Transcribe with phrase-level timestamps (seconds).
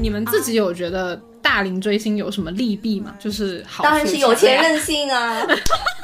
[0.00, 3.12] 你们自己有觉得大龄追星有什么利弊吗？
[3.18, 5.44] 就是好，当然是有钱任性啊！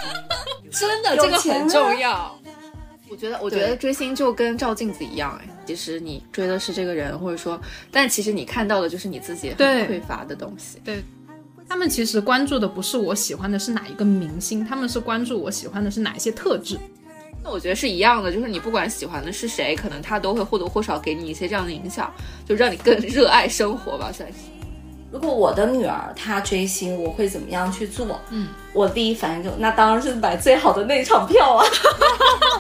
[0.73, 2.37] 真的，这个很重要。
[3.09, 7.61] 我觉得，我觉得追星就跟照镜子一样，哎，其实你追的是这个人，或者说，
[7.93, 10.81] 但其实你看到的就是你自己很匮乏的东西。
[10.85, 11.01] 对，
[11.69, 16.77] 他们其实关注的不是我喜欢的是哪一个明星，他们是关注我喜欢的是哪一些特质。
[17.45, 22.13] 我觉得是一样的，就是你不管喜欢的是谁，可能他都会或多或少给你一些这样的影响，
[22.47, 24.35] 就让你更热爱生活吧，算是。
[25.11, 28.21] 如果我的女儿她追星，我会怎么样去做？
[28.29, 31.65] 嗯，我第一反应就那当然是买最好的那场票啊。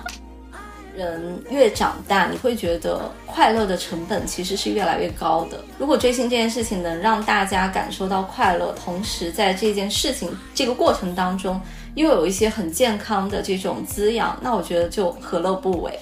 [0.96, 5.62] 人越长大，你会觉得快乐的成本其实是越来越高的。
[5.78, 11.60] 如果追星这件事情能让大家感受到快乐，同时在这件事情这个过程当中。
[11.94, 15.98] 又有一些很健康的这种滋养，那我觉得就何乐不为。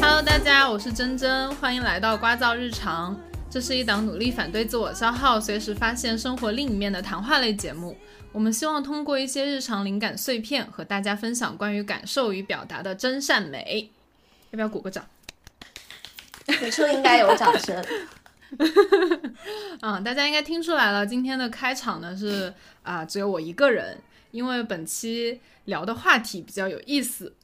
[0.00, 3.16] Hello，大家，我是真真，欢迎来到瓜噪日常。
[3.48, 7.96] 这是一档努力反对自我消耗、随时发现生活另一面的谈话类节目。
[8.32, 13.90] 我们希望通过一些日常灵感碎片，和大家分享关于感受与表达的真善美。
[14.50, 15.04] 要不要鼓个掌？
[16.46, 17.84] 此处应该有掌声。
[19.80, 23.98] 嗯，大家应该听出来了，今天的开场呢是啊，只有我一个人，
[24.30, 27.34] 因为本期聊的话题比较有意思。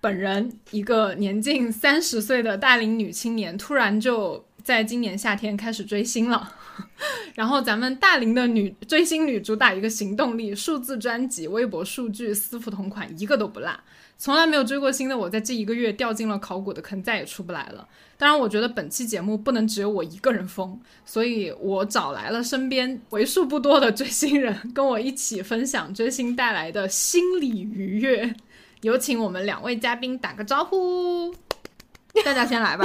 [0.00, 6.52] 本人一个年近三十岁的大龄女青年，突然就在今年夏天开始追星了。
[7.34, 13.70] 然后咱们大龄的女追星女主打一个行动力，数字专辑、微博数据、私服同款，一个都不落。
[14.18, 17.86] 从来没有追过星的我，在这一个月掉进了考古的坑，再也出不来了。
[18.18, 28.34] 当然，我觉得本期节目不能只有我一个人疯，所以我找来了身边为数不多的追星人，跟我一起分享追星带来的心理愉悦。
[28.80, 31.34] 有请我们两位嘉宾打个招呼，
[32.24, 32.84] 大家先来吧。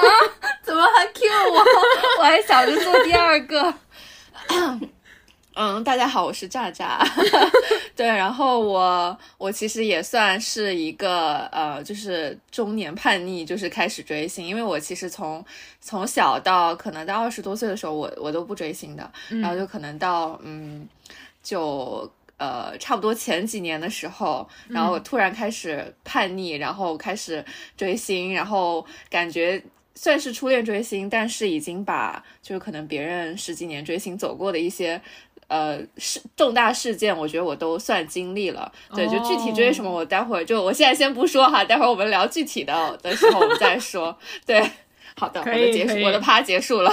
[0.64, 1.64] 怎么还 Q 我？
[2.20, 3.74] 我还想着做第二个。
[5.54, 7.06] 嗯，大家好，我是炸炸。
[7.94, 14.46] 对，然后我我其实也算是一个呃，就是中年叛逆，就是开始追星。
[14.46, 15.44] 因为我其实从
[15.78, 19.12] 从小到可能到二十多岁的时候，我我都不追星的。
[19.28, 20.88] 然后就可能到嗯，
[21.42, 27.44] 就呃差不多前几年的时候，然后突然开始叛逆，然后开始
[27.76, 29.62] 追星，然后感觉
[29.94, 34.98] 算是初恋追星，但是已经把就是可能别人十几年追星走过的一些。
[35.52, 38.72] 呃，事重大事件，我觉得我都算经历了。
[38.94, 44.16] 对，就具体追什么，我待会儿就，我现在先不说哈， 待会儿我们聊具体的的时候我们再说。
[44.46, 44.66] 对，
[45.18, 46.90] 好的，我的结束，我的趴结束了。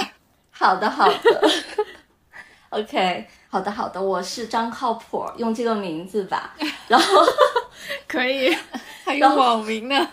[0.50, 1.50] 好的，好的。
[2.68, 6.54] OK，好的，好的，我是张靠谱，用这个名字吧。
[6.86, 7.24] 然后
[8.06, 8.54] 可以，
[9.06, 10.06] 还有网名呢。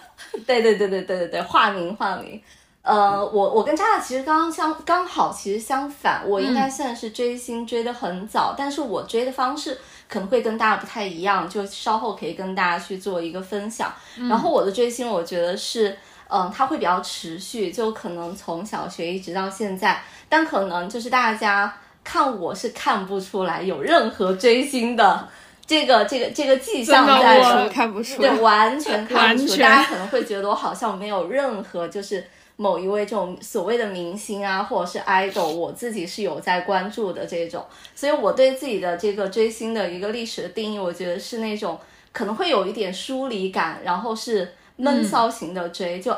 [0.46, 2.42] 对对对对对对对，化名化名。
[2.88, 9.78] 呃，我我跟扎扎其实刚刚相刚好，其实相反，我应该算是追星追的很早，但是我追的方式
[10.08, 13.92] 可能会跟大家不太一样，就稍后可以跟大家去做一个分享。
[14.30, 15.98] 然后我的追星，我觉得是，
[16.30, 25.28] 嗯，它会比较持续，就可能从小学一直到现在，但可能就是大家看我是看不出来有任何追星的
[25.66, 32.26] 这个这个这个迹象在的，看不出，对，完全看不出，大家可能会觉得我好像没有任何就是。
[32.58, 41.80] 某一位这种所谓的明星啊，或者是 idol，我自己是有在关注的这种，所以我对自己的这个追星的一个历史的定义，我觉得是那种
[42.12, 46.14] 可能会有一点疏离感，然后是闷骚型的追，就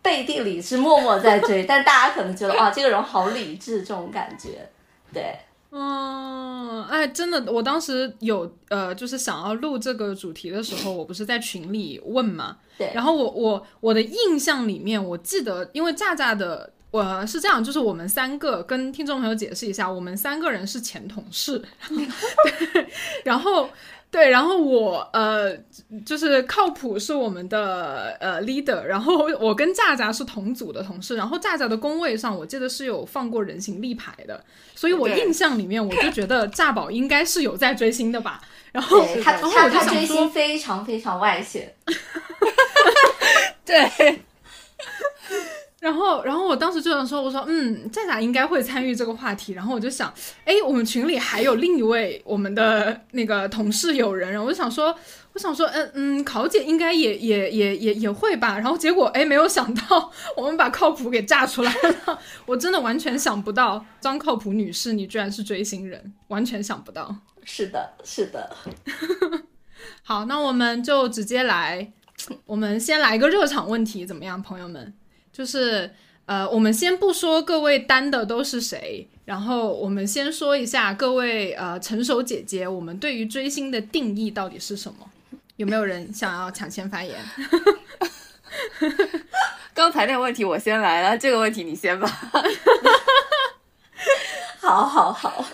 [0.00, 4.68] 背地里是默默在追，但大家可能觉得哇，这个人好理智这种感觉，
[5.14, 5.38] 对。
[5.74, 22.86] 嗯，哎，真的，我当时有呃，就是想要录这个主题的时候，我不是在群里问嘛， 对，然后我我我的印象里面，我记得，因为炸炸的，我是这样，就是我们三个跟听众朋友解释一下，我们三个人是前同事， 对，
[23.24, 23.68] 然后。
[24.12, 25.56] 对，然后我呃，
[26.04, 34.44] 就是靠谱是我们的呃 leader，然后我跟炸炸是同组的同事，然后炸炸的工位上我记得是有放过人形立牌的，
[34.74, 41.74] 所以我印象里面我就觉得炸宝应该是有在追星的吧，然后他他他追星非常非常外显，
[43.64, 44.20] 对。
[45.82, 49.52] 然后，然后我当时就想说，我说，嗯，站长应该会参与这个话题。
[49.52, 50.14] 然后我就想，
[50.44, 54.96] 哎，我们群里还有另一位我们的那个同事友人，然后我就想说，
[55.32, 58.56] 我想说，嗯嗯，考姐应该也也也也也会吧。
[58.60, 61.74] 然后结果，哎，没有想到我们把靠谱给炸出来
[62.06, 62.16] 了。
[62.46, 67.12] 我真的完全想不到，张靠谱女士，你居然是追星人，完全想不到。
[67.44, 68.56] 是的，是的。
[70.04, 71.92] 好，那我们就直接来，
[72.46, 74.94] 我们先来一个热场问题，怎么样，朋友们？
[75.32, 75.90] 就是
[76.26, 84.98] 呃，我们先不说各位单的都是谁，然后我们先说一下各位呃成熟姐姐，我们对于追星的定义到底是什么？
[85.56, 87.16] 有没有人想要抢先发言？
[89.74, 92.08] 刚才那个问题我先来了，这个问题你先吧。
[94.60, 95.44] 好好好，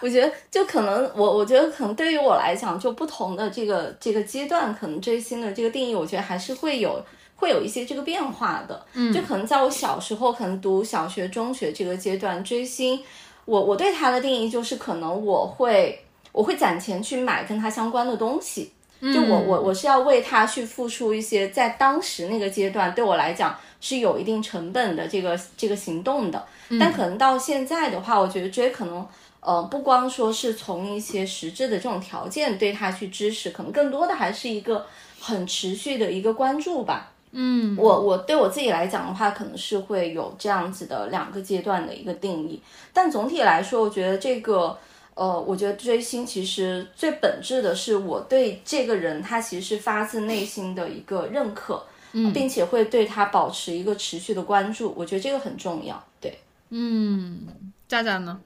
[0.00, 7.04] 我觉得就可能我我觉得可能对于我来讲，就不同的这个这个阶段，可能追星的这个定义，我觉得还是会有。
[7.36, 13.00] 会有一些这个变化的，嗯，就可能在我小时候，可能读小学、中学这个阶段追星，
[13.44, 16.02] 我我对他的定义就是，可能我会
[16.32, 26.46] 我会攒钱去买跟他相关的东西，就我我我是要为他去付出一些，在当时那个阶段对我来讲是有一定成本的这个这个行动的，
[26.80, 29.06] 但可能到现在的话，我觉得追可能
[29.40, 34.86] 呃不光说是从一些实质的这种条件对他去支持，可能更多的还是一个
[35.20, 37.12] 很持续的一个关注吧。
[37.38, 42.62] 嗯，我我对我自己来讲的话，可能是会有这样子的两个阶段的一个定义。
[42.94, 44.78] 但总体来说，我觉得这个，
[45.14, 51.84] 呃，我觉得追星其实最本质的是我对这个人他其实是发自内心的一个认可，
[52.32, 54.94] 并且会对他保持一个持续的关注。
[54.96, 56.02] 我觉得这个很重要。
[56.18, 56.38] 对，
[56.70, 57.40] 嗯，
[57.86, 58.40] 佳佳呢？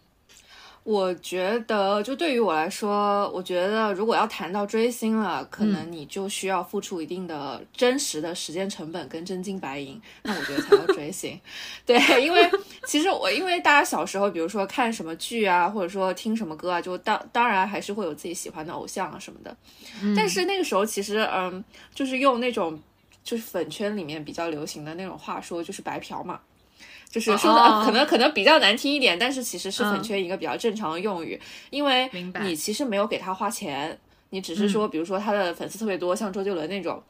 [0.82, 11.38] 我觉得，就对于我来说，我觉得如果要谈到追星了，可能你就需要付出一定的真实的时间成本跟真金白银，那我觉得才叫追星。
[11.84, 12.50] 对，因为
[12.86, 19.54] 其实我因为大家小时候，比如说看什么剧啊，或者说听什么歌啊，就当当然还是会有自己喜欢的偶像啊什么的。
[20.16, 21.62] 但是那个时候其实，嗯，
[21.94, 22.80] 就是用那种
[23.22, 26.40] 就是粉圈里面比较流行的那种话说，就是白嫖嘛。
[27.10, 31.38] 就是说的可能可能比较难听一点，但是其实是很缺一个比较正常的用语，
[31.70, 32.08] 因为
[32.40, 33.98] 你其实没有给他花钱，
[34.28, 37.02] 你只是说，比如说他的粉丝特别多，像周杰伦那种，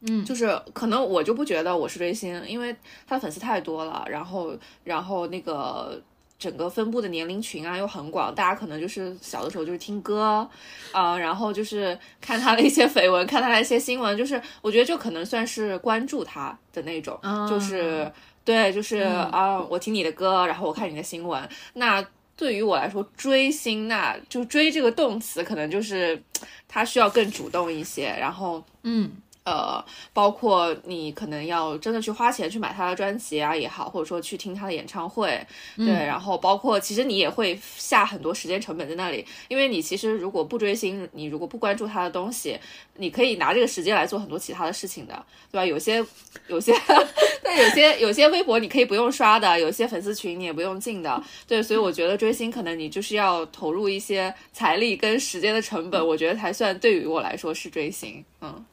[0.00, 2.74] 嗯，就是可能我就不觉得我是追星，因为
[3.06, 4.52] 他的粉丝太多了，然后
[4.82, 6.02] 然后那个
[6.40, 10.48] 整个分布的年龄群啊又很广，大家可能就是小的时候就是听歌
[10.90, 17.16] 啊，然后就是看他的一些绯闻，看他的一些新闻，就是我觉得就可能算是关注他的那种，
[17.48, 18.10] 就是。
[18.46, 21.46] 对，就是啊，我听你的歌，然后我看你的新闻。
[21.74, 22.02] 那
[22.34, 26.22] 对于我来说，追星，那就追这个动词，可能就是
[26.68, 28.06] 他需要更主动一些。
[28.18, 29.10] 然后，嗯。
[29.46, 29.82] 呃，
[30.12, 35.40] 包括你可能要真的去花钱去买他的专辑啊也好，或者说去听他的演唱会，
[35.76, 42.58] 对，然后包括其实你也会下很多时间成本在那里，因为你其实如果不追星，你如果不关注他的东西，
[42.96, 45.14] 你可以拿这个时间来做很多其他的事情的，
[45.52, 45.64] 对吧？
[45.64, 46.04] 有些
[46.48, 46.74] 有些，
[47.40, 58.64] 但有些有些微博你可以不用刷的，有些粉丝群你也不用进的，对，所以我觉得追星可能你就是要投入一些财力跟时间的成本，我觉得才算对于我来说是追星，嗯。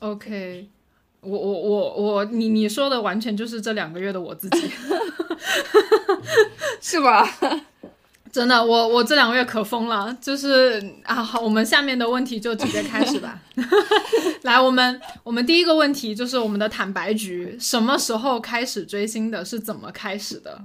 [0.00, 0.68] OK，
[1.20, 4.70] 我我我我，你你说的完全就是这两个月的我自己，
[6.80, 7.28] 是吧？
[8.30, 13.38] 真的，我我这两个月可疯了，就是啊，好，我们下面的问题就直接开始吧。
[14.42, 19.44] 来，我们我们第一个问题就是我们的坦白局，什么时候开始追星的？
[19.44, 20.60] 是怎么开始的？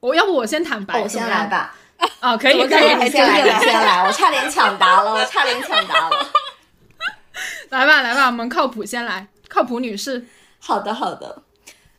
[0.00, 1.74] 我要不我先坦白，我先来吧。
[2.18, 6.26] 啊，可以可以，你先来，你先来，我差点抢答了，我差点抢答了。
[7.72, 10.22] 来吧，来吧，我们靠谱先来，靠谱女士。
[10.58, 11.42] 好的，好的。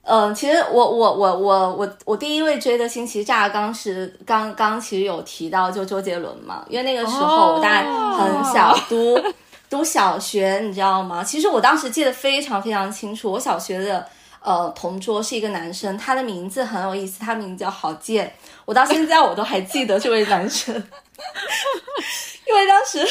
[0.03, 9.19] 嗯，其实我我我我我我第一位追的星，其实乍刚时刚刚其实有提到就周杰伦嘛，因为那个时候我大概很小，读
[9.67, 11.23] 读小学，你知道吗？
[11.23, 14.07] 其实我当时记得非常非常清楚，我小学的
[14.41, 18.31] 呃同桌是一个男生，他的名字很有意思，他名字叫郝建，
[18.65, 20.75] 我到现在我都还记得这位男生，
[22.45, 23.07] 因为当时。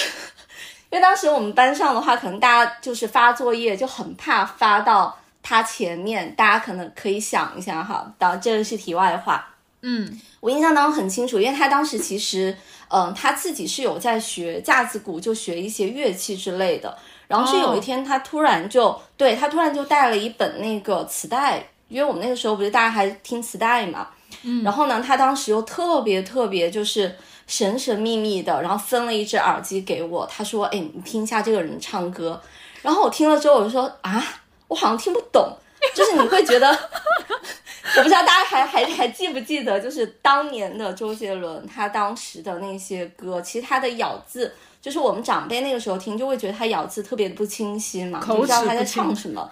[0.93, 8.13] 因为当时我们班上的话，可能大家就是发作业就很怕发到他前面，大家可能可以想一下哈。
[8.19, 9.49] 当这个是题外话。
[9.81, 12.55] 嗯，我印象当中很清楚，因为他当时其实，
[12.89, 16.95] 嗯，他自己是有在学架子鼓，就学一些乐器之类的。
[17.27, 24.09] 然后是有一天，他突然就对他突然就带了一本那个磁带，因为我们那个时候不是大家还听磁带嘛。
[24.43, 24.63] 嗯。
[24.63, 27.17] 然后呢，他当时又特别特别就是。
[27.47, 30.27] 神神秘秘的，然后分了一只耳机给我。
[30.27, 32.41] 他说：“哎，你听一下这个人唱歌。”
[32.83, 34.25] 然后我听了之后，我就说：“啊，
[34.69, 35.57] 我好像听不懂。”
[35.95, 49.51] 就是你会觉得， 我不知道大家还还还记不记得，就是当年的周杰伦，他当时的那些歌，其实他的咬字，就是我们长辈那个时候听，就会觉得他咬字特别的不清晰嘛，口不知道他在唱什么。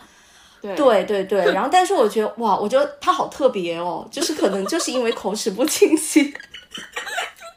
[0.62, 6.32] 对对对对，然后但是我觉得哇，我觉得他好特别哦，就是可能就是因为口齿不清晰，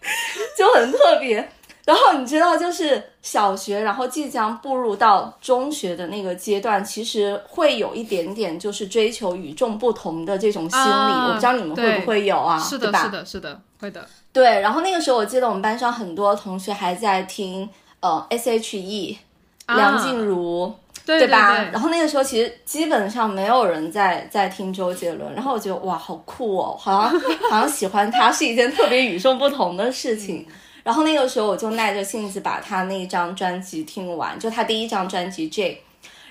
[0.57, 1.49] 就很特别。
[1.85, 10.83] 然后你知道，就是小学，然后即将步入到中学的那个阶段，其实会有一点点就是追求与众不同的这种心理。
[10.83, 12.57] 啊我不知道你们会不会有啊？
[12.57, 13.03] 是的，对吧？
[13.03, 14.07] 是的，是的，会的。
[14.31, 17.69] 对，然后那个时候我记得我们班上很多同学还在听
[17.99, 19.19] 呃 S.H.E、
[19.65, 20.73] 啊梁静茹。
[21.05, 21.57] 对对吧？
[21.57, 27.19] 对然后那个时候其实基本上没有人在在听周杰伦，然后我觉得哇，好酷哦，好像
[27.49, 30.45] 好像喜欢他是一件特别与众不同的事情。
[30.83, 35.81] 然后那个时候我就耐着性子把他那一张专辑听完，就他第一张专辑《J》，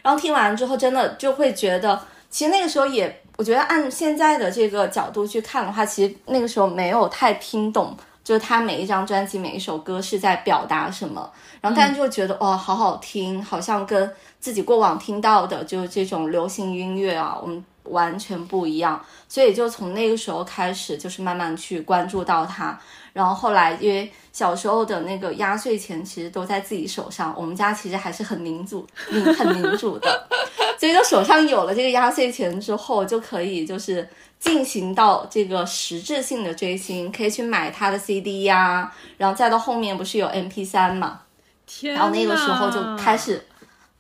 [0.03, 1.99] 然后听完之后真的就会觉得，
[2.29, 11.31] 其实那个时候也，我觉得按现在的这个角度去看的话，其实那个时候没有太听懂，就是他每一张专辑每一首歌是在表达什么。
[11.61, 19.01] 然后大家就觉得哇，好好听，好像跟自己过往听到的就是这种流行音乐啊，我们完全不一样。
[19.29, 22.79] 所以就从那个时候开始，就是慢慢去关注到他。
[23.13, 30.29] 然后后来因为小时候的那个压岁钱其实都在自己手上，我们家其实还是很民主、民很民主的，
[30.81, 34.09] 所以就手上有了这个压岁钱之后，就可以就是
[34.43, 41.21] 进行到这个实质性的追星，可以去买他的 CD 呀、然后再到后面不是有 MP 三嘛，
[41.65, 43.17] 天，然后那个时候就开。
[43.17, 43.47] 始，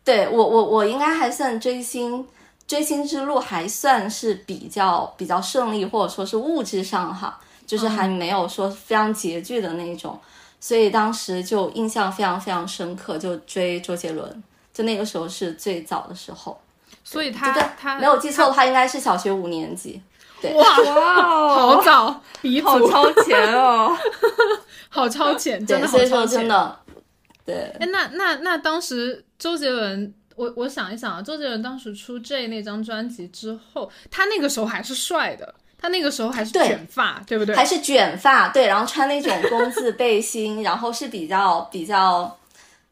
[0.02, 2.26] 对我我我应该还算追星，
[2.66, 10.18] 追星之路还算是比较比较顺利，或者说是物质上哈，就是还没有说非常拮据的那种，
[10.58, 14.42] 所以当时就印象非常非常深刻，就追周杰伦，
[14.74, 16.60] 就那个时候是最早的时候，
[17.04, 20.02] 所以他对他没有记错的话，应该是小学五年级。
[20.50, 21.22] 哇，哇
[21.54, 23.96] 好哦，早，鼻祖好超前哦！
[24.88, 26.38] 好超前，真对，的好超前。
[26.40, 26.78] 真的，
[27.46, 37.54] 对，哎，那那那当时周杰伦，我我想一想啊，周杰伦当时出 J 那张专辑之后，他那个时候还是帅的，他那个时候还是卷发，对不对？
[37.56, 42.24] 还是卷发，对，然后穿那种工字背心，然后是比较比较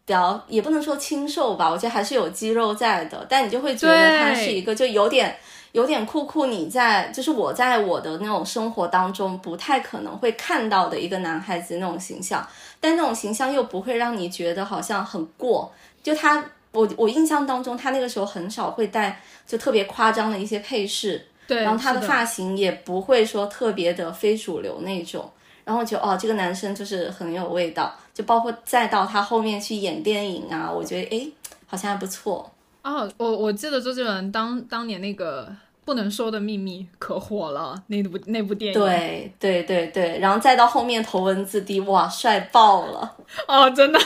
[0.07, 5.37] 比较，也不能说清瘦吧，我觉得还是有肌肉在的，但你就会觉得他是一个就有点
[5.73, 12.47] 有点酷酷，你在就是我在我的那种生活当中不太可能会看到的一个男孩子那种形象，
[12.81, 15.73] 但那种形象又不会让你觉得好像很过，
[16.03, 16.45] 就他。
[16.73, 25.29] 我我印象当中，他那个时候很少会带就特别夸张的一些配饰，对，然后他的发型也不会说特别的非主流那种，
[25.65, 31.33] 然后我觉得哦，这个男生就是很有味道，就包括再到他后面去演电影啊，我觉得诶
[31.67, 32.49] 好像还不错。
[32.83, 43.17] 哦，我我记得周杰伦当当年那个不能说的秘密可火了，那部那部电影。，对对对对，然后再到后面头文字 D，哇，帅爆了！
[43.47, 43.99] 哦，真的，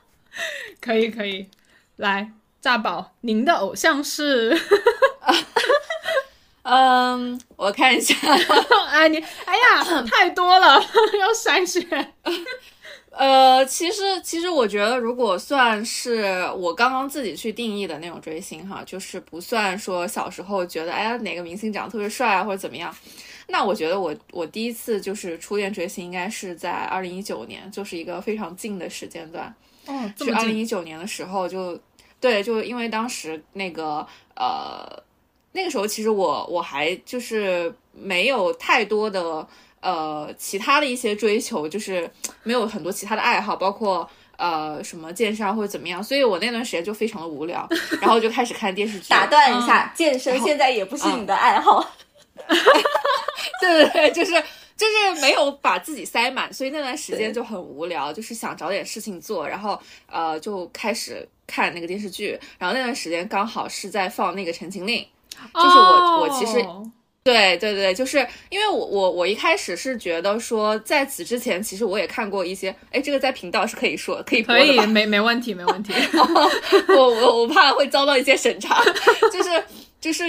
[0.80, 1.48] 可以可以，
[1.96, 2.30] 来
[2.60, 4.58] 炸宝，您的偶像是？
[6.62, 8.14] 嗯，我看一下，
[8.90, 10.80] 哎你，哎呀，太多了，
[11.20, 12.14] 要筛选。
[13.16, 22.92] 呃，其实其实我觉得，如果算是我刚刚自己去定义的那种追星哈，就是不算说小时候觉得哎呀哪个明星长得特别帅啊或者怎么样，
[23.46, 29.54] 那我觉得我我第一次就是初恋追星应该是在二零一九年，就是一个非常近的时间段。
[29.86, 31.78] 哦，这是二零一九年的时候就，
[32.18, 34.04] 对，就因为当时那个
[34.34, 35.02] 呃，
[35.52, 39.46] 那个时候其实我我还就是没有太多的
[39.84, 42.10] 呃其他的一些追求，就是
[42.42, 44.08] 没有很多其他的爱好，包括。
[44.36, 47.68] 呃，什么健身啊或者怎么样，所以我那段时间就非常的无聊，
[48.02, 49.08] 然后就开始看电视剧。
[49.08, 51.88] 打断一下，健身现在也不是你的爱好，
[53.60, 54.32] 对 对对，就是
[54.76, 65.00] 就是没有把自己塞满，所以那段时间就很无聊，就是想找点事情做，然后呃就开始看那个电视剧，然后那段时间刚好是在放那个《陈情令》，
[65.64, 66.84] 就是我我其实哦
[67.24, 68.18] 对对对，就是
[68.50, 75.94] 因为我我我一开始是觉得说，在此之前其实我也看过一些，哎，这个在频道是可以说可以播可以， 没没问题，没问题。
[76.88, 78.82] 我我我怕会遭到一些审查，
[79.32, 79.64] 就是
[80.02, 80.24] 就是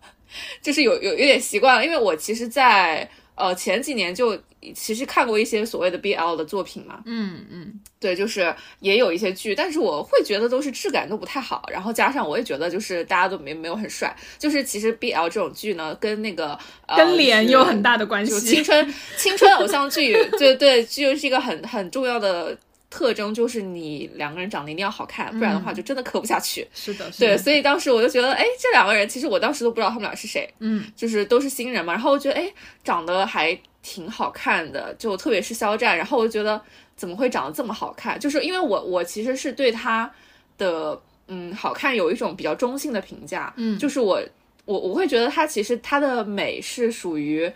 [0.62, 3.06] 就是有有有点习惯了，因为我其实在，
[3.40, 4.38] 呃前几年就
[4.74, 18.38] 其实看过一些所谓的 BL 的作品嘛，嗯嗯，对，就是也有一些剧，但是我会觉得都是质感都不太好，然后加上我也觉得就是大家都没没有很帅，就是其实 BL 这种剧呢，跟那个、呃、跟脸有很大的关系。
[18.40, 22.56] 青春青春偶像剧， 对对，就是一个很很重要的
[22.90, 26.66] 特征就是你两个人长得一定要好看，不然的话就真的磕不下去。
[26.74, 31.92] 是的，是对，所以当时我就觉得，哎，这两个人其实我当时都不知道他们俩是谁，嗯就是都是新人嘛。
[31.92, 35.96] 然后我觉得，哎，长得还挺好看的，就特别是肖战。
[35.96, 36.60] 然后我就觉得
[36.96, 38.18] 怎么会长得这么好看？
[38.18, 40.12] 就是因为我我其实是对他
[40.58, 44.20] 的嗯好看有一种比较中性的评价，嗯就是我
[44.64, 47.48] 我我会觉得他其实他的美是属于。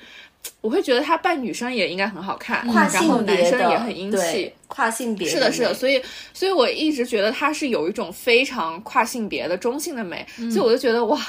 [0.60, 11.20] 我会觉得他扮女生也应该很好看，跨然后性别的男生也很英气，，跨性别是的，是的，所以，所以我一直觉得他是有一种非常跨性别的中性的美，所以我就觉得哇，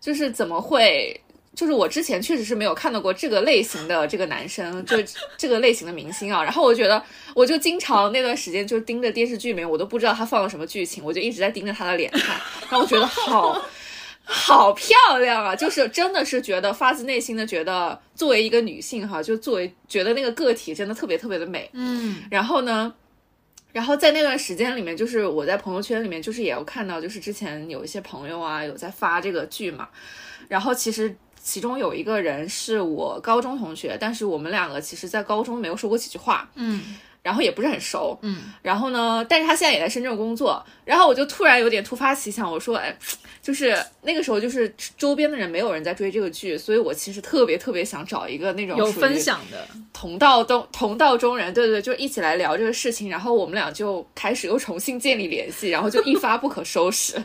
[0.00, 1.20] 就是怎么会，
[1.56, 4.96] 就是我之前确实是没有看到过这个类型的这个男生，就
[5.36, 7.02] 这个类型的明星啊，然后我觉得，
[7.34, 12.36] 我就经常那段时间就盯着电视剧里面，我都不知道他放了什么剧情，我就一直在盯着他的脸看，
[12.70, 13.60] 然后我觉得好。
[14.30, 15.56] 好漂亮啊！
[15.56, 21.68] 就是真的是觉得发自内心的觉得，作为一个女性哈，就作为觉得那个个体真的特别特别的美。
[21.72, 22.92] 嗯然后呢，
[23.72, 29.88] 然后在那段时间里面，就是我在朋友圈里面，就是也有看到，就是之前有一些朋友啊，有在发这个剧嘛。
[30.46, 38.18] 然后其实其中有一个人是我高中同学，但是我们两个其实在高中没有说过几句话，嗯然后也不是很熟。
[38.22, 40.64] 嗯然后呢，但是他现在也在深圳工作。
[40.84, 42.96] 然后我就突然有点突发奇想，我说，哎，
[43.42, 57.22] 就是那个时候，就是周边的人没有人在追这个剧，所以我其实特别特别想找一个那种有分享的，同道中同道中人，对对对，就一起来聊这个事情，然后我们俩就开始又重新建立联系， 然后就一发不可收拾。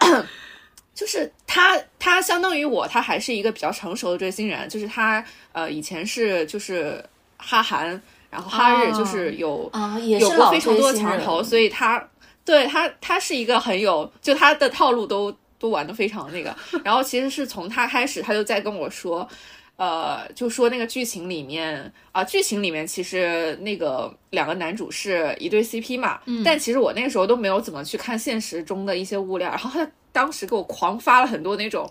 [0.92, 7.02] 就是他，他相当于我，他还是一个比较成熟的追星人，就是他呃以前是就是
[7.38, 8.00] 哈韩，
[8.30, 12.02] 然后哈日哦就是有、啊，也有是老过非常多的墙头，所以他
[12.44, 16.54] 对他他是一个很有，就他的套路都都玩的非常那个。
[16.84, 19.28] 然后其实是从他开始，他就在跟我说，
[19.76, 31.90] 呃，就说那个剧情里面啊、剧情里面其实那个两个男主是一对 CP 嘛，但其实我那个时候都没有怎么去看现实中的一些物料，然后他当时给我狂发了很多那种。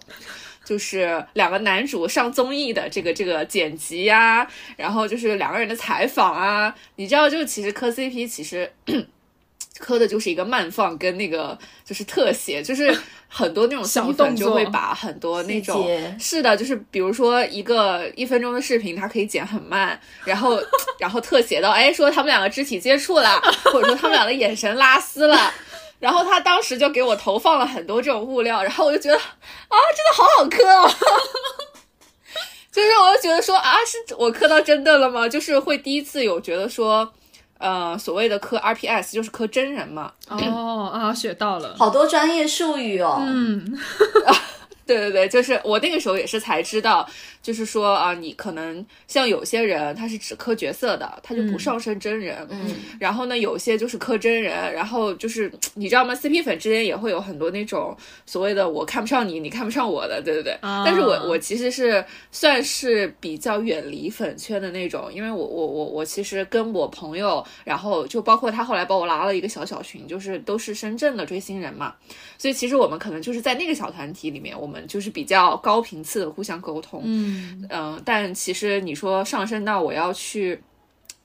[0.69, 4.47] 就是两个男主上综艺的这个这个剪辑呀、
[4.77, 8.71] 然后就是两个人的采访啊，你知道，就其实磕 CP 其实
[9.79, 12.95] 磕的就是一个慢放跟那个就是特写，就是
[13.27, 20.61] 很多那种小动粉就会把很多那种是的，就是比如说一个一分钟的视频，它可以剪很慢，然后
[20.99, 23.41] 然后特写到哎说他们两个肢体接触了，
[23.73, 25.51] 或者说他们两个眼神拉丝了。
[25.99, 29.21] 然后他当时就给我投放了很多这种物料，然后我就觉得啊，
[29.95, 30.89] 真的好好磕哦。
[32.71, 35.27] 就是我就觉得说啊，是我磕到真的了吗？
[35.27, 37.11] 就是会第一次有觉得说，
[37.57, 40.13] 呃，所谓的磕 RPS 就是磕真人嘛。
[40.29, 43.17] 哦 啊，学到了，好多专业术语哦。
[43.21, 43.77] 嗯
[44.85, 47.07] 对对对，就是我那个时候也是才知道，
[47.41, 52.45] 就是说啊，你可能像有些人他是只磕角色的，他就不上升真人。
[52.49, 60.53] 嗯，然后呢，有些就是磕真人，然后就是你知道吗？CP 粉之间也会有很多那种所谓的我看不上你，你看不上我的，对对对。
[60.61, 71.95] 啊但是我我其实是算是比较远离粉圈的那种，因为我我我我其实跟我朋友，然后就包括他后来把我拉了一个小小群，就是都是深圳的追星人嘛，
[72.37, 77.01] 所以其实我们可能就是在那个小团体里面，我们就是比较高频次的互相沟通。
[77.05, 77.28] 嗯
[77.69, 80.61] 嗯，但其实你说上升到我要去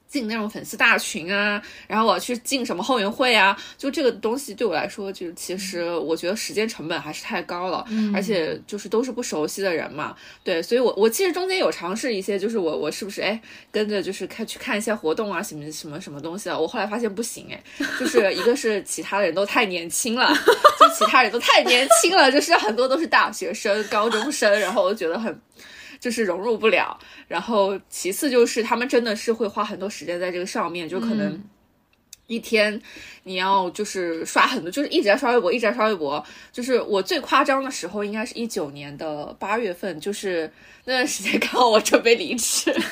[0.07, 10.14] 进那种粉丝大群啊，然后我要去进什么后援会啊，就这个东西对我来说，就其实我觉得时间成本还是太高了，而且就是都是不熟悉的人嘛，
[10.45, 17.61] 对，所以我我其实中间有尝试一些，就是我我是不是哎跟着就是看去看一些活动啊，什么什么什么东西啊，我后来发现不行哎，
[17.99, 20.33] 就是一个是其他的人都太年轻了，
[20.79, 25.37] 就其他人都太年轻了，就是很多都是大学生、高中生，然后我就觉得很。
[26.05, 31.43] 就是融入不了，然后其次就是他们真的是会花很多时间在这个上面，就可能
[32.27, 32.79] 一天
[33.23, 36.23] 你要就是刷很多，就是一直在刷微博，一直在刷微博。
[36.53, 40.53] 就是我最夸张的时候，应该是一九年的八月份，就是
[40.85, 42.77] 那段时间刚好我准备离职， 就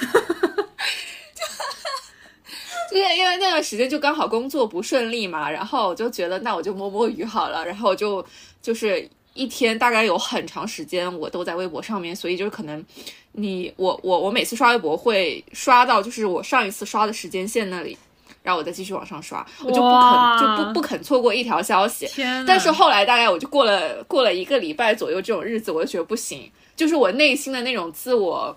[2.91, 8.25] 就是因为那段时间就刚好工作不顺利嘛，然后我就觉得那我就摸摸鱼好了，然后我就
[8.63, 12.85] 就是一天大概有很长时间我都在微博上面，所以就是可能
[13.33, 17.97] 你我我我每次刷微博会刷到就是我上一次刷的时间线那里，
[18.43, 22.07] 然后我再继续往上刷，我就不肯就不不肯错过一条消息。
[22.47, 28.55] 但是后来大概我就过了过了一个礼拜左右这种日子，我就觉得不行，就是我内心的那种自我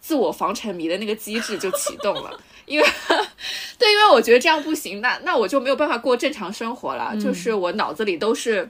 [0.00, 2.86] 自我防沉迷的那个机制就启动了， 因为
[3.78, 8.68] 对，因为我觉得这样不行，那那我就没有办法过正常生活了，就是我脑子里都是。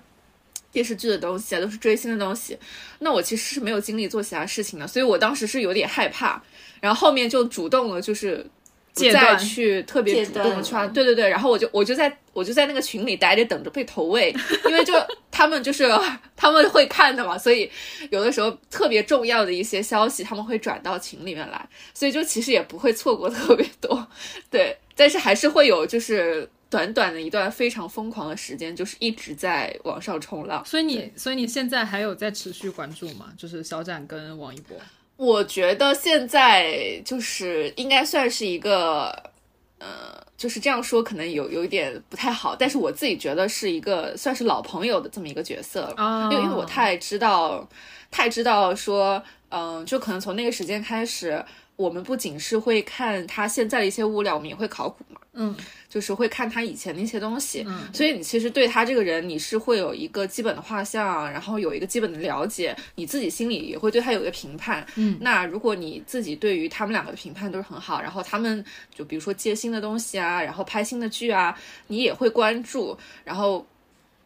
[0.77, 2.55] 电视剧的东西啊，都是追星的东西，
[2.99, 6.39] 那我其实是没有精力做其他事情的，所以我当时是有点害怕，
[6.83, 8.47] 然后后面就主动了，就是
[8.93, 14.37] 不再去特别主动的穿，对对对，然后我就我就在我就在那个群里待着，等着被投喂，
[14.67, 14.93] 因为就
[15.33, 15.91] 他们就是
[16.37, 17.71] 他们会看的嘛，所以
[18.11, 24.07] 有的时候特别重要的一些消息他们会转到群里面来，所以就其实也不会错过特别多，
[24.51, 30.65] 对，但是还是会有就是短短的一段非常疯狂的时间，就是一直在网上冲浪。
[30.65, 33.33] 所以你，所以你现在还有在持续关注吗？
[33.37, 34.77] 就是肖战跟王一博。
[35.17, 39.11] 我觉得现在就是应该算是一个，
[39.79, 45.95] 呃，就是这样说可能有有一点不太好，但是我自己觉得是一个算是老朋友的这么一个角色
[46.31, 47.67] 因为因为我太知道，
[48.11, 51.43] 太知道说，嗯、就可能从那个时间开始，
[51.77, 55.55] 我们不仅是会看他现在的一些物料，我们也会考古嘛，嗯，
[55.91, 64.87] 就是会看他以前的一些东西，嗯所以你其实对他这个人，你是会有一个基本的画像，然后有一个基本的了解，你自己心里也会对他有一个评判。
[64.95, 71.55] 嗯那如果你自己对于他们两个的评判都是很好，然后他们就比如说接新的东西啊，然后拍新的剧啊，
[71.89, 73.67] 你也会关注，然后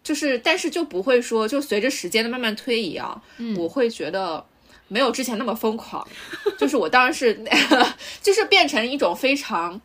[0.04, 3.20] 就是但是就不会说，就随着时间的慢慢推移啊，
[3.56, 4.44] 我会觉得。
[4.90, 6.06] 没有之前那么疯狂，
[6.58, 7.42] 就是我当然是，
[8.20, 9.80] 就是变成一种非常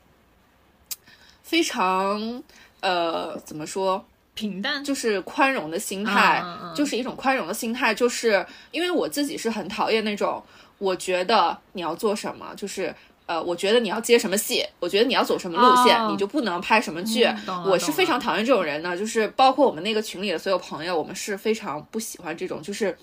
[1.43, 2.43] 非常
[2.81, 10.43] 呃怎么说，平淡，就是宽容的心态，嗯就是一种宽容的心态，就是因为我自己是很讨厌那种，
[10.79, 12.93] 我觉得你要做什么，就是。
[13.27, 17.25] 呃，我觉得你要接什么戏，我觉得你要走什么路线，哦你就不能拍什么剧。
[17.25, 22.95] 嗯我是非常讨厌这种人的，就是包括我们那个群里的所有朋友，我们是非常不喜欢这种，就是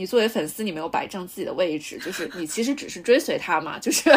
[0.00, 4.10] 你作为粉丝，你没有摆正自己的位置，就是你其实只是追随他嘛，就是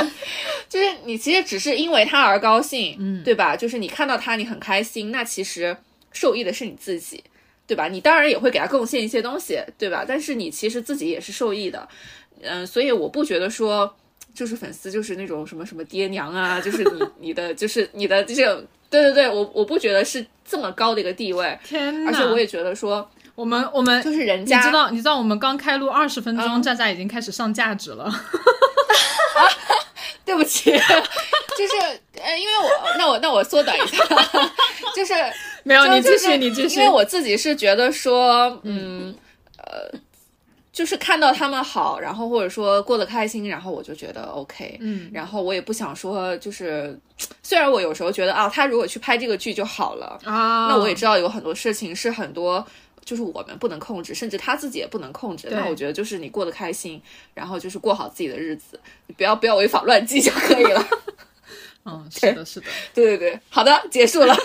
[0.69, 3.53] 就是你其实只是因为他而高兴，嗯对吧？
[3.53, 5.75] 就是你看到他你很开心，那其实
[6.13, 7.21] 受益的是你自己，
[7.67, 7.89] 对吧？
[7.89, 10.05] 你当然也会给他贡献一些东西，对吧？
[10.07, 11.85] 但是你其实自己也是受益的，
[12.41, 13.93] 嗯，所以我不觉得说
[14.33, 22.09] 就是粉丝就是那种什么什么爹娘啊，就是你你的就是你的这种，对对对，我我不觉得是这么高的一个地位，天哪！
[22.09, 28.11] 而且我也觉得说我们我们就是人家你知道你知道我们刚开录二十分钟，嗯炸炸已经开始上价值了。
[30.25, 31.75] 对不起， 就是
[32.21, 33.97] 呃，因为我那我那我缩短一下，
[34.95, 35.13] 就是
[35.63, 36.79] 没有，你继续，你继续。
[36.79, 39.13] 因为我自己是觉得说，嗯，
[39.57, 39.99] 呃，
[40.71, 46.97] 就是看到他们好，然后或者说过得开心，然后我就觉得 OK，嗯然后我也不想说，就是
[47.43, 52.65] 虽然我有时候觉得啊，他如果去拍这个剧就好了，啊，那我也知道有很多事情是很多。
[53.05, 55.47] 就是我们不能控制，甚至他自己也不能控制。
[55.51, 57.01] 那我觉得就是你过得开心，
[57.33, 60.87] 然后就是过好自己的日子，你不要不要违法乱纪就可以了。
[61.85, 64.35] 嗯，是的，是的， 对对对，好的，结束了。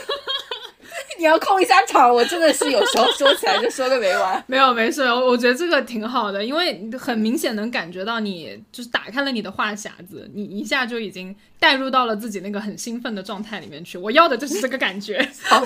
[1.19, 4.43] 你要控一下场，我真的是有时候说起来就说个没完。
[4.47, 13.99] 没有没事，我我觉得这个挺好的，因为很明显能感觉到你就是打开了你的话匣子，你一下就已经带入到了自己那个很兴奋的状态里面去。
[13.99, 15.29] 我要的就是这个感觉。
[15.43, 15.61] 好，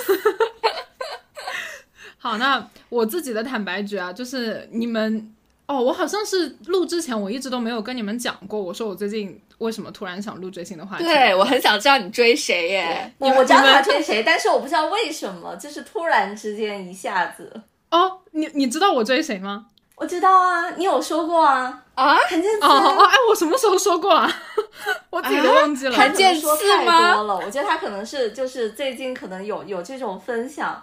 [2.22, 5.34] 好，那我自己的坦白局啊，就是你们
[5.66, 11.02] 哦，我好像是录之前我一直都没有跟你们讲过，我说我最近为什么突然想录追星的话题。
[11.02, 13.12] 对我很想知道你追谁耶？
[13.18, 17.60] 我我知道他追谁，但是我不知道为什么，就是突然之间一下子。
[17.90, 19.66] 哦，你你知道我追谁吗？
[19.96, 22.64] 我知道啊，你有说过啊，啊，谭健次。
[22.64, 24.30] 哦哦，哎，我什么时候说过啊？
[25.10, 25.90] 我自己都忘记了。
[25.90, 26.46] 可能谭健次
[26.84, 30.80] 吗我觉得他可能是就是最近可能有有这种分享。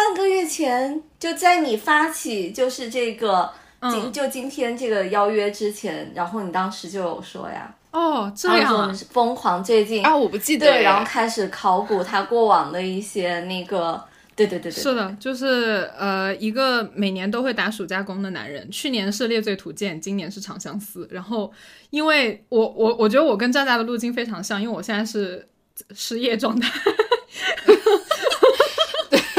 [0.00, 3.50] 半个月前，就在你发起就是这个
[3.82, 10.66] 今、嗯就今天这个邀约之前，然后你当时就有说呀，哦，这样疯狂最近啊，我不记得。
[10.66, 14.02] 对，然后开始考古他过往的一些那个，
[14.34, 21.04] 对对对对，是的，就是呃，一个每年都会打暑假工的男人，去年是《猎罪图鉴》，今年是《长相思》。
[21.10, 21.52] 然后，
[21.90, 25.46] 因为我我我觉得我跟炸炸的路径非常像，因为我现在是
[25.94, 26.72] 失业状态。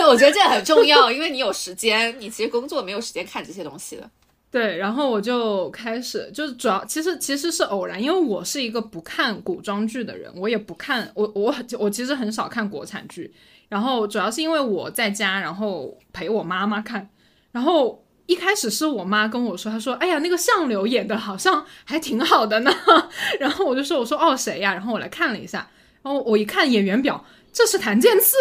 [0.08, 4.10] 我觉得这很重要，因为你有时间，你其实工作没有时间看这些东西的。
[4.50, 13.34] 对，然后我就开始，就是主要其实其实是偶然，因为我是一个不看古装剧的人，我也不看，我我我其实很少看国产剧，
[13.70, 17.10] 然后主要是因为我在家，然后陪我妈妈看，
[17.54, 22.74] 然后一开始是我妈跟我说，她说，哎呀，那个相柳演的好像还挺好的呢，
[23.40, 24.74] 然后我就说，我说哦谁呀？
[24.74, 25.70] 然后我来看了一下，
[26.02, 28.36] 然后我一看演员表，这是谭健次。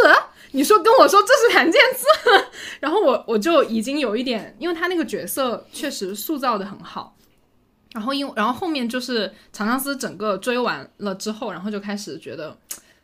[0.52, 2.06] 你说跟我说这是谭健次，
[2.80, 7.16] 然后我我就已经有一点，因为他那个角色确实塑造的很好，
[7.92, 12.56] 然后因然后后面就是《长相思》整个追完了之后，然后就开始觉得，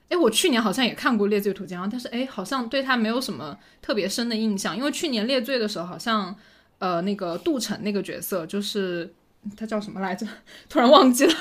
[0.08, 6.34] 哎，我去年好像也看过《猎罪图鉴》，但是哎，好像对他没有什么特别深的印象，因为去年《猎罪》的时候，好像
[6.78, 9.12] 呃那个杜晨那个角色就是
[9.56, 10.26] 他叫什么来着？
[10.68, 11.34] 突然忘记了。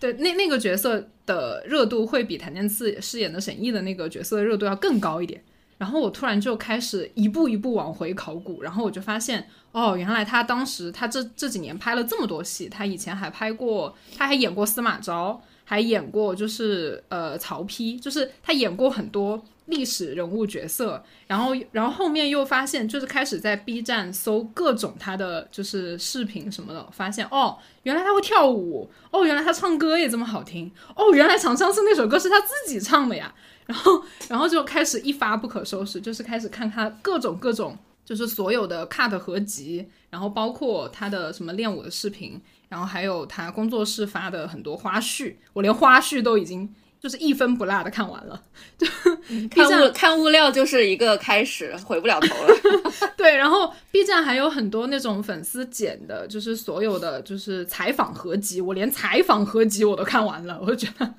[0.00, 5.42] 对，那那个角色的热度会比谭健次饰演的沈毅的那个角色的热度要更高一点。
[5.78, 21.02] 然后我突然就开始一步一步往回考古，然后我就发现，哦，原来他当时他这这几年拍了这么多戏，他以前还拍过，他还演过司马昭，还演过就是呃曹丕，就是他演过很多历史人物角色。
[21.26, 33.34] 然后然后后面又发现，就是开始在 B 站搜各种他的就是视频什么的，发现哦，原来他会跳舞，哦，原来他唱歌也这么好听，哦，原来《长相思》那首歌是他自己唱的呀。
[33.66, 46.74] 然后，然后就开始一发不可收拾，就是开始看他各种各种，就是所有的 cut 合集，然后包括他的什么练舞的视频，然后还有他工作室发的很多花絮，我连花絮都已经。
[47.00, 48.40] 就是一分不落的看完了，
[48.76, 48.86] 就
[49.48, 52.54] 看物看物料就是一个开始，回不了头了。
[53.16, 61.14] 对，然后 B 站还有很多那种粉丝剪的，就是所有的就是采访合集，我连采访合集我都看完了，我就觉得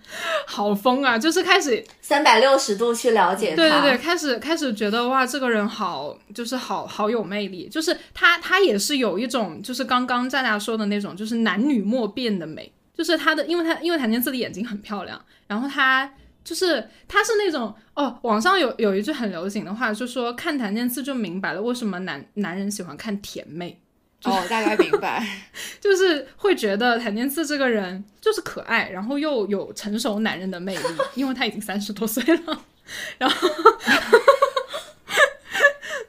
[0.45, 1.17] 好疯啊！
[1.17, 12.71] 就是开始三百六十度去了解他，对对对，开始开始觉得哇，这个人好，就是好好有魅力，就是他他也是有一种就是刚刚炸炸说的那种，就是男女莫辨的美。
[12.91, 15.17] 就是他的，因为他因为谭健次的眼睛很漂亮，
[15.49, 16.09] 然后他
[16.45, 23.81] 就是他是那种哦，网上有有一句很流行的话，就说看檀健次就明白了为什么男男人喜欢看甜妹。
[24.23, 25.25] 哦，大概明白，
[25.79, 30.83] 就是会觉得谭健次这个人就是可爱，然后又有成熟男人的魅力，
[31.15, 32.65] 因为他已经三十多岁了，
[33.17, 33.49] 然后。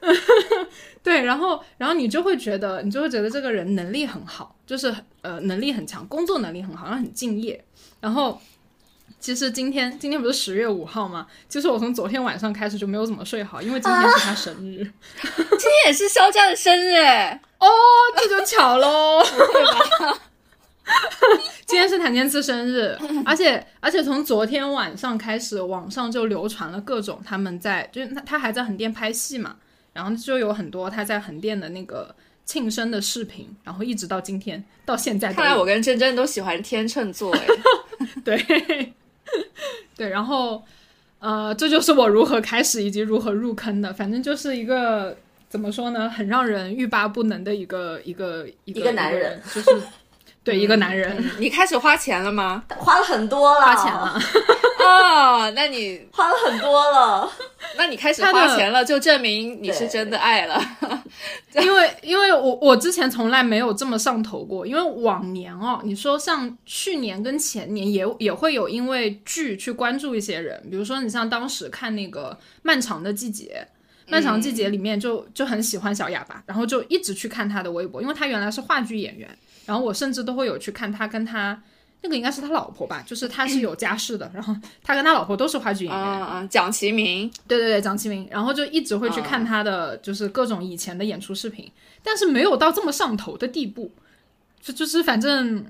[1.03, 7.63] 对，然后，然后你就会觉得，你就会觉得这个人能力很好，就是呃，能力很强，工作能力很好，然后很敬业。
[7.99, 8.39] 然后，
[9.21, 11.27] 其实今天今天不是十月五号吗？
[11.47, 14.83] 其实我从昨天晚上开始就没有怎么睡好，因为今天是他生日，
[15.21, 16.95] 今天也是肖战的生日，
[17.59, 17.67] 哦，
[18.17, 19.23] 这就巧喽？
[21.67, 29.55] 今天是谭健次生日，而且而且从昨天晚上开始，网上就流传了各种他们在，就是他他还在横店拍戏嘛。
[29.93, 35.33] 然后就有很多他在横店的那个庆生的视频，然后一直到今天到现在。
[35.33, 37.45] 看来我跟珍珍都喜欢天秤座哎，
[38.23, 38.93] 对
[39.95, 40.63] 对，然后
[41.19, 45.15] 呃，这就是我如何开始以及如何入坑的，反正就是一个
[45.49, 49.69] 怎么说呢，很让人欲罢不能的一个一个一个男 人，就是
[50.43, 51.23] 对一个男人。
[51.37, 52.63] 你开始花钱了吗？
[52.77, 54.19] 花了很多了，花钱了。
[54.81, 57.31] 哦， 那你花了很多了。
[57.77, 60.61] 那你开始花钱了，就证明你是真的爱了。
[61.61, 64.65] 因为，因为我我之前从来没有这么上头过。
[64.67, 73.67] 因为往年哦，你说像去年跟前年也也会有因为剧去关注一些人，比如说你像当时看那个《漫长的季节》，
[74.11, 79.29] 《漫长季节》里面就就很喜欢小哑巴，然后就一直去看他的微博，因为他原来是话剧演员，
[79.65, 81.61] 然后我甚至都会有去看他跟他。
[82.03, 86.03] 那个应该是他老婆吧，就是他是 有家室的，然后他跟他老婆都是话剧演员。
[86.03, 91.71] 嗯嗯，蒋奇明，对对对，蒋奇明，然后就一直会去看他的，就是各种以前的演出视频，
[92.03, 93.91] 但是没有到这么上头的地步，
[94.59, 95.63] 就就是反正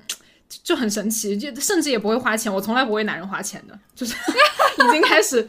[0.64, 4.16] 就很神奇，就甚至也不会花钱，我从来不为男人花钱的，就是
[4.88, 5.46] 已经开始，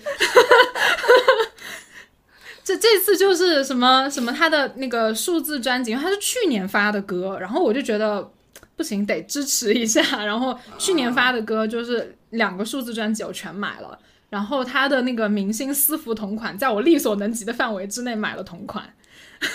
[2.64, 8.32] 这这次就是什么什么他的那个数字专辑，因为他是去年发的歌，然后我就觉得。
[8.76, 10.00] 不行，得支持一下。
[10.24, 13.98] 然后去年发的歌就是两个数字专辑，我全买了。
[14.30, 18.84] 然后他的那个明星私服同款，在我力所能及的范围之内买了同款。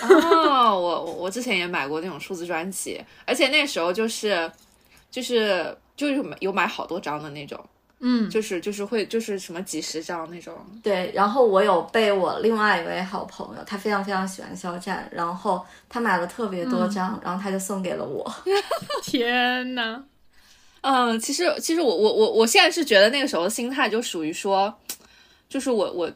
[0.03, 4.51] 哦，我我之前也买过那种数字专辑，而且那时候就是
[5.09, 7.59] 就是就是有买好多张的那种。
[7.99, 10.53] 嗯，就是就是会就是什么几十张那种。
[10.83, 18.31] 对，然后我有被我另外一位好朋友，他非常非常喜欢肖战，然后他买了特别多张，然后他就送给了我。
[19.03, 20.03] 天呐，
[20.81, 24.73] 嗯，其实其实我我我我现在是觉得那个时候的心态就属于说，
[25.49, 26.11] 就是我我。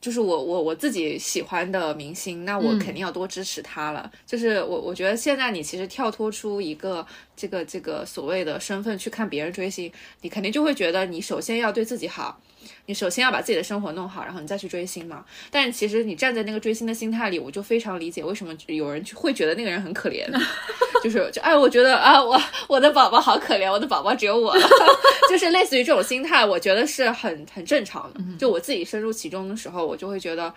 [0.00, 4.10] 就是我我我自己喜欢的明星，那我肯定要多支持他了。
[4.26, 12.40] 就是我我觉得现在你其实跳脱出一个这个这个所谓的身份去看别人追星，你肯定就会觉得你首先要对自己好。
[12.86, 15.24] 你首先要把自己的生活弄好，然后你再去追星嘛。
[15.50, 20.26] 但是其实你站在那个追星的心态里，我就非常理解为什么有人会觉得那个人很可怜，
[21.02, 24.66] 就是就哎，我觉得啊，我我的宝宝好可怜，我的宝宝只有我了，
[25.30, 28.20] 就是类似于这种心态，我觉得是很很正常的。
[28.38, 30.52] 就我自己深入其中的时候，我就会觉得，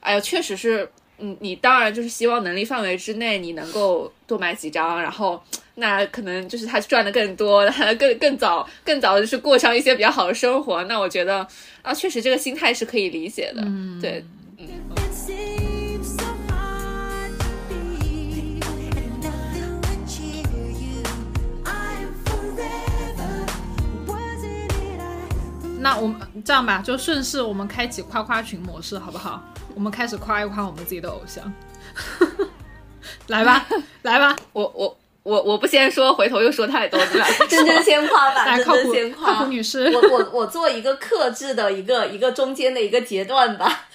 [0.00, 0.90] 哎呀，确实是。
[1.20, 5.42] 你你当然就是希望能力范围之内你能够多买几张，然后
[5.76, 7.64] 那可能就是他赚的更多，
[7.98, 10.82] 更更早更早就是过上一些比较好的生活。
[10.84, 11.46] 那我觉得
[11.82, 14.24] 啊，确实这个心态是可以理解的，嗯、对。
[14.58, 14.66] 嗯
[25.82, 29.42] 那我们这样吧，就顺势我们开启夸夸群模式，好不好？
[29.74, 31.52] 我们开始夸一夸我们自己的偶像。
[33.28, 33.66] 来吧，
[34.02, 39.34] 来吧，我我我我不先说，回头又说太多，你俩 真真先夸吧，真来靠谱真先夸。
[39.34, 39.84] 靠谱女士。
[39.94, 43.88] 我我我做一个克制的一个一个中间的一个阶段吧。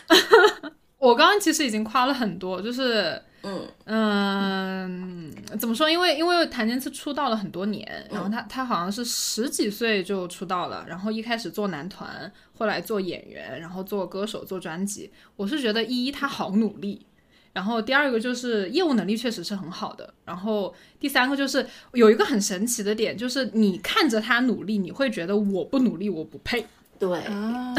[0.98, 5.88] 我刚刚其实已经夸了很多，就是嗯嗯，怎么说？
[5.88, 15.12] 因为因为谭健次出道了很多年，然后他他好像是十几岁就出道了，然后一开始做男团，后来做演员，然后做歌手，做专辑。
[15.36, 17.06] 我是觉得一他好努力，
[17.54, 26.66] 然后第二个就是业务能力确实是很好的，然后第三个就是有一个很神奇的点，就是你看着他努力，你会觉得我不努力我不配。
[26.98, 27.76] 对，啊，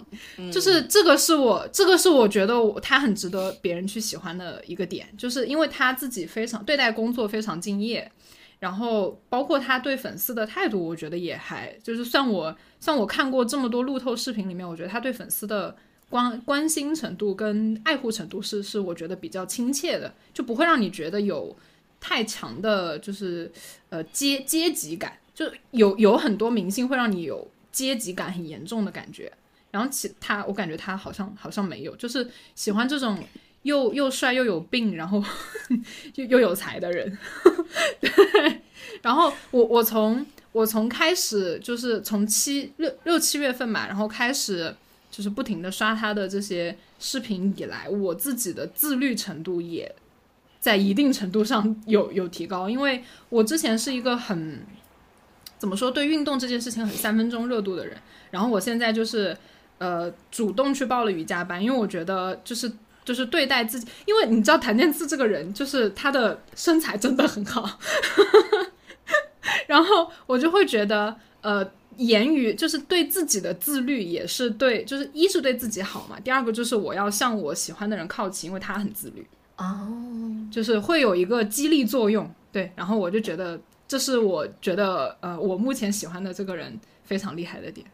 [0.52, 8.10] 就是这个是我，这个是我觉得我他很值得别人去喜欢的一个点，就是因为他自己非常对待工作非常敬业，
[8.58, 15.74] 然后包括他对粉丝的态度，我觉得也还就是算我算我看过这么多路透视频里面，我觉得他对粉丝的
[16.10, 21.56] 关关心程度跟爱护程度是是我觉得比较亲切的，就不会让你觉得有
[21.98, 23.50] 太强的就是
[23.88, 29.30] 呃阶阶级感，就有有很多明星会让你有阶级感很严重的感觉。
[29.70, 33.18] 然后其他，我感觉他好像好像没有，就是喜欢这种
[33.62, 35.20] 又又帅又有病，然后
[36.14, 37.18] 又又有才的人。
[38.00, 38.60] 对，
[39.02, 44.72] 然后我我从我从开始就是从七六六七月份嘛，然后开始
[45.10, 49.92] 就是不停的刷他的这些视频以来，我自己的自律程度也
[50.60, 54.64] 在一定程度上有有提高，因为我之前是一个很
[55.58, 57.96] 怎么说对运动这件事情很三分钟热度的人，
[58.30, 59.36] 然后我现在就是。
[59.78, 62.70] 呃，主动去报了瑜伽班，因为我觉得就是
[63.04, 67.80] 就是对待自己，因为你知道谭健次这个人，就是他的身材真的很好，
[69.66, 79.92] 然后我就会觉得，呃，言语就是对自己的自律也是对，就是一是对自己好嘛，第二个就是我要向我喜欢的人靠齐，因为他很自律，哦，
[80.52, 87.86] 就是会有一个激励作用，对，然后我就觉得这是我觉得呃我目前喜欢的这个人非常厉害的点。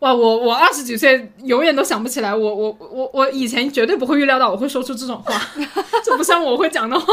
[0.00, 5.40] 哇，我我二十几岁永远都想不起来，我我我我以前绝对不会预料到我会说出这种话，
[6.04, 7.06] 这不像我会讲的话。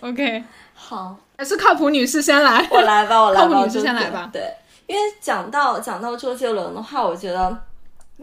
[0.00, 0.44] OK，
[0.74, 2.66] 好，还是靠谱女士先来。
[2.70, 4.42] 我来吧，我来吧， 靠谱女士先来吧对，
[4.86, 7.50] 因为讲到讲到周杰伦的话，我觉得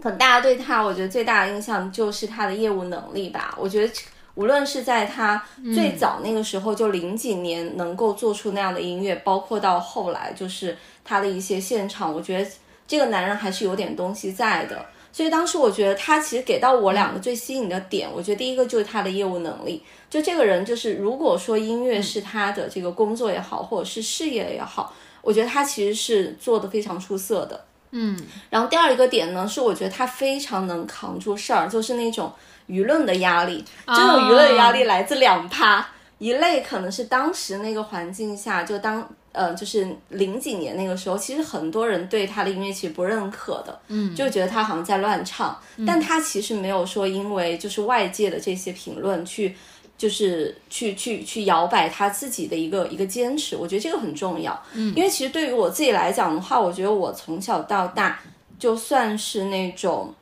[0.02, 3.54] 可能大家对他，我觉得最大的印象就是他的业务能力吧。
[3.60, 3.94] 我觉得
[4.36, 5.44] 无论是在他
[5.76, 12.50] 最早那个时候，就零几年能够做出那样的音乐，包括到后来就是他的一些现场，我觉得
[12.88, 14.86] 这个男人还是有点东西在的。
[15.12, 24.92] 所以当时我觉得他其实给到我两个最吸引的点，我觉得第一个就是他的业务能力，就这个人就是如果说音乐是他的这个工作也好，或者是事业也好，
[25.22, 27.64] 我觉得他其实是做的非常出色的。
[27.92, 28.20] 嗯，
[28.50, 32.34] 然后第二一个点呢，是我觉得他非常能扛住事儿，就是那种
[32.68, 33.64] 舆论的压力。
[33.88, 35.86] 这种舆论压力来自两趴，
[36.18, 49.56] 一类可能是当时那个环境下，就当呃就是零几年那个时候，其实很多人对他的音乐其实不认可的，嗯，就觉得他好像在乱唱，但他其实没有说因为就是外界的这些评论去。
[49.96, 54.60] 就是去去去摇摆他自己的一个一个坚持，我觉得这个很重要。
[54.74, 58.20] 嗯，因为其实对于我自己来讲的话，我觉得我从小到大
[58.60, 60.14] 就算是那种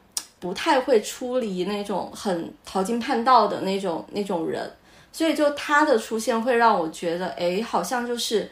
[0.42, 4.70] 不太会出离那种很淘金叛道的那种那种人，
[5.14, 8.52] 所以就他的出现会让我觉得，哎，好像就是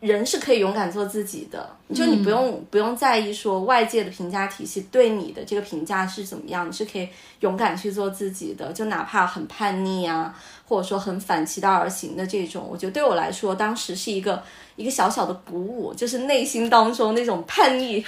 [0.00, 7.06] 人是可以勇敢做自己的，就你不用、不用在意说外界的评价体系对你的这个评价是怎么样，你是可以
[7.40, 10.34] 勇敢去做自己的，就哪怕很叛逆啊，
[10.66, 14.42] 或者说很反其道而行的这种，我觉得对我来说，当时是一个
[14.76, 18.02] 一个小小的鼓舞，就是内心当中那种叛逆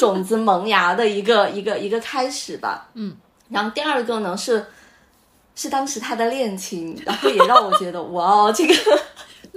[0.00, 2.88] 种子萌芽的一个 一个一个开始吧。
[2.94, 3.14] 嗯，
[3.48, 4.66] 然后第二个呢是
[5.54, 8.74] 是当时他的恋情，然后也让我觉得哇，这个。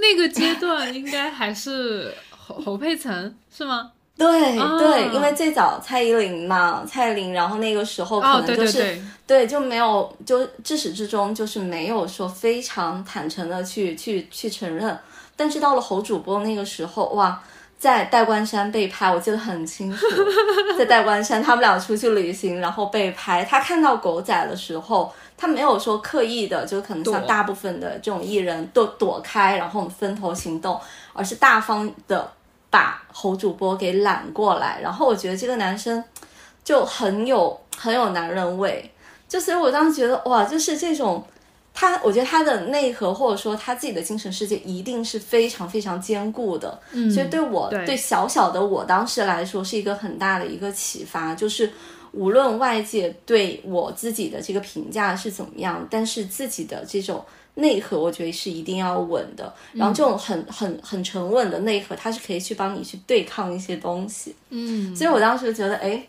[0.02, 3.92] 那个阶段应该还是侯侯佩岑是吗？
[4.18, 14.98] 对、啊对，因为最早蔡依林嘛，蔡依林，然后那个时候可哦，能就是、对对对，对，就没有，就至始至终就是没有说非常坦诚的去去去承认。
[15.38, 17.42] 但是到了侯主播那个时候，哇，
[17.78, 20.06] 在戴冠山被拍，我记得很清楚，
[20.78, 23.46] 在戴冠山他们俩出去旅行，然后被拍。
[23.46, 30.78] 他看到狗仔的时候，他没有说刻意的，就可能像大部分的这种艺人都躲开，然后我们分头行动，
[31.14, 32.30] 而是大方的
[32.70, 34.82] 把侯主播给揽过来。
[34.82, 36.04] 然后我觉得这个男生
[36.62, 38.92] 就很有很有男人味，
[39.30, 41.24] 就所以我当时觉得哇，就是这种
[41.74, 46.78] 他，我觉得他的内核或者说他自己的精神世界一定是非常非常坚固的。
[46.92, 51.72] 嗯，所以对我对对小小的我当时来说是一个很大的一个启发，就是
[52.12, 57.24] 无论外界对我自己的这个评价是怎么样，但是自己的这种
[57.56, 59.54] 内核，我觉得是一定要稳的。
[59.74, 64.36] 然后这种很很很沉稳的内核，它是可以去帮你去对抗一些东西。
[64.50, 66.08] 嗯，所以我当时觉得，哎，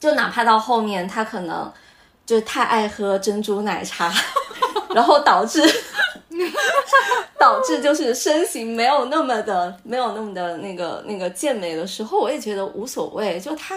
[0.00, 1.70] 就哪怕到后面他可能
[2.24, 4.12] 就太爱喝珍珠奶茶，
[4.94, 5.62] 然后导致
[7.38, 13.38] 导致就是身形没有那么的没有那么的那个那个健美的时候，我也觉得无所谓。
[13.40, 13.76] 就他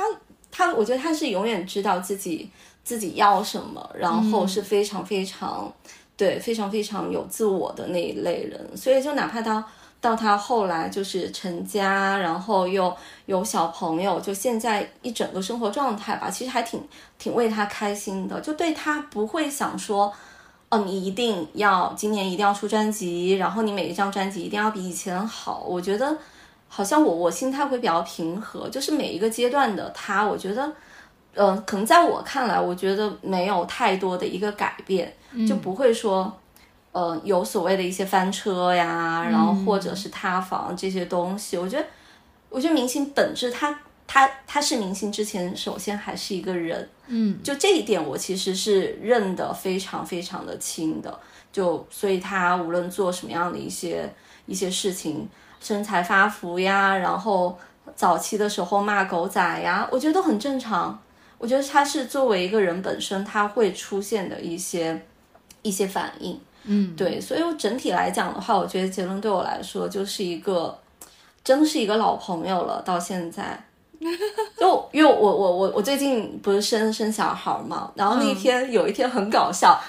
[0.56, 2.50] 他，我觉得他是永远知道自己
[2.82, 5.70] 自己要什么，然后是非常非常、
[6.16, 8.78] 对非常非常有自我的那一类人。
[8.78, 9.66] 所以就哪怕他
[10.00, 12.96] 到他后来就是成家，然后又
[13.26, 16.82] 有小朋友，就现在一整个生活状态吧，其实还挺
[17.20, 18.40] 挺为他开心的。
[18.40, 20.14] 就对他不会想说，
[20.70, 25.66] 哦，你一定要今年一定要出专辑，然后你每一张专辑一定要比以前好。
[25.68, 26.16] 我觉得
[26.68, 30.72] 好像我我心态会比较平和，就是每一个阶段的他，我觉得。
[31.38, 35.14] 嗯、可能在我看来，我觉得没有太多的一个改变，
[35.46, 36.34] 就不会说，
[36.94, 41.58] 呃，有所谓的一些翻车呀，然后或者是塌房这些东西。
[41.58, 41.86] 我觉得，
[42.48, 51.20] 我觉得明星本质他，他他是明星之前，首先还是一个人，嗯，就这一点我其实是认得非常非常的清的。
[51.52, 54.10] 就所以他无论做什么样的一些
[54.46, 55.28] 一些事情，
[55.66, 57.58] 身材发福呀，然后
[57.96, 60.96] 早期的时候骂狗仔呀，我觉得都很正常。
[61.40, 65.04] 我觉得他是作为一个人本身，他会出现的一些
[65.64, 66.40] 一些反应。
[66.66, 70.78] 嗯，对，所以我整体来讲的话，我觉得杰伦对我来说就是一个，
[71.44, 72.80] 真的是一个老朋友了。
[72.84, 73.60] 到现在，
[74.58, 79.80] 就因为我我我我最近不是生生小孩嘛，然后那一天、有一天很搞笑，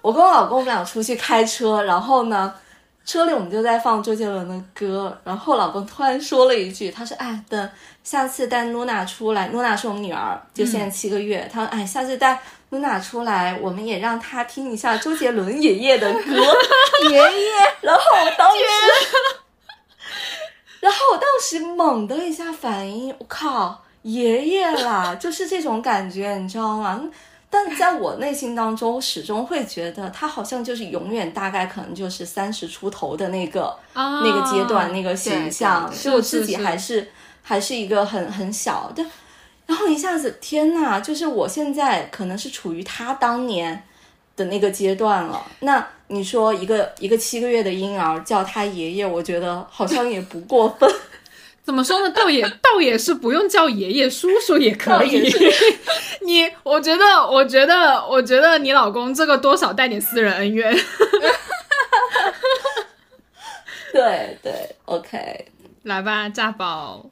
[0.00, 2.52] 我跟我老公我们俩出去开车，然后呢，
[3.04, 7.70] 车里我们就在放周杰伦的歌，然后老公突然说了一句，他说：“哎，等
[8.04, 16.20] 下次带露娜出来，露娜是我们女儿，就现在七个月，他说：哎，下次带露娜出来，我们也让她听一下周杰伦爷爷的歌，
[17.10, 18.62] 爷爷。”然后我当时，
[20.78, 27.02] 然后我当时猛的一下反应，我靠，爷爷啦，就是这种感觉，你知道吗？
[27.52, 37.10] 但在我内心当中，我始终会觉得他好像就是永远大概可能就是三十出头的那个、啊那个阶段那个形象，对对对所以我自己还是
[37.42, 39.04] 还是一个很很小的。
[39.66, 43.84] 然后一下子，天呐，就是我现在可能是处于他当年
[44.36, 45.44] 的那个阶段了。
[45.60, 50.88] 那你说一个一个七个月的婴儿叫他爷爷，我觉得好像也不过分。
[51.62, 52.10] 怎么说呢？
[52.10, 55.32] 倒也倒也是不用叫爷爷，叔叔也可以。
[56.22, 60.74] 你，我觉得，我觉得，我觉得你老公这个多少带点私人恩怨。
[63.92, 64.52] 对对
[64.84, 65.46] ，OK，
[65.82, 67.04] 来吧，炸宝，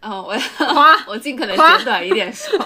[0.00, 2.58] 嗯，我夸 我尽可能夸简短一点说。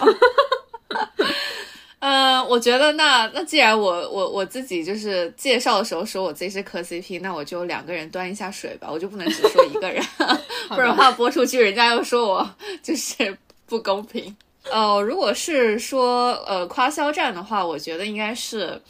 [2.01, 10.01] 嗯，我觉得那那既然我我我自己就是介绍的时候说我自己是磕 CP，那我就两个人端一下水吧，我就不能只说一个人，
[10.68, 13.36] 不然的话播出去人家又说我就是
[13.66, 14.36] 不公平。
[14.70, 18.80] 呃，如果是说呃夸肖战的话，我觉得应该是，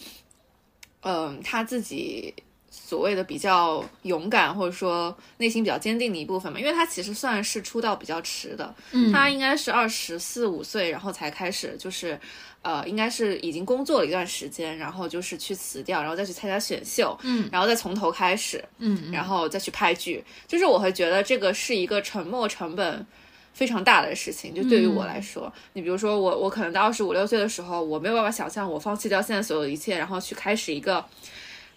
[1.02, 2.34] 嗯、他自己
[2.70, 12.20] 所谓的比较勇敢，或者说内心比较坚定的一部分嘛，因为他其实算是出道比较迟的，嗯他应该是二十四五岁，然后才开始就是。
[12.62, 23.06] 呃，应该是已经工作了一段时间，然后就是去辞掉，然后再去参加选秀，嗯，然后再从头开始，嗯，然后再去拍剧，就是我会觉得这个是一个沉没成本
[23.54, 24.52] 非常大的事情。
[24.54, 31.04] 就对于我来说，你比如说我，我可能到二十五六岁的时候，我没有办法想象我放弃掉现在所有的一切，然后去开始一个，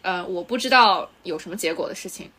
[0.01, 2.29] 呃，我不知道有什么结果的事情。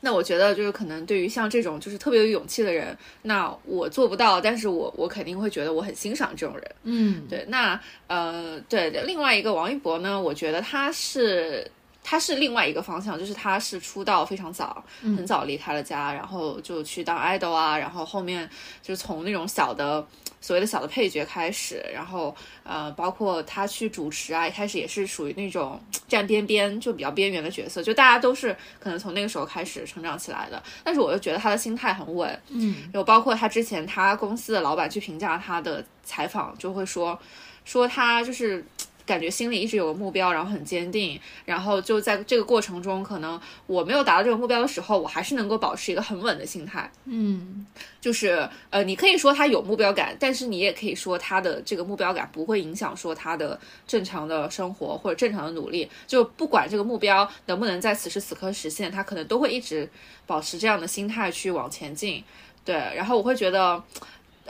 [0.00, 6.70] 那我觉得就是可能对于像这种就是特别有勇气的人，那我做不到，但是我我肯定会觉得我很欣赏这种人。
[6.84, 11.70] 嗯，对，那呃，对，另外一个王一博呢，我觉得他是
[12.02, 18.48] 他是另外一个方向，就是他是出道非常早，很早离开了家，然后就去当 idol 啊，然后后面
[18.82, 20.06] 就从那种小的
[20.40, 37.18] 所谓的小的配角开始，然后呃，包括他去主持啊，一开始也是属于那种站边边就比较边缘的角色，就大家都是可能从那个时候开始成长起来的，但是我又觉得他的心态很稳，嗯，有包括他之前他公司的老板去评价他的采访，就会说
[37.64, 38.64] 说他就是
[39.10, 46.88] 感觉心里一直有个目标，然后很坚定，然后就在这个过程中，可能我没有达到这个目标的时候，我还是能够保持一个很稳的心态。
[47.06, 47.66] 嗯
[48.00, 55.90] 就是呃，你可以说他有目标感，但是你也可以说他的这个目标感不会影响说他的正常的生活或者正常的努力。
[56.06, 59.90] 就不管这个目标能不能在此时此刻实现，他可能都会一直
[60.24, 62.22] 保持这样的心态去往前进。
[62.64, 63.82] 对，然后我会觉得。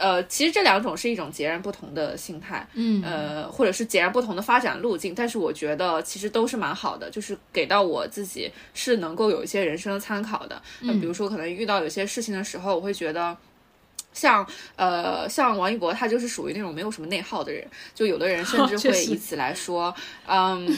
[0.01, 10.61] 呃，其实这两种是一种截然不同的心态，嗯呃，或者是截然不同的发展路径，但是我觉得其实都是蛮好的，就是给到我自己是能够有一些人生的参考的。
[10.81, 13.37] 那比如说可能遇到有些事情的时候，我会觉得。
[14.13, 14.45] 像
[14.75, 17.65] 呃，像王一博，他就是属于那种没有什么内耗的人。
[17.95, 19.95] 就有的人甚 至会以此来说，
[20.27, 20.77] 嗯，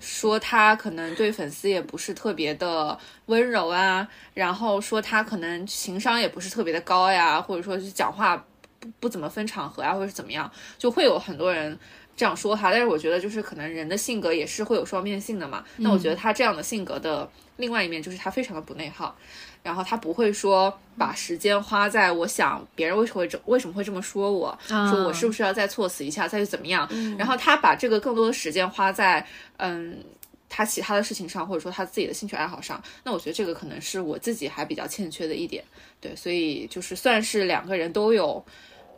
[0.00, 8.44] 说他可能对粉丝也不是特别的温柔啊，然后说他可能情商也不是特别的高呀，或者说是讲话
[8.82, 11.78] 不不怎么分场合啊，或者是怎么样，就会有很多人
[12.16, 12.72] 这样说他。
[12.72, 15.64] 但是我觉得，就是可能人的性格也是会有双面性的嘛。
[15.76, 19.16] 那我觉得他这样的性格的另外一面，就是他非常的不内耗。
[19.62, 26.88] 然后他不会说把时间花在我想别人为什么会这为什么会这么说我，说我是不是要再措辞一下，再去怎么样？
[27.16, 29.24] 然后他把这个更多的时间花在
[29.58, 30.02] 嗯
[30.48, 32.82] 他其他的事情上，或者说他自己的兴趣爱好上。
[33.04, 35.62] 那我觉得这个可能是我自己还比较欠缺的一点。
[36.00, 38.44] 对，所以就是算是两个人都有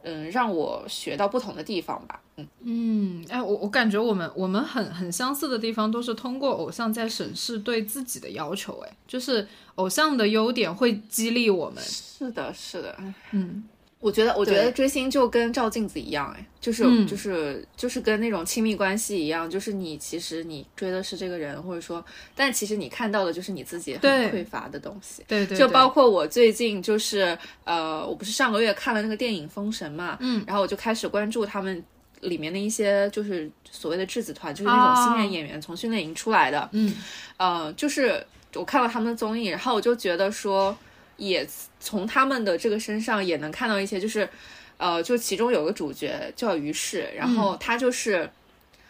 [0.04, 2.20] 嗯让我学到不同的地方吧。
[2.36, 9.46] 嗯，嗯，哎，我我感觉我们我们很很相似的地方都是通过偶像在审视对自己的要求，哎，就是
[9.76, 11.82] 偶像的优点会激励我们。
[11.82, 12.96] 是的，是的。
[13.32, 13.64] 嗯，
[14.04, 17.06] 我觉得，我觉得追星就跟照镜子一样，哎，就是、嗯。
[17.06, 25.24] 就是就是跟那种亲密关系一样，就是你其实你追的是这个人，或者说，但其实你看到的就是你自己很匮乏的东西。
[25.26, 31.82] 对对，就包括我最近就是呃，我不是上个月看了那个电影《封神》嘛，嗯，然后我就开始关注他们
[32.20, 36.94] 里面的一些就是所谓的质子团，就是那种啊新人演员从训练营出来的，嗯。
[37.38, 38.22] 呃，就是
[38.54, 40.76] 我看了他们的综艺，然后我就觉得说，
[41.16, 41.46] 也
[41.80, 44.28] 从他们的这个身上也能看到一些，就是，
[44.76, 48.30] 呃，就其中有个主角叫于适，然后他就是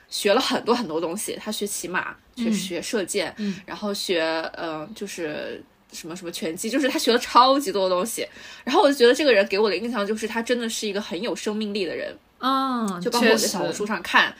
[0.08, 3.60] 学了很多很多东西，他学骑马，学学射箭，嗯。
[3.66, 4.22] 然后学
[4.54, 5.62] 呃就是。
[5.92, 8.26] 什么什么拳击，就是他学了超级多的东西，
[8.64, 14.34] 然后我就觉得这个人给我的印象就是他真的是一个很有生命力的人，啊，就包括我在小红书上看，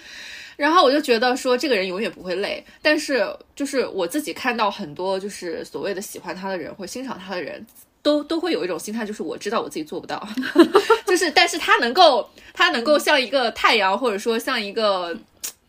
[0.57, 3.27] 然后我就觉得说这个人永远不会累，但是
[3.57, 7.65] 就是我自己看到很多就是所谓的喜欢他的人或欣赏他的人。
[8.05, 10.29] 都都会有一种心态，就是我知道我自己做不到，
[11.09, 15.17] 就是但是他能够他能够像一个太阳，或者说像一个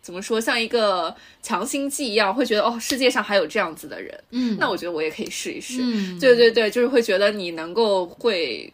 [0.01, 5.79] 怎么说，像一个强心剂一样，会觉得哦，世界上还有这样子的人，嗯，那我觉得我也可以试一试。
[5.81, 8.69] 嗯，对对对，就是会觉得你能够会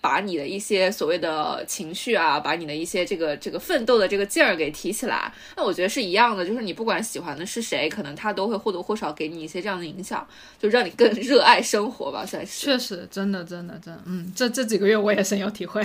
[0.00, 5.32] 把你的一些所谓的情绪啊，把你的一些这个这个奋斗的这个劲儿给提起来。
[5.56, 10.26] 那我觉得是一样的，就是你不管喜欢的是谁，可能他都会或多或少给你一些这样的影响，
[10.58, 12.66] 就让你更热爱生活吧，算是。
[12.66, 15.82] 确实，真的，真的，真的，嗯，这这几个月我也深有体会，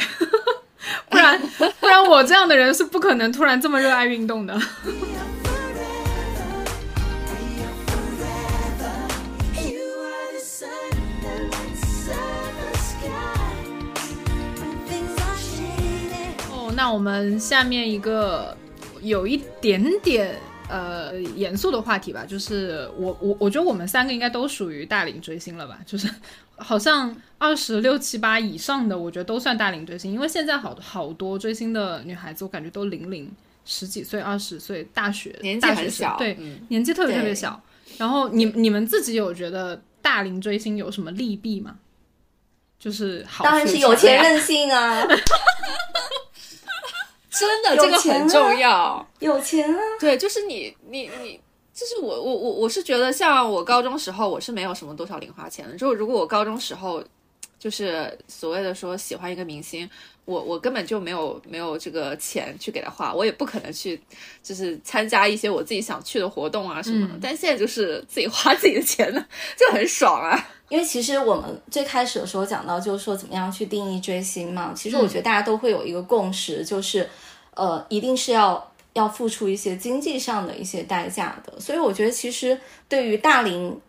[1.09, 1.41] 不然
[1.79, 4.59] 不然我这样的人是不可能突然这么热爱运动的。
[16.83, 18.57] 那我们下面一个
[19.01, 26.09] 有一点点呃严肃的话题吧，就是我我我觉得我们三个应该都属于大龄追星了吧，就是
[26.57, 33.31] 好像二十六七八以上的，我觉得都算大龄追星，因为现在好好多追星的女孩子，我感觉都零零
[33.63, 36.59] 十几岁、二十岁，大学年纪大学生很小对，嗯。
[36.67, 37.63] 年纪特别特别小。
[37.97, 41.77] 然后你你们自己有觉得大龄追星有什么利弊吗？
[42.77, 45.07] 就是好当然是有钱任性啊，
[47.33, 49.05] 真的，这个很重要。
[49.19, 51.39] 有钱啊，对，就是你你你，
[51.73, 55.75] 就是我我我我是觉得，像我高中时候，我是没有什么多少零花钱的。
[55.75, 57.03] 就是如果我高中时候，
[57.63, 59.89] 就是所谓的说喜欢一个明星，
[60.25, 63.97] 我我根本就没有没有这个钱去给他花，我也不可能去
[64.43, 67.13] 就是参加一些我自己想去的活动啊什么的。
[67.13, 69.25] 嗯但现在就是自己花自己的钱呢，
[69.57, 70.45] 就很爽啊。
[70.67, 74.73] 因为其实我们最开始的时候讲到，就是说怎么样去定义追星嘛。
[74.75, 77.09] 其实我觉得大家都会有一个共识，就是
[77.53, 81.57] 呃，一定是要要付出一些经济上的一些代价的。
[81.61, 82.59] 所以我觉得，其实
[82.89, 83.79] 对于大龄，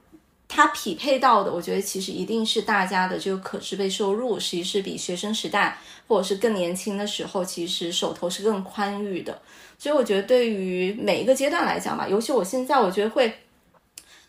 [0.48, 9.40] 它匹配到的，我觉得其实一定是大家的这个可支配收入，其实是比学生时代或者是更年轻的时候，其实手头是更宽裕的。
[9.78, 13.32] 所以我觉得，对于每一个阶段来讲吧，尤其我现在，我觉得会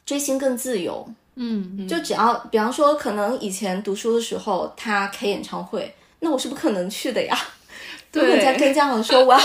[0.06, 1.08] 追星更自由。
[1.36, 7.38] 嗯，就只要，比方说，可能以前读书的时候，他开演唱会，那我是不可能去的呀。
[8.14, 9.40] 如果人家跟家长说我要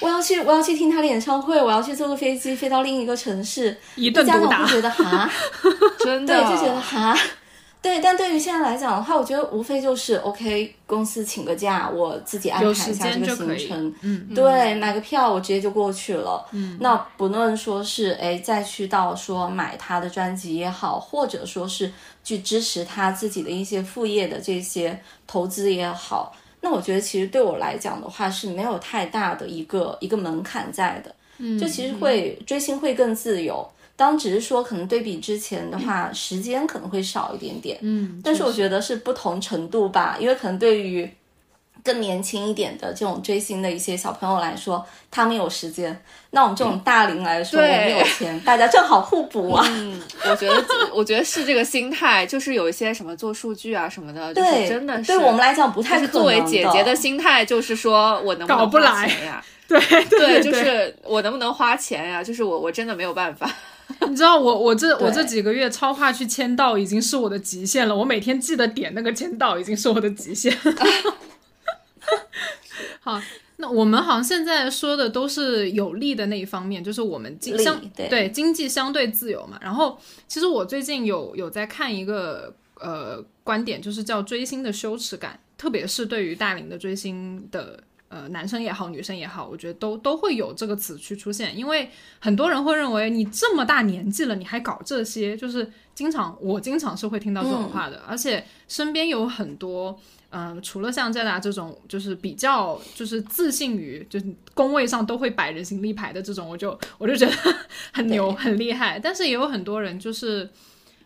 [0.00, 4.72] 我要去我要去听他的演唱会，我要去坐个飞机飞到另一个城市，一顿毒打家长会。
[4.72, 5.30] 觉得哈。
[5.98, 7.16] 真的对，就觉得哈，
[7.82, 8.00] 对。
[8.00, 16.46] 但对于现在来讲的话，我觉得无非就是 OK，公司请个假，我自己安排一下这个行程，嗯，对，买个票我直接就过去了。
[16.52, 21.90] 嗯，那不论说是哎再去到说买他的专辑也好，或者说是
[22.22, 31.14] 去支持他自己的一些副业的这些投资也好，那我觉得其实对我来讲的话是没有太大的一个一个门槛在的。
[31.38, 33.68] 嗯，就其实会追星会更自由。
[33.94, 41.10] 当只是说可能对比之前的话，时间可能会少一点点，嗯，但是我觉得是不同程度吧，因为可能对于
[41.86, 45.90] 更年轻一点的这种追星的一些小朋友来说，他们有时间；
[46.30, 49.64] 那我们这种大龄来说，我对们有钱，大家正好互补啊。
[49.70, 59.44] 嗯，我觉得 我觉得是这个心态，就是有一些什么做数据啊什么的，就是对，真的是对我们来讲不太就是可能作为姐姐的的心态，就是说我能不能花搞不来钱呀？
[59.68, 62.22] 对对对，就是我能不能花钱呀？
[62.22, 63.50] 就是我我真的没有办法。
[64.08, 70.52] 你知道我我这我这几个月超话去签到已经是我的极限了，我每天记得点那个签到已经是我的极限。
[73.06, 73.22] 好，
[73.58, 79.56] 那我们好像现在说的都是有利的那一方面，就是我们经相对经济相对自由嘛。
[79.62, 79.96] 然后
[80.26, 87.80] 其实我最近有有在看一个呃观点，就是叫追星的羞耻感，特别是对于大龄的追星的。
[88.08, 91.90] 呃，男生也好，女生也好，我觉得都都会有这个词去出现，因为
[92.20, 99.98] 很多人会认为你这么大年纪了，你还搞这些，就是经常我经常是会听到这种话的，而且身边有很多，
[100.30, 107.32] 嗯、除了像 Jada 这种，就是比较就是自信于就是工位上都会摆人形立牌的这种，我就我就觉得
[107.92, 110.48] 很牛很厉害，但是也有很多人就是。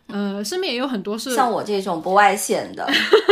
[0.07, 2.85] 呃，身边也有很多是像我这种不外显的，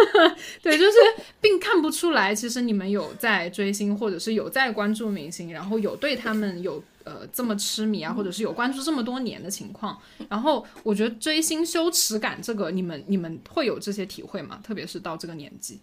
[0.63, 0.93] 对，就是
[1.41, 9.97] 并看不出来，其实你们有在追星，或者是有在关注明星，然后有对他们有呃这么痴迷啊，或者是有关注这么多年的情况。
[10.29, 14.59] 然后我觉得追星羞耻感这个，你们你们会有这些体会吗？
[14.63, 15.79] 特别是到这个年纪，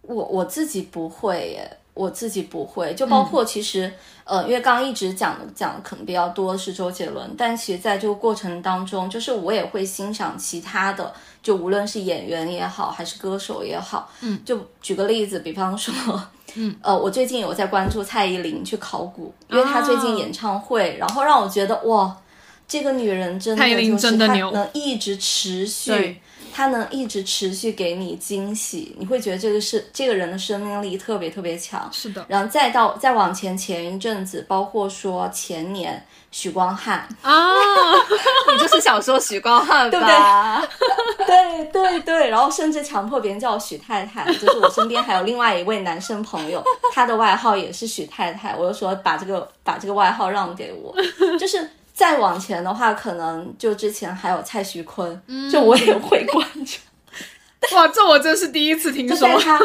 [0.00, 3.92] 我我自己不会耶，我自己不会，就包括其实，
[4.24, 11.12] 呃，因为刚刚一直讲的讲的可能比较多是周杰伦，但其实在这个过程当中，就是我也会欣赏其他的，
[11.46, 15.94] 就无论是演员也好，还是歌手也好，嗯，就举个例子，比方说，
[16.56, 22.16] 嗯，呃，我最近有在关注蔡依林去考古，因为她最近演唱会，然后让我觉得哇，
[22.66, 26.20] 这个女人真的就是她能一直持续对。
[26.56, 31.86] 他能一直持续给你惊喜，你会觉得这个是这个人的生命力特别特别强。
[31.92, 37.52] 是的然后再到再往前前一阵子，包括说前年许光汉，啊，
[38.50, 40.66] 你就是想说许光汉对不吧？
[41.26, 50.96] 对对 对，然后甚至强迫别人叫我许太太，就是我身边还有另外一位男生朋友， 他的外号也是许太太，我就说把这个把这个外号让给我，
[51.38, 51.68] 就是。
[51.96, 56.76] 再往前的话，可能就之前还有蔡徐坤，就我也会关注。
[57.74, 59.42] 哇，这我真是第一次听说就在。
[59.42, 59.58] 他，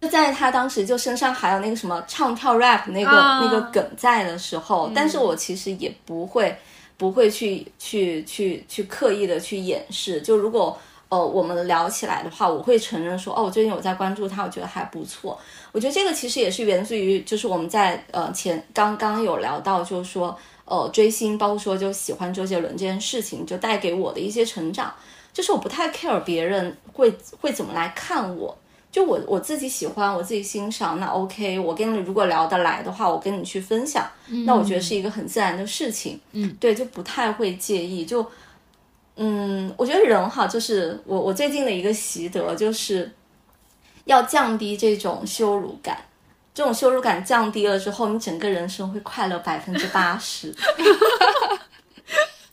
[0.00, 6.56] 就在他当时就身上还有那个什么唱跳 rap 那个、啊那个梗在的时候，但是我其实也不会
[6.96, 10.20] 不会去去去去刻意的去掩饰。
[10.20, 15.36] 就如果呃我们聊起来的话，我会承认说，哦，我最近有在关注他，我觉得还不错。
[15.72, 24.92] 我觉得这个其实也是源自于，就是我们在呃前刚刚有聊到，就是说呃追星，包括说就喜欢周杰伦这件事情，就带给我的一些成长。
[25.32, 28.56] 就是我不太 care 别人会会怎么来看我，
[28.90, 31.58] 就我我自己喜欢，我自己欣赏，那 OK。
[31.58, 34.08] 我跟你如果聊得来的话，我跟你去分享，
[34.46, 36.18] 那我觉得是一个很自然的事情。
[36.32, 38.06] 嗯，对，就不太会介意。
[38.06, 38.24] 就
[39.16, 43.12] 嗯，我觉得人哈，就是我我最近的一个习得就是
[44.06, 45.98] 要降低这种羞辱感。
[46.56, 50.54] 这种羞辱感降低了之后，你整个人生会快乐 百分之八十。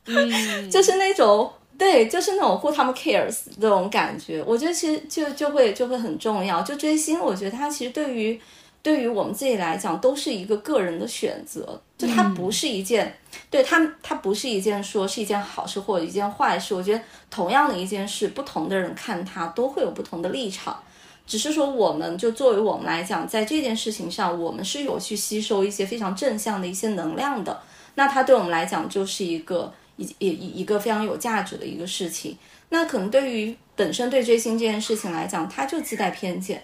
[0.08, 6.62] 嗯，就是那种对，就是那种 who 他们 cares 这种感觉，我觉得其实就就会就会很重要。
[6.64, 8.38] 就追星，我觉得它其实对于
[8.82, 13.18] 对于我们自己来讲，都是一个个人的选择，就它不是一件，
[13.50, 16.76] 对它它不是一件说是一件好事或者一件坏事。
[16.76, 17.02] 我觉得
[17.32, 20.78] 同样的一件事，不同的人看它都会有不同的立场。
[21.26, 27.62] 只是说，我们就作为我们来讲，在这件事情上，我们是有去吸收一些非常正向的一些能量的。
[27.96, 32.38] 那它对我们来讲就是一个一一一个非常有价值的一个事情。
[32.70, 36.64] 那可能对于本身对追星这件事情来讲，他就自带偏见，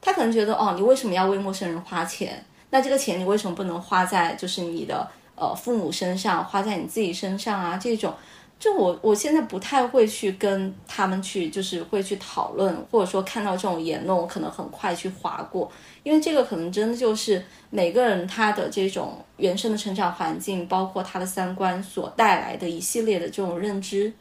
[0.00, 2.44] 他可能觉得哦，你为什么要为陌生人花钱？
[2.70, 7.76] 那这个钱你为什么不能花在就是你的呃父母身上，花在你自己身上啊？
[7.76, 8.14] 这种
[8.58, 15.70] 就我我现在不太会去跟他们去，就是会去讨论，或者说看到这种言论，我可能很快去划过，
[16.02, 24.12] 因为这个可能真的就是每个人他的这种原生的成长环境，包括他的三观所带来的一系列的这种认知。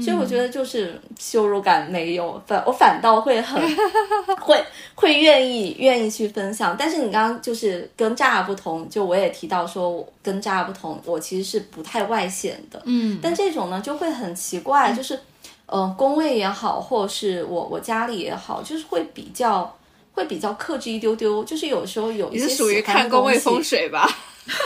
[0.00, 3.60] 所以我觉得就是羞辱感没有，反我反倒会很
[4.40, 4.64] 会
[4.94, 6.74] 会愿意愿意去分享。
[6.78, 12.80] 但是你刚刚就是跟炸不同，就我也提到说跟炸不同，我其实是不太外显的。
[12.86, 15.18] 嗯，但这种呢就会很奇怪，就是
[15.66, 19.76] 呃工位也好，或是我我家里也好，就是会比较
[20.12, 24.08] 会比较克制一丢丢，就是有时候有一些你是属于看工位风水吧？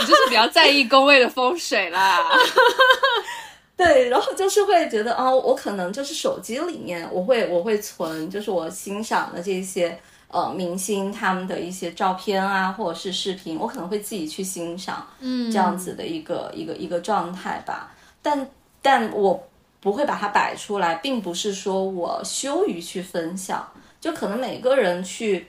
[0.00, 2.18] 你就是比较在意工位的风水啦。
[3.76, 17.92] 对，然后就是会觉得，哦，我可能就是手机里面我会我会存，就是我欣赏的这些呃明星他们的一些照片啊，或者是视频，我可能会自己去欣赏，嗯，这样子的一个一个一个状态吧。
[18.20, 18.48] 但
[18.80, 19.48] 但我
[19.80, 23.66] 不会把它摆出来，并不是说我羞于去分享，
[24.00, 25.48] 就可能每个人去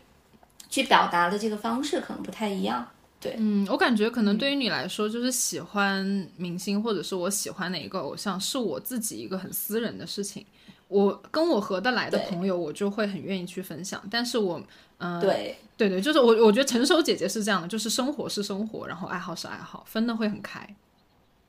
[0.69, 2.87] 去表达的这个方式可能不太一样。
[3.37, 10.45] 嗯，我感觉可能对于你来说，就是喜欢明星或者是我喜欢哪一个偶像，是我自己一个很私人的事情。
[10.87, 14.03] 我跟我合得来的朋友，我就会很愿意去分享。
[14.11, 14.61] 但是我，
[14.99, 20.75] 嗯、对，对对，就是我我觉得成熟姐姐是这样的，就是生活是生活，然后爱好是爱好，分的会很开。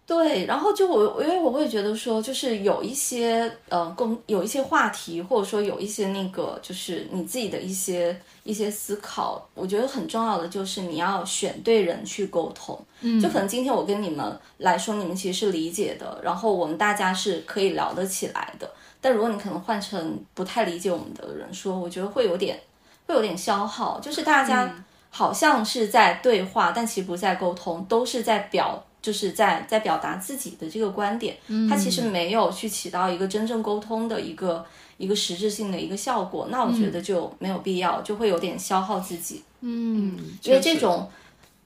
[0.06, 12.78] 对，然后就我，因为我会觉得说，就是有一些呃共有一些话题，或者说有一些那个，就是你自己的一些一些思考，我觉得很重要的就是你要选对人去沟通。
[13.00, 18.70] 嗯，就可能今天我跟你们来说，你们其实是理解的，然后我们大家是可以聊得起来的。
[19.00, 22.60] 但如果你可能换成不太理解我们的人说，我觉得会有点
[23.06, 24.70] 会有点消耗，就是大家
[25.08, 28.84] 好像是在对话，但其实不在沟通，都是在表。
[29.04, 31.36] 就是在在表达自己的这个观点，
[31.68, 34.64] 他其实没有去起到一个真正沟通的一个
[34.96, 41.10] 一个实质性的一个效果，那我觉得就没有必要，就会有点消耗自己，嗯，因为这种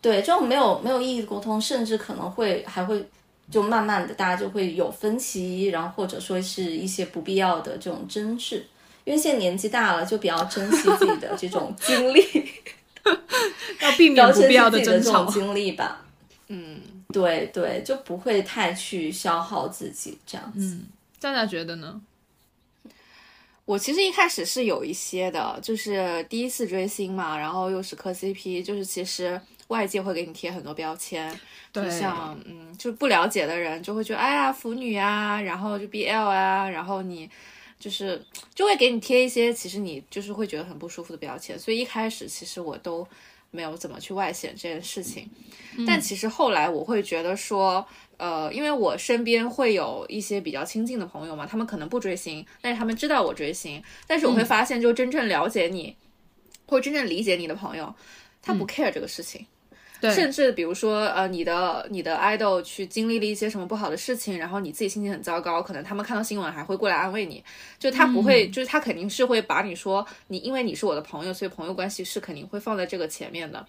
[0.00, 3.08] 对这种没有没有意义的沟通，甚至可能会还会
[3.48, 8.66] 就慢慢的大家就会有分歧，然后或者说是一些不必要的这种争执，
[9.04, 12.20] 因为现在年纪大了，就比较珍惜自己的这种经历，
[13.80, 15.32] 要避免不必要的争吵这种。
[15.32, 16.04] 经历吧。
[16.50, 16.80] 嗯，
[17.12, 20.78] 对对，就不会太去消耗自己这样子。
[21.20, 22.00] 大家觉得呢？
[23.64, 31.38] 我其实一开始是有一些的，就是第一次追星嘛，然后又是磕 CP，就是其实外界会给你贴很多标签，
[31.72, 37.28] 就像嗯，就不了解的人就会觉得哎呀腐女啊，然后就 BL 啊，然后你
[37.78, 43.06] 就是就会给你贴一些其实你就是会觉得很不舒服的标签，所以一开始其实我都
[43.50, 45.28] 没有怎么去外显这件事情，
[45.86, 47.86] 但其实后来我会觉得说。
[48.18, 55.96] 呃，因为我身边会有一些比较亲近的朋友嘛，他们可能不追星，但是他们知道我追星，但是我会发现，就真正了解你，
[56.66, 57.94] 或真正理解你的朋友，
[58.42, 59.46] 他不 care 这个事情。
[60.00, 67.42] 对，甚至比如说，呃，你的你的 idol 去经历了一些什么不好的事情，然后你自己心情很糟糕，可能他们看到新闻还会过来安慰你，
[67.80, 73.66] 就他不会，就是他肯定是会把你说你因为你是我的朋友，所以朋友关系是肯定会放在这个前面的。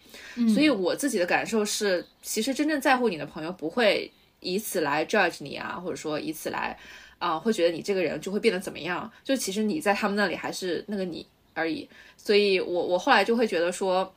[0.53, 6.77] 所以我自己的感受是，其实真正在乎你的朋友不会以此来 judge 你啊，或者说以此来
[7.17, 11.25] 啊、会觉得你这个人就会变得怎么样，就其实你在他们那里还是那个你
[11.55, 11.89] 而已。
[12.15, 14.13] 所以我我后来就会觉得说。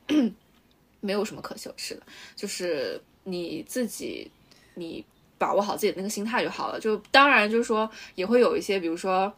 [1.03, 2.03] 没有什么可羞耻的，
[2.35, 4.31] 就是你自己，
[4.75, 5.05] 你
[5.37, 6.79] 把握好自己的那个心态就好了。
[6.79, 9.31] 就当然就是说，也会有一些，比如说，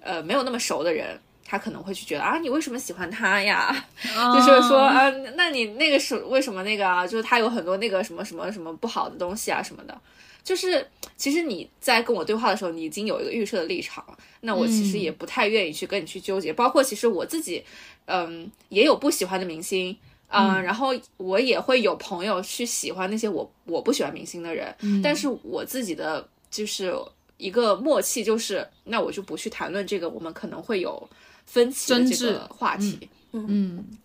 [0.00, 3.86] 呃，没有那么熟的人，他可能会去觉得啊，你为什么喜欢他呀？
[4.02, 7.06] 就是说啊，那你那个是为什么那个啊？
[7.06, 9.96] 就是他有很多那个什么什么什么不好的东西啊什么的。
[10.42, 10.84] 就是
[11.16, 16.52] 其实你在跟我对话的时候，你已经有一个预设的立场了，那我其实也不太愿意去跟你去纠结。
[16.52, 17.62] 包括其实我自己，
[18.06, 19.96] 嗯，也有不喜欢的明星。
[20.32, 26.94] 嗯，然后我也会有朋友去喜欢那些我我不喜欢明星的人，但是我自己的就是
[27.36, 31.08] 一个默契，就是那我就不去谈论这个，我们可能会有
[31.44, 32.98] 分歧的这个话题。
[33.02, 33.08] 嗯，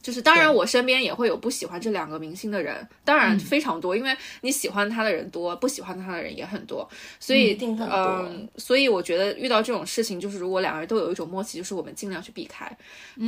[0.01, 12.65] 就是当然，我身边也会有不喜欢这两个明星的人，当然非常多，因为你喜欢他的人多，不喜欢他的人也很多，所以嗯，所以我觉得遇到这种事情，就是如果两个人都有一种默契，就是我们尽量去避开，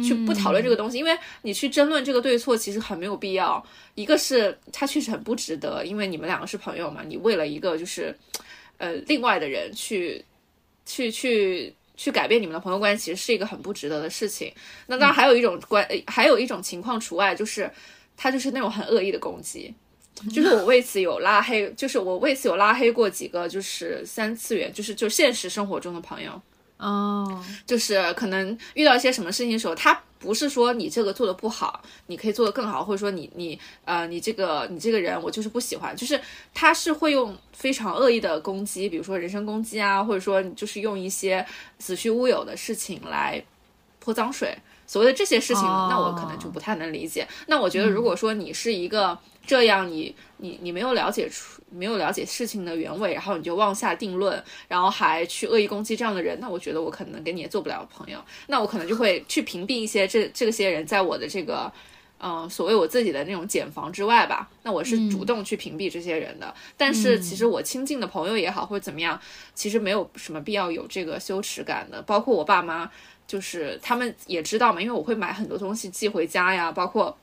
[0.01, 3.61] 去不讨论这个东西，因为你去争论这个对错，其实很没有必要。
[3.95, 8.15] 一个是他确实很不值得，因为你们两个是朋友嘛，你为了一个就是
[8.77, 10.23] 呃另外的人去
[10.85, 11.73] 去去。
[11.99, 14.49] 去改变你们的朋友关系，其实是一个很不值得的事情。
[14.87, 17.69] 那当然还有一种关，呃还有一种情况除外，就是
[18.15, 19.75] 他就是那种很恶意的攻击，
[20.33, 26.41] 就是我为此有拉黑，就是我为此有拉黑过几个就是三次元，就是就现实生活中的朋友。
[26.77, 36.19] 哦，就是可能遇到一些什么事情的时候，他不是说你这个做的不好，你可以做的更好，或者说你你呃你这个你这个人我就是不喜欢，就是
[36.53, 41.45] 他是会用非常恶意的攻击，比如说人身攻击啊，或者说就是用一些
[41.77, 43.41] 子虚乌有的事情来
[43.99, 44.57] 泼脏水。
[44.85, 47.27] 所谓的这些事情，哦那我可能就不太能理解。
[47.45, 49.15] 那我觉得，如果说你是一个
[49.45, 58.19] 这样，你你你没有了解出没有了解事情的原委，然后你就妄下定论，然后还去恶意攻击这样的人，那我觉得我可能跟你也做不了朋友。
[58.47, 61.71] 那我可能就会去屏蔽一些这这些人在我的这个。
[62.21, 66.53] 嗯，所谓我自己的那种茧房之外吧，那我是主动去屏蔽这些人的。
[66.75, 69.17] 但是其实我亲近的朋友也好，或者怎么样，
[69.55, 72.01] 其实没有什么必要有这个羞耻感的。
[72.01, 72.91] 包括我爸妈，
[73.25, 77.17] 就是他们也知道嘛，因为我会买很多东西寄回家呀，包括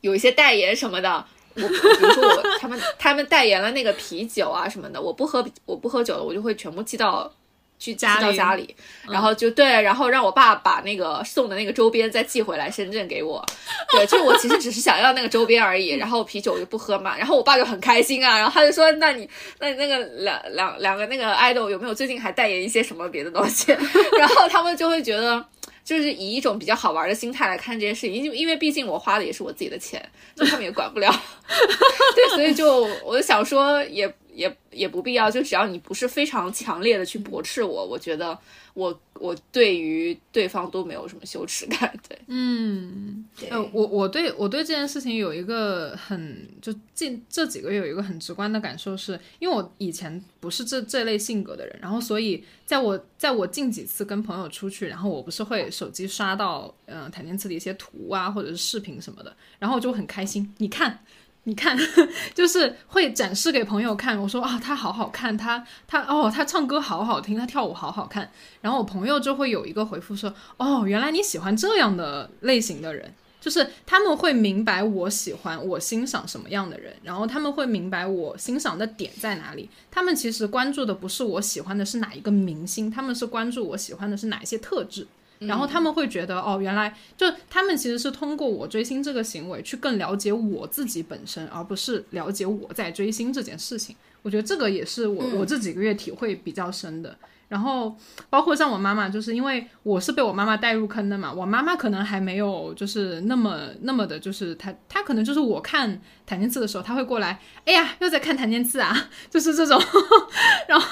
[0.00, 1.24] 有一些代言什么的。
[1.54, 7.30] 我比如说我他们他们代言了那个啤酒啊什么的，我不喝我不喝酒了，我就会全部寄到
[7.78, 8.74] 去寄家到家里，
[9.08, 13.44] 然后就对，然后让我爸把那个送的那个周边再寄回来深圳给我。
[13.90, 19.28] 对，就我其实只是想要那个周边而已，然后啤酒我就不喝嘛，然后我爸就很开心啊，然后他就说，那你
[19.58, 23.72] 那你那个两两两个那个 idol 有没有最近还代言一些什么别的东西？
[24.18, 25.44] 然后他们就会觉得。
[25.84, 30.00] 就是以一种比较好玩的心态来看这件事情，因为因为毕竟我花的也是我自己的钱，
[30.34, 31.10] 就他们也管不了。
[32.14, 38.38] 对，所以就我就想说也，也也不必要，就只要你不是非常强烈的去驳斥我，我觉得
[38.74, 41.92] 我我对于对方都没有什么羞耻感。
[42.08, 60.98] 对，嗯，呃，我我对我对这件事情有一个很就近这几个月有一个很直观的感受是，因为我以前不是这这类性格的人，然后所以在我在我近几次跟朋友出去，然后我不是会手机刷到嗯、呃、檀健次的一些图啊或者是视频什么的，然后我就很开心，你看。
[61.44, 61.76] 你看，
[62.34, 64.20] 就是会展示给朋友看。
[64.20, 68.30] 我说啊，他好好看，他他哦，他唱歌好好听，他跳舞好好看。
[68.60, 79.70] 然后我朋友就会有一个回复说，哦，原来你喜欢这样的类型的人，就是他们会明白我喜欢、我欣赏什么样的人，然后他们会明白我欣赏的点在哪里。
[79.90, 85.06] 他们其实关注的不是我喜欢的是哪一个明星，他们是关注我喜欢的是哪一些特质。
[85.40, 93.96] 然后他们会觉得，哦，原来就他们其实是通过我追星这个行为去更了解我自己本身，而不是了解我在追星这件事情。
[94.22, 97.16] 我觉得这个也是我、我这几个月体会比较深的。
[97.50, 97.96] 然后
[98.30, 108.96] 包括像我妈妈，就是因为我是被我妈妈带入坑的嘛，我妈妈可能还没有就是那么那么的，就是她她可能就是我看檀健次的时候，她会过来，哎呀，又在看檀健次啊，
[109.28, 109.82] 就是这种，
[110.68, 110.86] 然后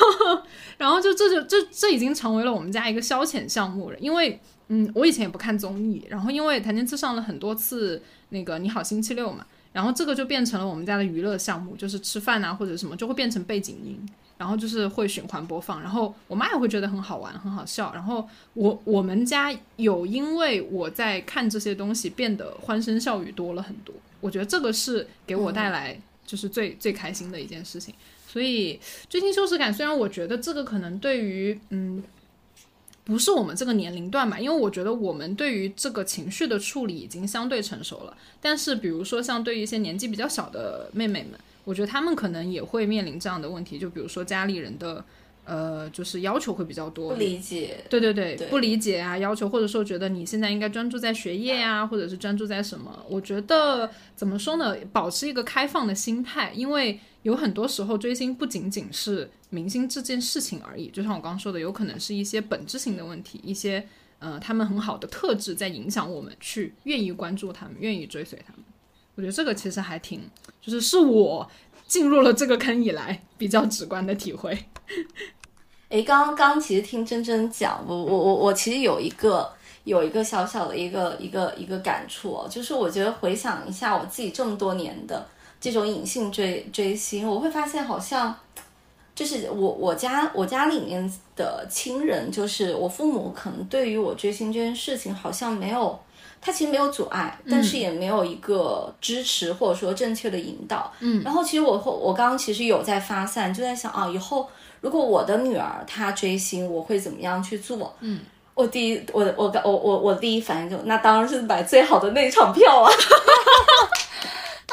[0.79, 14.05] 然后就这就这这已经成为了我们家一个消遣项目了，因为嗯，我以前也不看综艺，然后因为檀健次上了很多次那个你好星期六嘛，然后这个就变成了我们家的娱乐项目，就是吃饭啊或者什么就会变成背景音。
[14.39, 17.93] 然后就是会循环播放，然后我妈也会觉得很好玩、很好笑。
[17.93, 27.95] 然后我我们家有因为我在看这些东西变得欢声笑语多了很多，我觉得这个是给我带来就是最、最开心的一件事情。
[28.27, 28.81] 所以
[29.11, 32.03] 追星羞耻感，虽然我觉得这个可能对于嗯。
[33.05, 38.15] 不是我们这个年龄段吧，因为我觉得我们对于这个情绪的处理已经相对成熟了。
[38.39, 45.05] 但是，比如说像对于一些年纪比较小的妹妹们，我觉得他们可能也会面临这样的问题，就比如说家里人的
[45.45, 53.05] 呃，就是要求会比较多，不理解，对对对，对不理解啊，要求或者说觉得你现在应该专注在学业呀、或者是专注在什么？
[53.07, 54.75] 我觉得怎么说呢？
[54.95, 63.87] 保持一个开放的心态，因为有很多时候追星不仅仅是明星这件事情而已，就像我刚刚说的，有可能是一些本质性的问题，一些
[64.21, 68.63] 呃他们很好的特质在影响我们去愿意关注他们，愿意追随他们。
[69.19, 70.23] 我觉得这个其实还挺，
[70.61, 71.45] 就是是我
[71.89, 74.57] 进入了这个坑以来比较直观的体会。
[75.89, 79.53] 诶， 刚刚刚其实听真真讲，我我我我其实有一个
[79.83, 85.27] 有一个小小的一个一个一个感触哦，就是我觉得回想一下我自己这么多年的
[85.61, 88.33] 这种隐性追追星，我会发现好像
[89.17, 95.99] 就是我我家我家里面的亲人，就是我父母可能对于我追星这件事情好像没有。
[96.49, 100.91] 他其实没有阻碍，但是也没有一个支持或者说正确的引导。
[101.01, 104.49] 嗯，然后其实我我刚刚其实有在发散，就在想啊，以后
[104.81, 107.95] 如果我的女儿她追星，我会怎么样去做？
[108.01, 108.21] 嗯，
[108.55, 112.91] 我第一，我我我我我第一反应就那当然是买最好的那场票啊，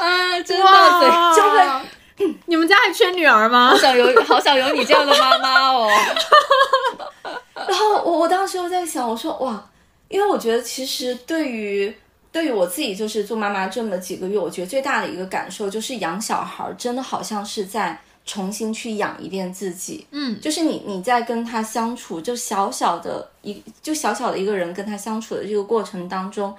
[0.00, 3.76] 啊，真的哇对，就会你们家还缺女儿吗好？
[3.76, 5.90] 想有好想有你这样的妈妈哦。
[7.68, 9.62] 然后我我当时又在想，我说哇，
[10.08, 11.94] 因为我觉得其实对于
[12.32, 20.06] 对于我自己，就是做妈妈这么几个月，我觉得最大的一个感受就是养小孩儿真的好像是在重新去养一遍自己。
[20.10, 26.50] 嗯，就是你你在跟他相处，就小小的一就小小的一个人跟他相处的这个过程当中，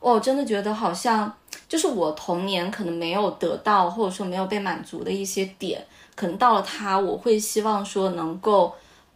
[0.00, 1.32] 哇，我真的觉得好像
[1.68, 5.84] 就是我童年可能没有得到或者说没有被满足的一些点，
[6.14, 8.72] 可能到了他，我会希望说能够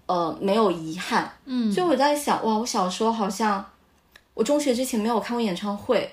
[0.06, 1.30] 呃没有遗憾。
[1.44, 3.64] 嗯，所以我在想，哇，我小时候好像
[4.38, 6.08] 我中学之前没有看过演唱会，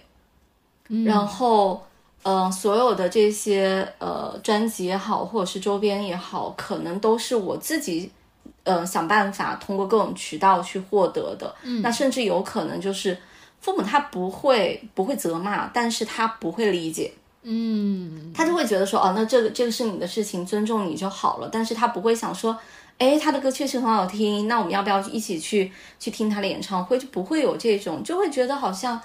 [1.05, 1.86] 然后，
[2.23, 8.11] 呃，所有的这些呃专辑也好，或者是周边也好，可能都是我自己
[8.63, 11.53] 呃想办法通过各种渠道去获得的。
[11.61, 13.15] 嗯，那甚至有可能就是
[13.61, 17.13] 父母他不会不会责骂，但是他不会理解。
[17.43, 21.47] 嗯，他就会觉得说，哦，那这个这个是你的事情，尊重你就好了。
[21.51, 22.57] 但是他不会想说，
[22.97, 25.69] 哎，他的歌确实很好听，那我们要不要一起去
[25.99, 26.97] 去听他的演唱会？
[26.97, 28.99] 就不会有这种，就会觉得好像，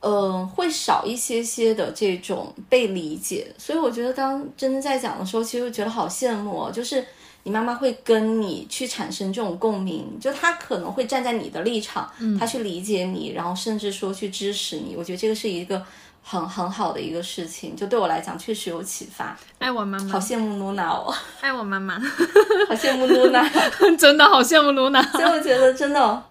[0.00, 3.46] 呃，会少一些些的这种被理解。
[3.56, 7.04] 所以我觉得，当真的在讲的时候，其实我觉得好羡慕哦，就是
[7.44, 14.96] 你妈妈会跟你去产生这种共鸣，就她可能会站在你的立场，她去理解你，然后甚至说去支持你。
[14.98, 15.80] 我觉得这个是一个。
[16.26, 19.36] 很很好的一个事情，就对我来讲确实有启发。
[19.58, 22.00] 爱我妈妈，好羡慕露娜哦， 爱我妈妈，
[22.66, 23.46] 好羡慕露娜。
[23.98, 25.02] 真的好羡慕露娜。
[25.12, 26.22] 所以我觉得真的，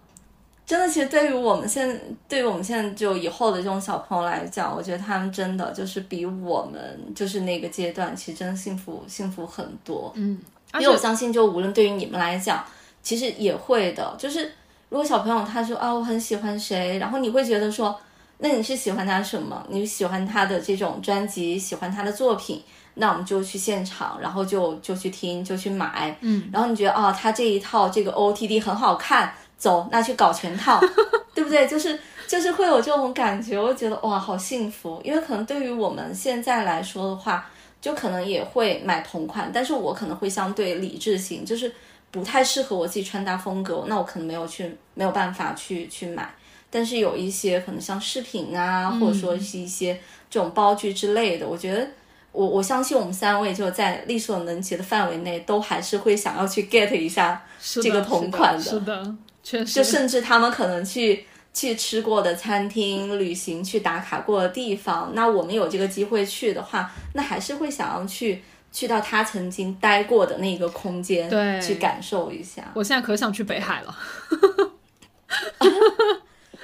[0.65, 10.11] 真的，其实对于我们现在，对于我们现在就以后的这种小朋友来讲，我觉得他们真的就是比我们就是那个阶段，其实真的幸福幸福很多。
[10.15, 10.39] 嗯，
[10.73, 12.65] 因为我相信，就无论对于你们来讲，
[13.03, 14.15] 其实也会的。
[14.17, 14.51] 就是
[14.89, 17.95] 如果小朋友他说啊，我很喜欢谁，然后你会觉得说。
[18.43, 19.65] 那你是喜欢他什么？
[19.69, 22.61] 你喜欢他的这种专辑，喜欢他的作品，
[22.95, 26.13] 那我们就去现场，然后就就去听，就去买。
[26.19, 30.77] 嗯，然后你觉得啊、他这一套这个 OOTD 很好看，走，那去搞全套，
[31.33, 31.65] 对不对？
[31.65, 35.01] 就是就是会有这种感觉，我觉得哇，好幸福。
[35.05, 41.73] 因为可能对于我们现在来说的话，就可能也会买同款，但是我可能会相对理智型，就是
[42.11, 46.29] 不太适合我自己穿搭风格，那我可能没有去没有办法去去买。
[46.73, 49.93] 但是有一些可能像饰品啊，或者说是一些
[50.27, 51.87] 这种包具之类的，我觉得
[52.31, 72.71] 我我相信我们三位就在力所能及的范围内，都还是会想要去 get 一下这个同款的是的，确实，就甚至他们可能去去吃过的餐厅、旅行去打卡过的地方，那我们有这个机会去的话，那还是会想要去去到他曾经待过的那个空间，对去感受一下。
[72.73, 73.95] 我现在可想去北海了。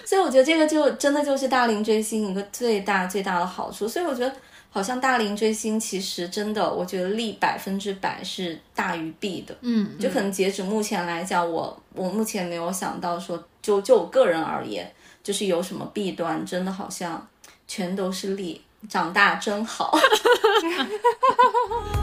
[0.09, 3.87] 所以我觉得这个就真的就是大龄追星一个最大最大的好处。
[3.87, 4.35] 所以我觉得
[4.71, 9.55] 好像大龄追星其实真的，我觉得利百分之百是大于弊的。
[9.61, 14.91] 嗯，就可能截止目前来讲，我我目前没有想到说，就就我个人而言，
[15.21, 17.27] 就是有什么弊端，真的好像
[17.67, 18.59] 全都是利。
[18.89, 19.95] 长大真好。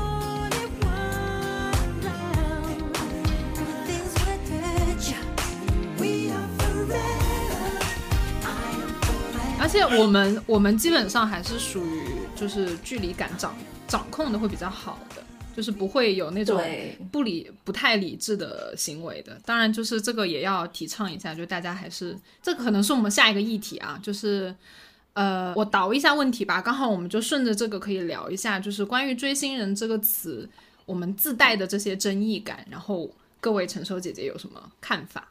[9.76, 12.02] 且我们我们基本上还是属于
[12.34, 13.54] 就是距离感掌
[13.86, 15.22] 掌控的会比较好的，
[15.54, 16.60] 就是不会有那种
[17.12, 19.38] 不理不太理智的行为的。
[19.44, 24.54] 当然，就是这个也要提倡一下，就大家还是这个可能是我们下一个议题啊，就是。
[25.18, 30.46] 呃，我倒一下问题吧，刚好我们就顺着这个可以聊一下，就是关于“追星人”这个词，
[30.84, 33.10] 我们自带的这些争议感，然后
[33.40, 35.26] 各位成熟姐姐有什么看法？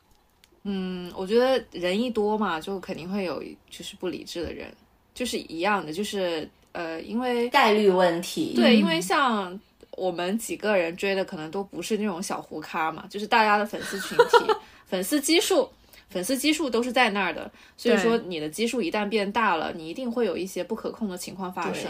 [0.68, 4.68] 嗯，我觉得人一多嘛，就肯定会有就是不理智的人，
[5.14, 8.54] 就是一样的，就是呃，因为概率问题。
[8.56, 9.58] 对，因为像
[9.92, 14.54] 我们几个人追的可能都不是那种小胡咖嘛，就是大家的粉丝群体、
[14.88, 15.70] 粉丝基数、
[16.10, 21.86] 粉丝基数都是在那儿的，所以说你的基数一旦变大了，你一定会有一些不可控的情况发生。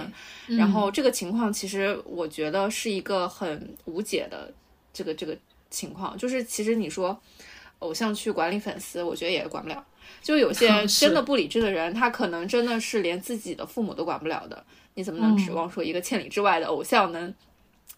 [0.48, 4.54] 嗯然后这个情况其实我觉得是一个很无解的
[4.94, 5.36] 这个这个
[5.70, 7.18] 情况，就是其实你说
[7.80, 9.86] 偶像去管理粉丝，我觉得也管不了。
[10.22, 14.64] 就有些 真的不理智的人，他可能真的是连自己的父母都管不了的。
[14.94, 17.34] 你怎么能指望说一个千里之外的偶像能？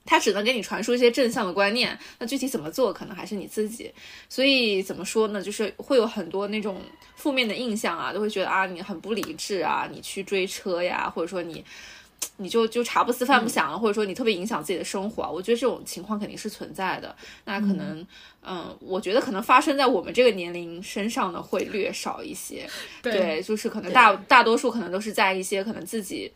[0.10, 3.94] 他只能给你传输一些正向的观念，那具体怎么做，可能还是你自己。
[4.30, 5.42] 所以怎么说呢？
[5.42, 6.82] 就是会有很多那种
[7.18, 11.62] 负面的印象啊，都会觉得啊，你很不理智啊，你去追车呀，或者说你
[12.38, 15.30] 你就就茶不思饭不想了，或者说你特别影响自己的生活啊。
[15.30, 17.16] 我觉得这种情况肯定是存在的。
[17.46, 18.06] 那可能，
[18.44, 22.70] 嗯、我觉得可能发生在我们这个年龄身上的，会略少一些。
[23.02, 26.32] 对，就是可能大大多数可能都是在一些可能自己。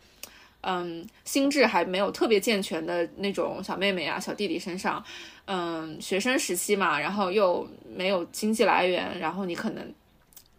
[0.64, 5.04] 嗯，心智还没有特别健全的那种小妹妹啊、小弟弟身上，
[5.46, 9.92] 嗯，学生时期嘛，然后又没有经济来源，然后你可能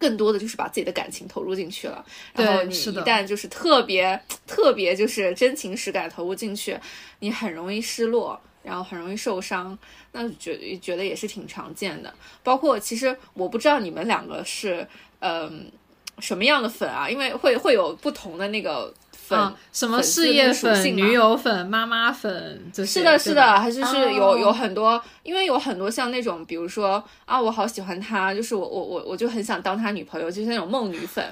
[0.04, 6.78] 更多的就是把自己的感情投入进去了，然后你一旦就是特别 特别就是真情实感投入进去，
[7.20, 9.78] 你很容易失落，然后很容易受伤，
[10.12, 12.14] 那觉觉得也是挺常见的。
[12.44, 14.86] 包括其实我不知道你们两个是
[15.20, 15.72] 嗯、
[16.20, 18.94] 什么样的粉啊，因为会会有不同的那个
[19.26, 22.86] 粉，啊，什么事业属粉、性女友粉、妈妈粉这。
[22.86, 31.24] 是的，是的，还是是有、哦有很多，因为有很多像那种，比如说啊，我好喜欢他，就是我我我我就很想当他女朋友，就是那种梦女粉，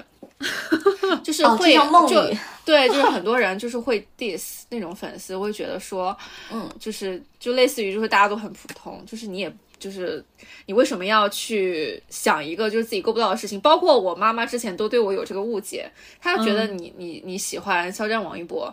[1.22, 2.16] 就是哦，会、就梦就，
[2.64, 6.16] 对，就是很多人就是会 diss 那种粉丝，会觉得说，
[6.50, 10.24] 嗯，就是就类似于就是大家都很普通，就是你也就是
[10.66, 13.60] 你为什么要去想一个就是自己够不到的事情？
[13.60, 18.72] 包括我妈妈之前都对我有这个误解，她觉得你、你你喜欢肖战、王一博，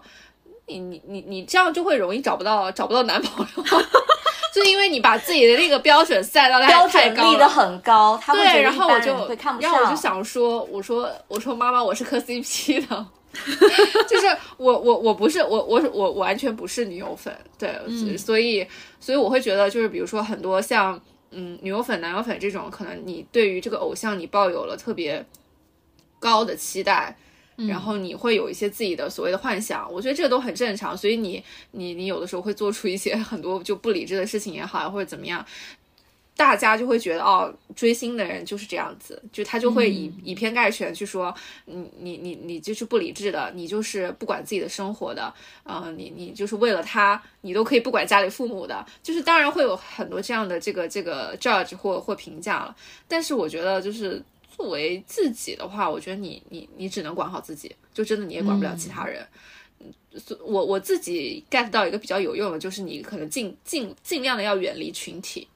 [0.68, 3.64] 你你你你这样就会容易找不到找不到男朋友。
[4.52, 9.14] 就因为你把自己的那个标准赛到太高立的很高，他会对，然后我就。
[9.60, 13.06] 然后我就想说，我说我说妈妈，我是磕 CP 的，
[14.10, 14.28] 就是
[14.58, 18.66] 我我我不是我我我完全不是女友粉，对，嗯所以
[19.00, 21.00] 所以我会觉得就是比如说很多像
[21.32, 25.26] 嗯女友粉、男友粉这种，可能你对于这个偶像你抱有了特别
[26.20, 27.16] 高的期待。
[27.68, 35.46] 然后你会有一些自己的所谓的幻想，我觉得这都很正常，所以你你你有的时候会做出一些 很多就不理智的事情也好，或者怎么样，
[36.40, 41.36] 大家就会觉得哦，追星的人就是这样子，就他就会以、以偏概全去说，
[41.66, 45.34] 你你你你就是不理智的，你就是不管自己的生活的，
[45.64, 52.74] 呃，你你就是为了他，你都可以不管家里父母的，就是当然会有很多这样的这个这个 judge 或或评价了，
[53.06, 54.24] 但是我觉得就是
[54.56, 59.28] 作为自己的话，我觉得你你你只能管好自己，就真的你也管不了其他人。
[60.18, 65.48] 所我我自己 get 到一个比较有用的，就是你可能尽尽尽量的要远离群体，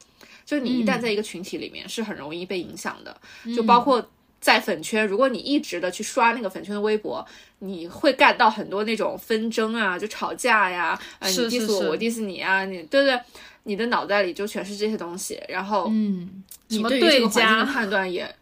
[0.45, 3.15] 就是你一旦在一个群体里面是很容易被影响的，
[3.55, 4.05] 就包括
[4.39, 7.25] 在粉圈，如果你一直的去刷那个粉圈的微博，
[7.59, 13.19] 你会 get 到很多那种纷争啊，就吵架呀，啊你 diss 我我 diss 你啊，你对对，
[13.63, 18.35] 你的脑袋里就全是这些东西，然后嗯，什么你对于这个环境家的判断也。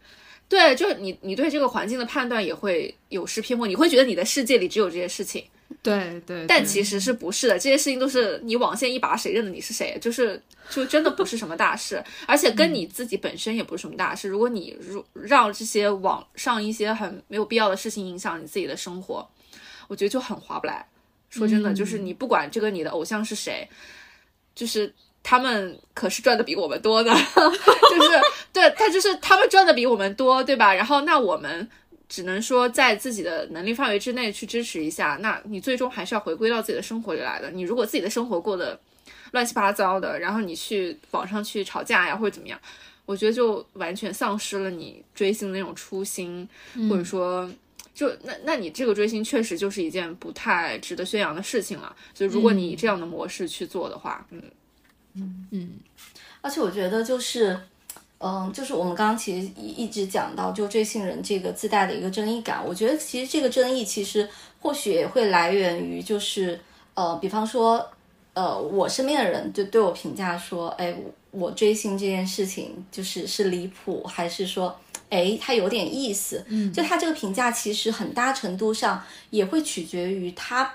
[0.48, 5.42] 对，就你，你对这个环境的判断也会有失偏颇，你会觉得你的世界里只有这些事情，
[5.82, 9.96] 对对，但其实是不是的，这些事情都是你网线一拔，谁认得你是谁？
[10.00, 14.28] 就是就真的不是什么大事，而且跟你自己本身也不是什么大事。
[14.28, 19.28] 如果你如让这些网上一些很没有必要的事情影响你自己的生活，
[19.88, 20.86] 我觉得就很划不来。
[21.30, 23.66] 说真的，就是你不管这个你的偶像是谁，
[24.54, 24.92] 就是
[25.22, 27.10] 他们可是赚的比我们多的，
[27.90, 28.20] 就是
[28.52, 30.74] 对他就是他们赚的比我们多，对吧？
[30.74, 31.68] 然后那我们
[32.12, 37.50] 只能说在自己的能力范围之内去支持一下，那你最终还是要回归到自己的生活里来的。
[37.50, 38.78] 你如果自己的生活过得
[39.30, 42.60] 乱七八糟的，然后你去网上去吵架呀或者怎么样，
[43.06, 46.46] 我觉得就完全丧失了你追星的那种初心，
[46.90, 47.50] 或者说。
[47.94, 51.94] 就那，那你这个追星确实就是一件不太值得宣扬的事情了。
[52.14, 54.42] 所以，如果你以这样的模式去做的话，嗯
[55.14, 55.70] 嗯嗯
[56.40, 57.60] 而且我觉得就是，
[58.24, 62.64] 嗯、就是我们刚刚其实一一直讲到，就追星人这个自带的一个争议感。
[62.64, 64.28] 我觉得其实这个争议其实
[64.60, 66.60] 或许也会来源于就是，
[66.94, 67.84] 呃，比方说，
[68.34, 70.94] 呃，我身边的人就对我评价说，哎，
[71.32, 74.78] 我追星这件事情就是是离谱，还是说，
[75.10, 76.44] 哎，他有点意思？
[76.48, 80.72] 嗯，就他这个评价其实很大程度上也会取决于他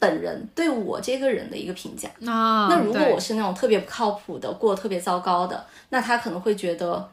[0.00, 2.08] 本人对我这个人的一个评价。
[2.26, 7.08] 啊，那如果我是那种特别不靠谱的，过得特别糟糕的，那他可能会觉得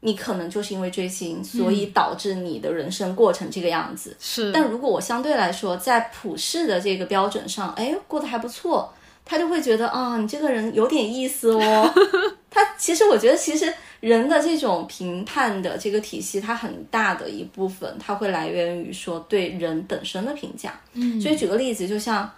[0.00, 4.14] 你可能就是因为追星，所以导致你的人生过成这个样子。
[4.20, 8.92] 是，但如果我相对来说在普世的这个标准上，哎，过得还不错，
[9.24, 11.94] 他就会觉得啊，你这个人有点意思哦。
[12.50, 13.72] 他其实我觉得，其实
[14.04, 20.78] 人的这种评判的这个体系，它很大的一部分，它会来源于说对人本身的评价。
[20.92, 22.30] 嗯，所以举个例子，就像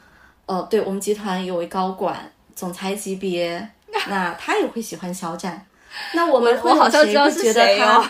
[0.47, 3.69] 呃，对我们集团有位高管，总裁级别，
[4.07, 5.67] 那他也会喜欢肖战。
[6.15, 8.05] 那我们会 我好像知道是会觉得谁他哦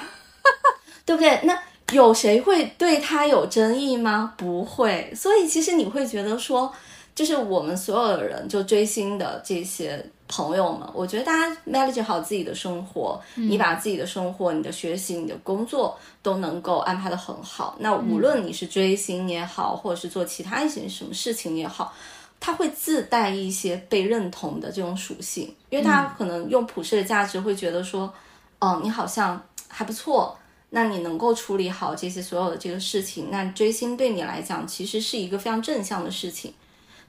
[1.07, 1.41] 对不对？
[1.45, 1.59] 那
[1.93, 4.35] 有谁会对他有争议吗？
[4.37, 5.11] 不会。
[5.17, 6.71] 所以其实你会觉得说，
[7.15, 17.77] 就是我们所有的人就追星的这些朋友们，我觉得大家 manage 好自己的生活，你把自己的生活、你的学习、你的工作都能够安排的很好。
[17.79, 21.93] 那无论你是追星也好，或者是做其他一些什么事情也好。
[22.39, 28.13] 它会自带一些被认同的这种属性，因为大家可能用普世的价值会觉得说，
[28.59, 30.37] 哦，你好像还不错，
[30.69, 36.53] 那你能够处理好这些所有的这个事情，那追星对你来讲其实是一个非常正向的事情。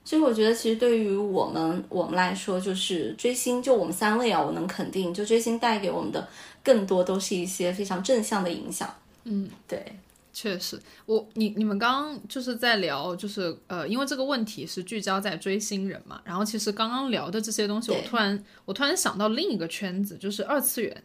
[0.08, 6.26] 所以我觉得，其实对于我们我们来说，就是追星，就我们三位啊，我能肯定，就追星带给我们的
[6.64, 8.90] 更多都是一些非常正向的影响。
[9.26, 9.86] 嗯，对，
[10.32, 21.04] 确实，我你你们刚刚就是在聊，就是呃，因为这个问题是聚焦在追星人嘛，然后其实刚刚聊的这些东西，我突然我突然想到另一个圈子，就是二次元。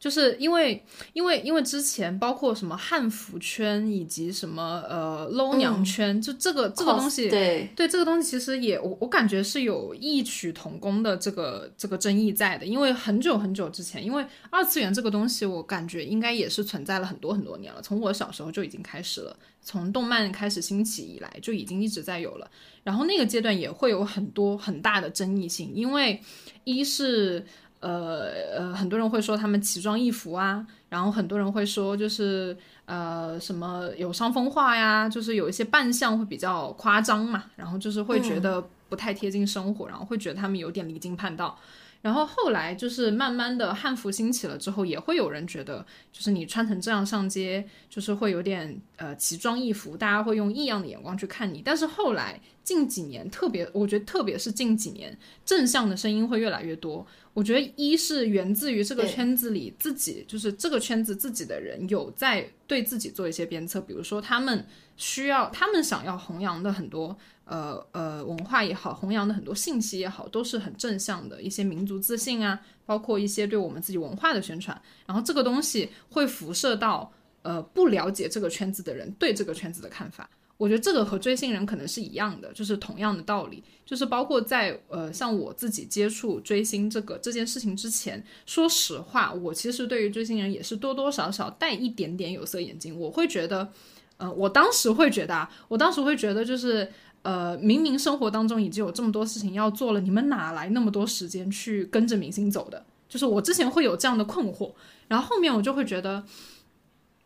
[0.00, 0.82] 就是因为，
[1.12, 22.50] 因为，因为之前包括什么汉服圈以及什么呃 low 娘圈，就这个这个东西，嗯对，对这个东西其实也我我感觉是有异曲同工的这个这个争议在的，因为很久很久之前，因为二次元这个东西，我感觉应该也是存在了很多很多年了，从我小时候就已经开始了，从动漫开始兴起以来就已经一直在有了，
[22.82, 26.22] 然后那个阶段也会有很多很大的争议性，因为
[26.64, 27.44] 一是。
[27.80, 41.58] 呃呃，很多人会说他们奇装异服啊，然后很多人会说就是呃什么有伤风化呀，就是有一些扮相会比较夸张嘛，然后就是会觉得不太贴近生活，然后会觉得他们有点离经叛道。
[42.02, 51.60] 然后后来就是慢慢的汉服兴起了之后，也会有人觉得，就是你穿成这样上街，就是会有点呃奇装异服，大家会用异样的眼光去看你。
[51.62, 57.06] 但是后来近几年，特别我觉得特别是近几年，正向的声音会越来越多。
[57.34, 64.66] 我觉得一是源自于这个圈子里自己，就是这个圈子自己的人有在对自己做一些鞭策，比如说他们
[64.96, 67.16] 需要，他们想要弘扬的很多
[67.50, 74.80] 呃呃文化也好，弘扬的很多信息也好，都是很正向的一些民族自信啊，包括一些对我们自己文化的宣传。
[75.04, 77.12] 然后这个东西会辐射到
[77.42, 80.30] 呃不了解这个圈子的人对这个圈子的看法。
[80.56, 93.72] 我觉得这个和追星人可能是一样的，就是同样的道理，就是包括在呃像我自己接触追星这个这件事情之前，说实话，我其实对于追星人也是多多少少带一点点有色眼镜，我会觉得，
[94.18, 96.88] 呃，我当时会觉得啊，我当时会觉得就是。
[97.22, 102.84] 呃，明明生活当中已经有这么多事情要做了，你们哪来那么多时间去跟着明星走的？
[103.08, 104.72] 就是我之前会有这样的困惑，
[105.08, 106.24] 然后后面我就会觉得，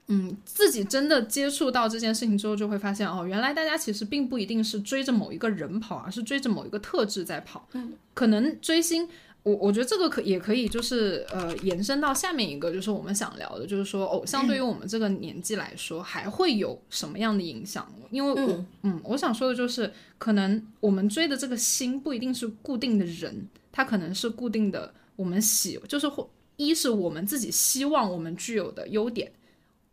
[0.09, 7.69] 嗯，自己真的接触到这件事情之后，就会发现哦，原来大家其实并不一定是追着某一个人跑，而是追着某一个特质在跑。
[7.75, 9.09] 嗯，可能追星，
[9.45, 17.87] 我我觉得这个可也可以就是呃延伸到下面一个，就是我们想聊的，就是说偶像对于我们这个年纪来说，还会有什么样的影响？
[18.11, 29.31] 因为我嗯嗯，我想说的就是，可能我们追的这个星不一定是固定的人，它可能是固定的，我们喜就是或一是我们自己希望我们具有的优点，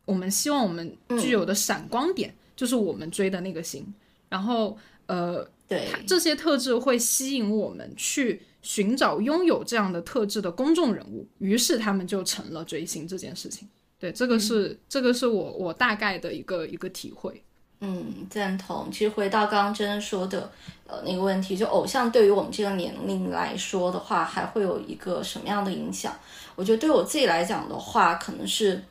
[0.06, 3.86] 我们希望我们具有的闪光点，就是我们追的那个星。
[4.30, 13.67] 然后呃，对，这些特质会吸引我们去寻找拥有这样的特质的公众人物，于是他们就成了追星这件事情。
[13.99, 17.43] 对，这个是、这个是我我大概的一个一个体会。
[17.83, 18.89] 嗯，赞同。
[18.91, 20.51] 其实回到刚刚真真说的，
[20.85, 26.13] 呃，那个问题，就偶像对于我们这个年龄来说的话，还会有一个什么样的影响？
[26.55, 28.83] 我觉得对我自己来讲的话，可能是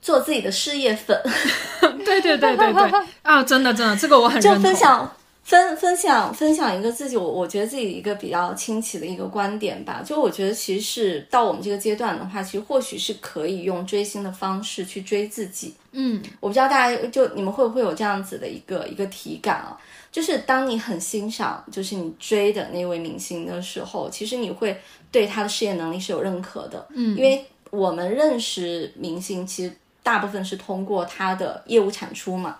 [0.00, 1.20] 做自己的事业粉，
[2.04, 4.70] 对对对对对啊，真的真的，这个我很就认同。
[4.70, 5.16] 分享
[5.46, 10.02] 分分享分享一个自己，我我觉得自己一个比较清奇的一个观点吧。
[10.04, 15.72] 就我觉得，其实是到我们这个阶段的话，其实或许是可以用追星的方式去追自己。
[15.92, 19.78] 嗯，我不知道大家就你们会不会有这样子的一个一个体感啊？
[20.10, 24.76] 就是当你很欣赏，就是你追的那位明星的时候，其实你会
[25.12, 26.84] 对他的事业能力是有认可的。
[26.90, 32.56] 嗯，因为我们认识明星，其实大部分是通过他的业务产出嘛，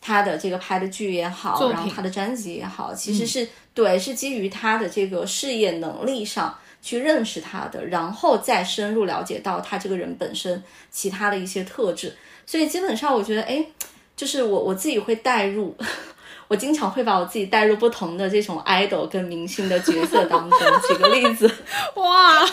[0.00, 6.56] 他的这个拍的剧也好，然后他的专辑也好，其实是、对，是基于他的这个事业能力上。
[6.82, 12.16] 去认识他的，然后再深入了解到他这个人本身其他的一些特质，
[12.46, 13.66] 所以基本上我觉得，哎，
[14.14, 15.76] 就是我我自己会带入，
[16.48, 20.58] 我经常会把我自己带入不同的这种 idol 跟明星的角色当中。
[20.88, 21.50] 举个例子，
[21.96, 22.44] 哇，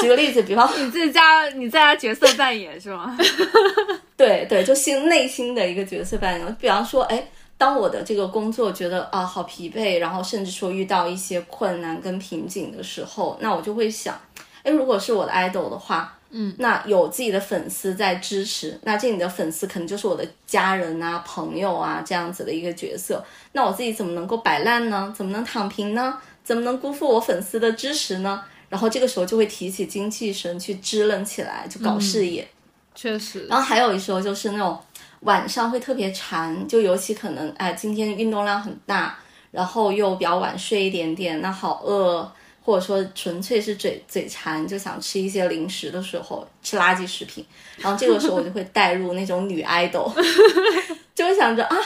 [0.00, 3.16] 举个例子，比方 你自己家你在家角色扮演是吗？
[4.16, 6.56] 对对，就心内心的一个角色扮演。
[6.60, 7.26] 比方说，哎，
[7.58, 14.18] 当我的这个工作觉得啊好疲惫，然后甚至说遇到一些困难跟瓶颈的时候，那我就会想，
[14.62, 23.24] 哎，如果是我的 idol 的话，嗯，那有自己的粉丝在支持，那这里的粉丝可能就是我的家人啊、朋友啊这样子的一个角色。
[23.52, 25.12] 那我自己怎么能够摆烂呢？
[25.16, 26.18] 怎么能躺平呢？
[26.42, 28.42] 怎么能辜负我粉丝的支持呢？
[28.68, 32.48] 然后这个时候就会提起精气神去支棱起来，就搞事业。
[32.94, 34.78] 确实，然后还有一时候就是那种
[35.20, 39.18] 晚上会特别馋，就尤其可能哎今天运动量很大，
[39.50, 42.32] 然后又比较晚睡一点点，那好饿，
[42.62, 47.44] 或者说纯粹是嘴嘴馋，就想吃一些零食的时候，吃垃圾食品，
[47.76, 50.12] 然后这个时候我就会带入那种女 idol，
[51.14, 51.76] 就会想着啊，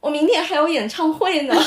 [0.00, 1.54] 我明天还有演唱会呢。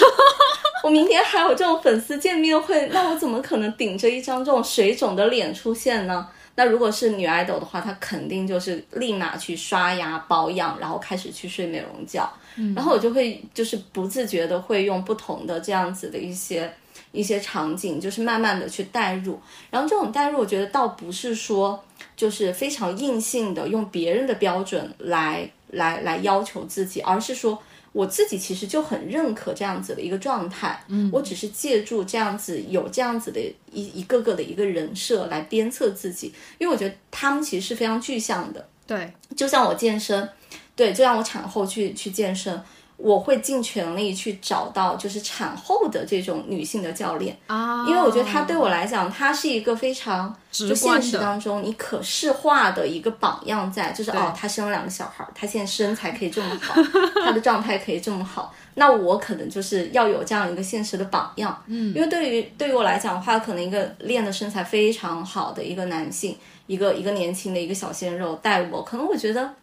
[0.84, 6.26] 我明天还有这种粉丝见面会，那我怎么可能顶着一张这种水肿的脸出现呢？
[6.56, 12.32] 那如果是女 idol 的话，她肯定就是立马去刷牙保养，然后开始去睡美容觉。
[12.76, 16.72] 然后我就会就是不自觉的会用不同的这样子的一些
[17.18, 19.40] 一些场景，就是慢慢的去代入。
[19.72, 21.84] 然后这种代入，我觉得倒不是说
[22.16, 27.58] 就是非常硬性的用别人的标准来来来要求自己，而是说
[27.92, 30.84] 我自己其实就很认可这样子的一个状态。
[30.88, 33.42] 嗯，我只是借助这样子有这样子的
[33.72, 38.68] 一一个个的一个人设来鞭策自己，因为我觉得他们其实是非常具象的。
[38.86, 40.30] 对，就像我健身，
[40.76, 42.62] 对，就像我产后去去健身，
[42.98, 47.38] 我会尽全力去找到就是产后的这种女性的教练。
[47.48, 47.86] 啊。
[47.88, 56.74] 因为我觉得她对我来讲，她是一个非常就现实当中你可视化的一个榜样在，就是哦，她生了两个小孩儿，她现在身材可以这么好，
[57.24, 69.54] 她的状态可以这么好，那我可能就是要有这样一个现实的榜样，嗯，因为对于对于我来讲的话，可能一个练的身材非常好的一个男性，一个一个年轻的一个小鲜肉带我，可能我觉得。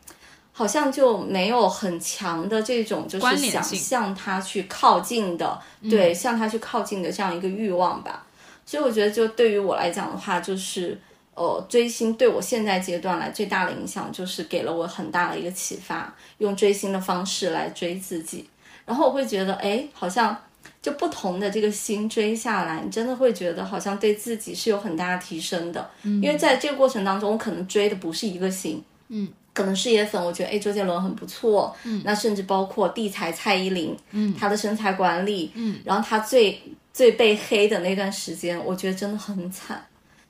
[0.57, 5.61] 好像就没有很强的这种，就是想向他去靠近的，
[5.91, 8.25] 对，向他去靠近的这样一个欲望吧。
[8.65, 10.97] 所以我觉得，就对于我来讲的话，就是
[11.35, 18.49] 呃，追星对我现在阶段来最大的影响，就是给了我很大的一个启发，用追星的方式来追自己。
[18.87, 20.37] 然后我会觉得，哎，好像
[20.81, 25.91] 就不同的这个星追下来，你真的会觉得好像对自己是有很大的提升的。
[26.05, 36.61] 嗯因为在这个过程当中，我可能追的不是一个星，嗯，可能事业粉，我觉得哎，周杰伦很不错，嗯，那甚至包括地才蔡依林，嗯，她的身材管理，嗯，然后她最
[36.93, 39.83] 最被黑的那段时间，我觉得真的很惨。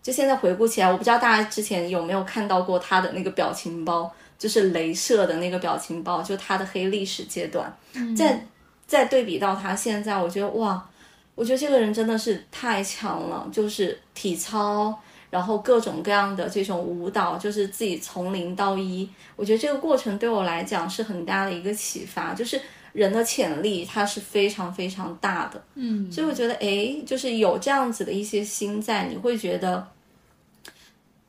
[0.02, 7.74] 就现在回顾起来，我不知道大家之前有没有看到过她的那个表情包，就是镭射的那个表情包，就她的黑历史阶段，
[8.14, 8.46] 再
[8.86, 10.86] 再对比到她现在，我觉得哇，
[11.34, 14.94] 我觉得这个人真的是太强了，就是体操，
[15.34, 22.60] 然后各种各样的这种舞蹈，就是自己从零到一，我觉得这个过程对我来讲是很大的一个启发，就是
[22.92, 29.88] 人的潜力它是非常非常大的，嗯，所以我觉得诶，就是有这样子的一些心在，你会觉得。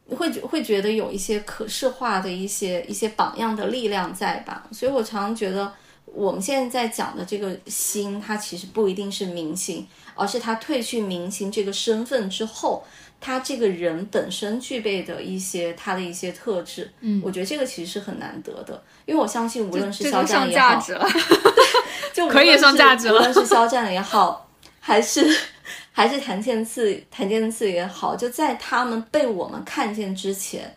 [0.08, 4.68] 你会会觉得有一些可视化的一些一些榜样的力量在吧？
[4.72, 5.74] 所以我常常觉得，
[6.06, 12.86] 我们现在在讲的这个星，它其实不一定是明星，而是他褪去明星这个身份之后，
[13.20, 16.92] 他这个人本身具备的一些他的一些特质。
[17.02, 20.82] 嗯，我觉得这个其实是很难得的，因为我相信无论是肖战也好。
[22.14, 25.38] 就无可以上价值了无论是肖战也好， 还是
[25.92, 30.74] 还是谭健次谭健次也好，就在他们被我们看见之前，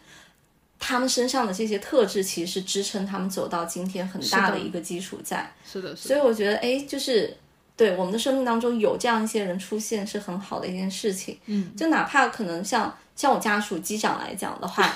[0.81, 5.53] 他们身上的这些特质，其实是支撑他们走到今天很大是的的一个基础在。
[5.65, 7.37] 是的，是所的，以我觉得，哎，就是
[7.79, 11.39] 对我们的生命当中有这样一些人出现，是很好的一件事情。
[11.47, 14.93] 嗯，就哪怕可能像像我家属机长来讲的话，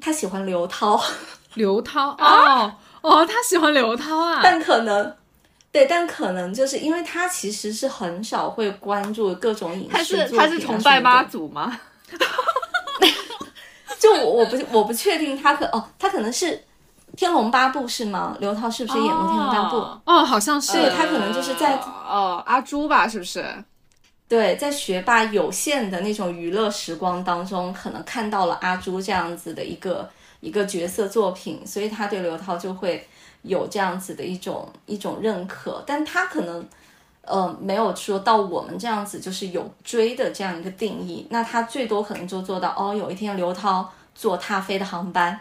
[0.00, 1.02] 他喜欢刘涛。
[1.54, 5.16] 刘涛 哦哦，他喜欢刘涛啊，但可能，
[5.72, 11.80] 对，但可能就是因为他其实是很少会关注各种影视他是他是崇拜妈祖吗？
[13.98, 16.46] 就我我不我不确定他可哦，他可能是
[17.18, 18.36] 《天龙八部》是吗？
[18.38, 23.44] 刘涛是不是演过《天龙八部》哦哦，好像是对他可能就是在哦阿朱吧，是不是？
[24.28, 30.08] 对，在学霸有限的那种娱乐时光当中，可能看到了阿朱这样子的一个
[30.38, 33.04] 一个角色作品，所以他对刘涛就会
[33.42, 36.64] 有这样子的一种一种认可，但他可能。
[37.30, 41.26] 呃，没有说到我们这样子，就是有追的这样一个定义。
[41.28, 45.38] 那他最多可能就做到哦，有一天刘涛坐他飞的航班，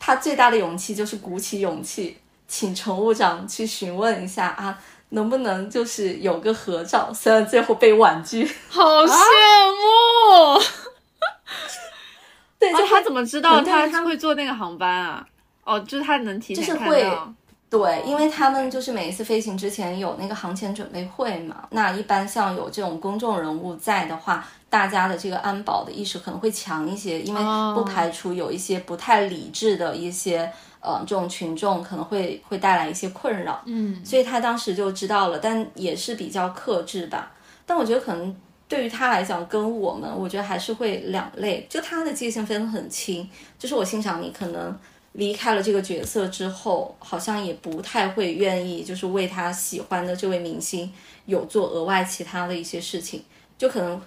[0.00, 2.16] 他最大的勇气就是鼓起勇气，
[2.48, 4.76] 请乘务长去询问一下啊，
[5.10, 7.12] 能不能就是有个合照？
[7.14, 8.44] 虽然最后被婉拒。
[8.68, 10.60] 好羡慕。
[12.58, 15.26] 对，就哦，他怎么知道他他会坐那个航班啊？
[15.64, 17.32] 哦，就是他能提前看就是会到。
[17.70, 27.40] 对，因为他们就是每一次飞行之前有那个航前准备会嘛，那一般像有这种公众人物在的话，大家的这个安保的意识可能会强一些，因为
[27.72, 37.30] 不排除有一些不太理智的一些呃这种群众可能会会带来一些困扰，嗯，所以他当时就知道了，但也是比较克制吧。
[37.64, 38.34] 但我觉得可能
[38.66, 44.76] 对于他来讲，跟我们我觉得还是会两类，就他的界限分得很清，就是我欣赏你可能。
[45.12, 50.92] 离开了这个角色之后，好像也不太会愿意，就是为他喜欢的这位明星
[51.26, 53.24] 有做额外其他的一些事情，
[53.58, 54.00] 就可能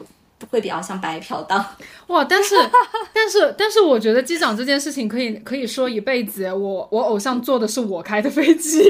[0.50, 1.64] 会比较像白嫖党。
[2.08, 2.24] 哇！
[2.24, 2.56] 但是，
[3.14, 6.52] 但是，但是，我觉得机长这件事情可以可以说一辈子。
[6.52, 8.84] 我我偶像坐的是我开的飞机，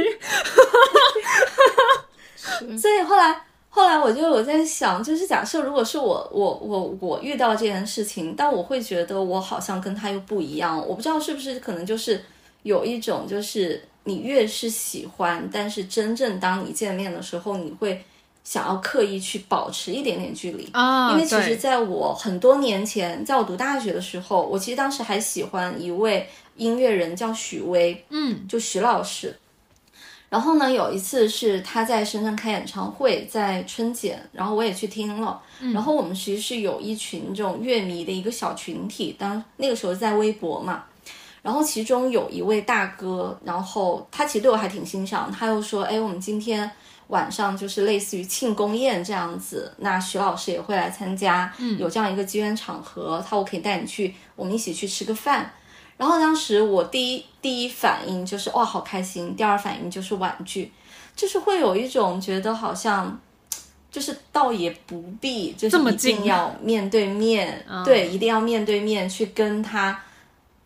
[2.80, 3.41] 所以后来
[3.76, 12.24] 后来我就我在想，就是假设如果是我我我我遇到这件事情，但我会觉得我好像跟他又不一样，我不知道是不是可能就是
[12.62, 18.00] 有一种就是你越是喜欢，但是真正当你见面的时候，你会
[18.44, 20.70] 想要刻意去保持一点点距离。
[20.74, 29.36] 啊，因为其实在我很多年前，在我读大学的时候，我其实当时还喜欢一位音乐人叫许巍，嗯，就许老师。
[30.34, 35.40] 然后呢，有一次是他在深圳开演唱会，在春节，然后我也去听了。
[35.72, 40.86] 然后我们其实是有一群这种乐迷的一个小群体，当那个时候在微博嘛。
[41.44, 46.68] 然后其中有一位大哥，然后他其实对我还挺欣赏，他又说：“哎，我们今天
[47.10, 55.54] 晚上就是类似于庆功宴这样子，那徐老师也会来参加，有这样一个机缘场合，他我可以带你去，我们一起去吃个饭。”
[56.04, 60.70] 然后当时我第一第一反应就是哇好开心，第二反应就是婉拒，
[61.16, 63.18] 就是会有一种觉得好像，
[63.90, 69.98] 就是倒也不必就是一定要面对面， 对，一定要面对面去跟他。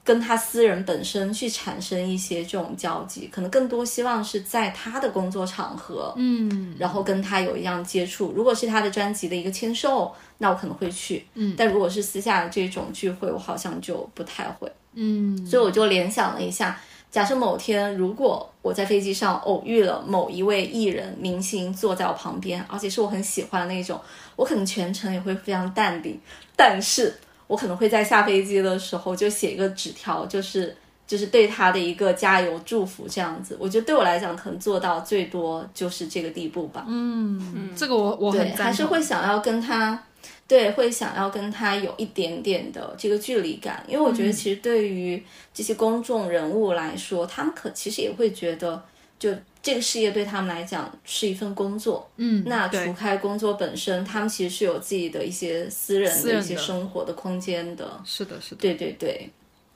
[0.07, 8.31] 跟他私人本身去产生一些这种交集，可能更多希望是在他的工作场合，嗯，然后跟他有一样接触。
[8.33, 14.71] 如果是他的专辑的一个签售，那我可能会去，嗯，但如果是私下的这种聚会，我好像就不太会。
[14.99, 16.79] 嗯，所以我就联想了一下，
[17.11, 23.99] 假设某天如果我在飞机上偶遇了某一位艺人明星坐在我旁边，而且是我很喜欢的那种，
[24.35, 26.19] 我可能全程也会非常淡定，
[26.55, 27.15] 但是
[27.45, 30.75] 我可能会在下飞机的时候就写一个纸条，就是
[31.05, 33.55] 就是对他的一个加油祝福这样子。
[33.57, 36.83] 我觉得对我来讲，可能做到最多就是这个地步吧。
[36.87, 40.03] 嗯，这个我我很对，还是会想要跟他，
[40.47, 45.21] 对，会想要跟他有一点点的这个距离感，因为我觉嗯得其实对于
[45.53, 48.81] 这些公众人物来说，他们可其实也会觉得，
[49.19, 49.29] 就
[49.61, 52.09] 这个事业对他们来讲是一份工作。
[52.15, 58.01] 嗯，那除开工作本身，他们其实是有自己的一些私人的一些生活的空间的。
[58.05, 59.29] 是的，是的，对对对，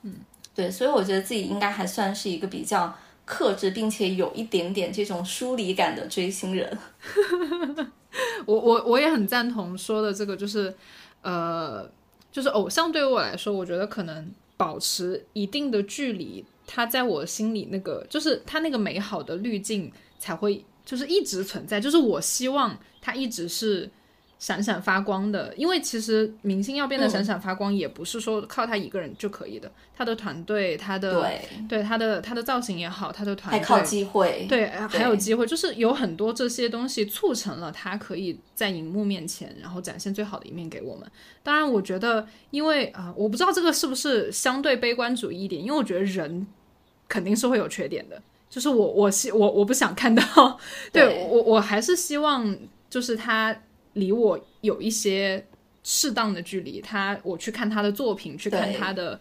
[0.04, 0.16] 嗯，
[0.56, 6.78] 对，所以我觉得自己应该还算是一个比较克制，并且有一点点这种疏离感的追星人。
[8.46, 10.74] 我我我也很赞同说的这个，就是
[11.22, 11.90] 呃，
[12.32, 23.90] 就是偶像对于我来说，我觉得可能保持一定的距离，他在我心里那个就是他那个美好的滤镜才会就是一直存在，就是我希望他一直是。
[24.42, 29.72] 闪闪发光的，因为其实明星要变得闪闪发光，也不是说靠他一个人就可以的。
[29.96, 34.48] 他的团队，他的对，对他的他的造型也好，他的团队还靠机会。
[34.50, 41.08] 对，呃还有机会，就是有很多这些东西促成了他可以在荧幕面前，然后展现最好的一面给我们。
[41.44, 46.48] 当然，我觉得，因为啊、呃我不知道这个是不是相对悲观主义一点，因为我觉得人
[47.08, 48.20] 肯定是会有缺点的。
[48.50, 50.60] 就是我我希我我不想看到，
[50.92, 52.58] 对对我我还是希望
[52.90, 53.56] 就是他
[53.94, 55.46] 离我有一些
[55.84, 59.20] 适当的距离，他我去看他的作品，去看他的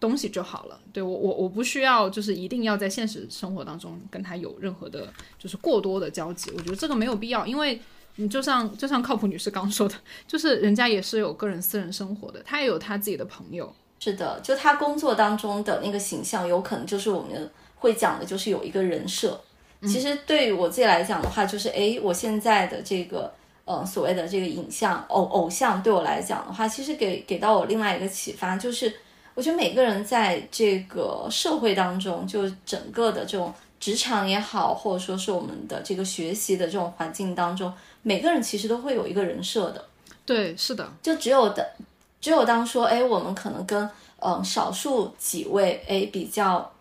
[0.00, 0.80] 东西就好了。
[0.92, 7.80] 对我我我不需要就是一定要在现实生活当中跟他有任何的就是过多的交集，我觉得这个没有必要，因为
[8.16, 9.94] 你就像就像靠谱女士刚说的，
[10.26, 13.72] 就是人家也是有个人私人生活的，他也有他自己的朋友。
[14.00, 19.40] 是的，就他工作当中的那个形象，有可能就是我们会讲的，就是有一个人设。
[19.82, 23.32] 其实对于我自己来讲的话，就是诶，我现在的这个
[23.68, 28.90] 呃所谓的这个影像偶偶像，对我来讲的话，其实给给到我另外一个启发，就是
[29.34, 37.70] 我觉得每个人在这个社会当中，就整个的这种职场也好，或者说是我们的这个学习的这种环境当中，
[38.02, 39.84] 每个人其实都会有一个人设的。
[40.24, 41.74] 对，是的，就只有的，
[42.20, 43.84] 只有当说，哎，我们可能跟
[44.20, 46.72] 嗯、呃少数几位哎比较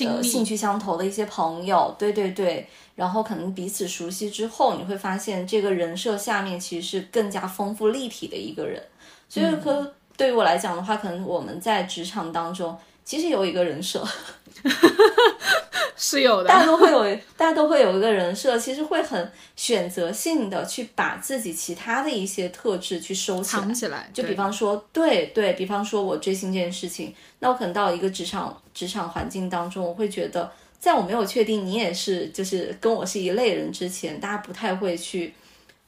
[0.00, 8.82] 呃兴趣相投的一些朋友，对对对，然后可能彼此熟悉之后，你会发现这个人设下面其实是更加丰富立体的一个人。
[9.28, 14.06] 所以可对于我来讲的话，可能我们在职场当中其实有一个人设，
[15.96, 16.48] 是有的。
[16.48, 23.74] 大家都会有，大家都会有一个人设，其实会很选择性的去把自己其他的一些特质去收起来藏。
[23.74, 35.32] 起来，就比方说，对对比方说，我追星这件事情，那我可能到一个职场职场环境当中，我会觉得，在我没有确定你也是就是跟我是一类人之前，大家不太会去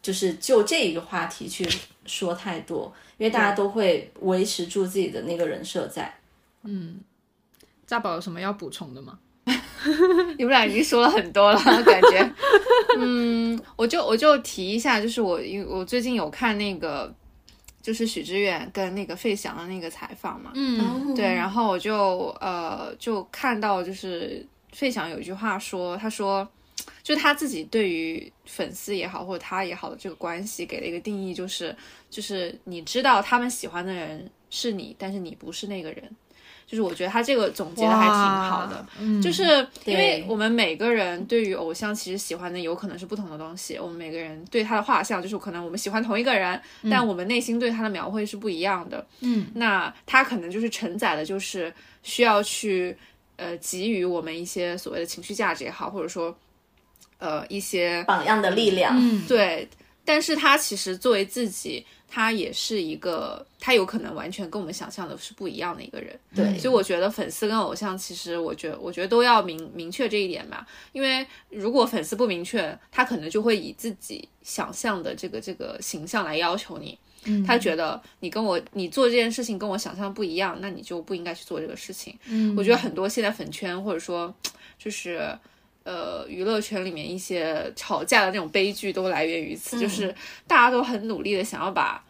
[0.01, 1.69] 就是就这一个话题去
[2.07, 6.15] 说太多，因为大家都会维持住自己的那个人设在。
[7.95, 9.19] 家宝有什么要补充的吗？
[10.39, 12.35] 你们俩已经说了很多了，感觉。
[12.99, 17.15] 嗯，我就我就提一下，就是我因为我最近有看那个，
[17.83, 26.49] 就是许知远跟那个费翔的那个采访嘛，嗯，对，然后我就呃就看到就是费翔有一句话说，他说
[27.03, 31.77] 就他自己对于粉丝也好，或者他也好的这个关系给了一个定义，就是
[32.09, 36.11] 就是你知道他们喜欢的人是你，但是你不是那个人。
[36.67, 39.45] 就是我觉得他这个总结的还挺好的，嗯，就是
[39.85, 46.61] 因为我们每个人对于偶像其实喜欢的有可能是不同的东西，我们每个人对他的画像就是可能我们喜欢同一个人，
[46.91, 49.07] 但我们内心对他的描绘是不一样的。
[49.21, 51.73] 嗯，那他可能就是承载的就是
[52.03, 52.97] 需要去
[53.37, 56.37] 呃给予我们一些所谓的情绪价值也好，或者说
[57.19, 58.97] 呃一些榜样的力量。
[58.99, 59.69] 嗯，对，
[60.05, 61.85] 但是他其实作为自己，
[62.15, 66.17] 他也是一个，他有可能完全跟我们想象的是不一样的一个人。
[66.33, 70.65] 对所以我觉得粉丝跟偶像，其实我觉得，我觉得都要明明确这一点吧。
[70.93, 76.97] 因为如果粉丝不明确，他可能就会以自己想象的这个这个形象来要求你。
[77.45, 82.17] 他觉得你跟我你做这件事情跟我想象不一样，那你就不应该去做这个事情。
[82.27, 84.33] 嗯，我觉得很多现在粉圈或者说
[84.79, 85.37] 就是
[85.83, 90.15] 呃娱乐圈里面一些吵架的那种悲剧都来源于此，就是
[90.47, 92.04] 大家都很努力的想要把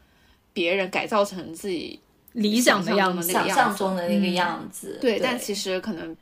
[0.55, 2.01] 别人改造成自己
[2.32, 6.16] 理想的样子，想象中的那个样子，对，对，但其实可能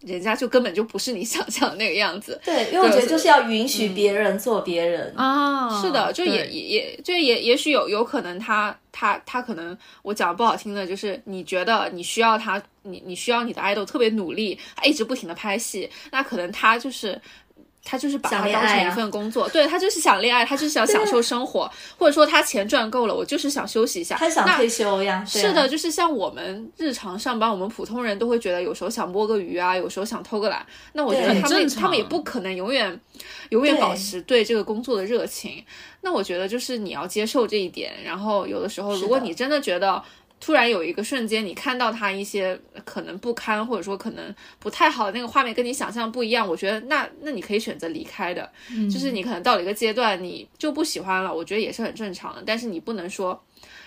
[0.00, 2.40] 人家就根本就不是你想象的那个样子。
[2.44, 5.12] 对，因为我觉得就是要允许别人做别人。
[5.16, 17.20] 啊，是的，就也也也就也也许有有可能他他他可能我讲不好听的，就是你觉得你需要他，你你需要你的 idol 特别努力，他一直不停的拍戏，那可能他就是。
[17.84, 24.16] 他就是把它当成一份工作，对他就是想恋爱，他就是想享受生活，或者说他钱赚够了，我就是想休息一下。
[24.16, 30.64] 他想退休呀，啊是的，，就是像我们日常上班，我们普通人都会觉得有时候想摸个鱼啊，有时候想偷个懒。
[30.92, 32.98] 那我觉得他们他们也不可能永远
[33.50, 35.64] 永远保持对这个工作的热情。
[36.02, 40.02] 那我觉得就是你要接受这一点，然后有的时候，如果你真的觉得。
[40.44, 48.50] 突然有一个瞬间，你看到他一些可能不堪，或者说可能不太好的那个画面，跟你想象不一样，我觉得那那你可以选择离开的。
[48.92, 52.42] 就是你可能到了一个阶段，你就不喜欢了，我觉得也是很正常的。
[52.44, 53.40] 但是你不能说，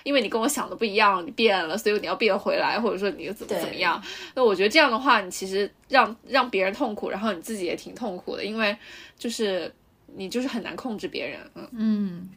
[0.03, 4.01] 因为你跟我想的不一样，你变了，所以你要变回来，或者说你又怎么怎么样。
[4.33, 8.73] 那我觉得这样的话，你其实让让别人痛苦，然后你自己也挺痛苦的，因为
[9.19, 9.69] 就是
[10.15, 11.39] 你就是很难控制别人。
[11.55, 12.29] 嗯，嗯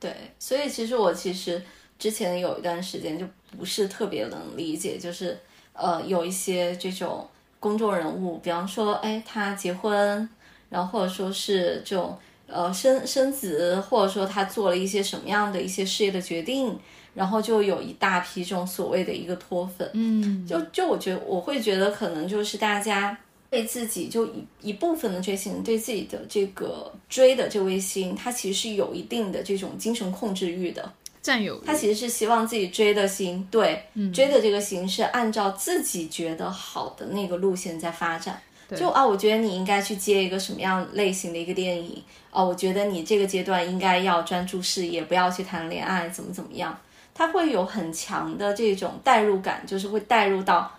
[0.00, 1.62] 对，所以其实我其实
[1.98, 5.38] 之前有一段时间就不是特别能理解，就是
[5.72, 7.26] 呃有一些这种
[7.58, 10.28] 公众人物，比方说哎他结婚，
[10.68, 12.16] 然后或者说是这种
[12.46, 16.78] 呃生生子，或者说他做了一些什么样的一些事业的决定，
[17.14, 23.18] 然后就有一大批这种所谓的一个脱粉，嗯，就就我觉得我会觉得可能就是大家
[23.48, 30.92] 对自己就一一部分的追星人对自己的这个追的这位星，他其实是有一定的这种精神控制欲的。
[31.26, 38.40] 占有欲他其实是希望自己追的星，对，嗯追的这个星是按照自己觉得好的那个路线在发展。
[38.76, 42.00] 就啊，我觉得你应该去接一个什么样类型的一个电影
[42.30, 42.42] 啊？
[42.44, 46.78] 我觉得你这个阶段应该要专注事业，不要去谈恋爱，怎么怎么样？
[47.12, 50.70] 他会有很强的这种代入感，就是会代入到，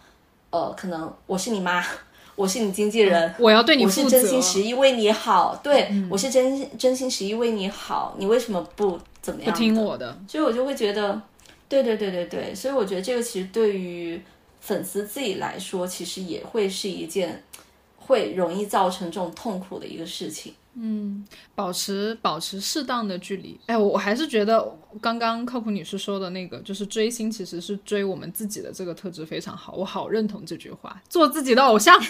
[0.50, 1.84] 呃，可能我是你妈，
[2.38, 9.52] 我是你经纪人，我要对你我负责，是真心实意为你好，对、我是真真心实意为你好，你为什么不怎么样？
[9.52, 11.20] 不听我的，所以我就会觉得，
[11.68, 14.22] 对对对对对，所以我觉得这个其实对于
[14.62, 17.44] 粉丝自己来说，其实也会是一件
[17.98, 20.54] 会容易造成这种痛苦的一个事情。
[21.56, 23.60] 保持保持适当的距离。
[23.66, 24.64] 哎，我我还是觉得
[25.02, 32.00] 刚刚靠谱女士说的那个，就是追星其实是追我们自己的这个特质非常好，我好认同这句话，做自己的偶像。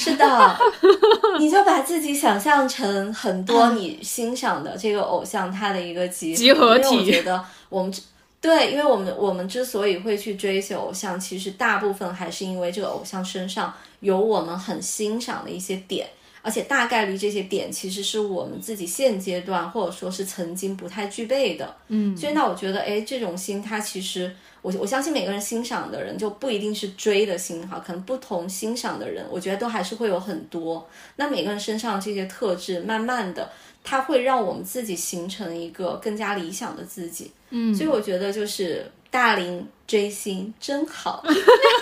[0.00, 0.56] 是的，
[1.40, 8.02] 你就把自己想象成很多你欣赏的这个偶像他的一个集集合体我觉得我们之
[8.40, 16.08] 对，因为我们我们之所以会去追求偶像，其实大部分还是因为这个偶像身上有我们很欣赏的一些点。
[16.42, 30.88] 而且大概率这些点其实是我们自己现阶段或者说是曾经不太具备的，嗯，所以那我觉得，哎，这种心它其实我我相信每个人欣赏的人就不一定是追的心哈，可能不同欣赏的人，我觉得都还是会有很多。
[31.16, 33.50] 那每个人身上这些特质，慢慢的，
[33.82, 37.30] 它会让我们自己形成一个更加理想的自己。
[37.50, 41.24] 嗯，所以我觉得就是大龄追星真好，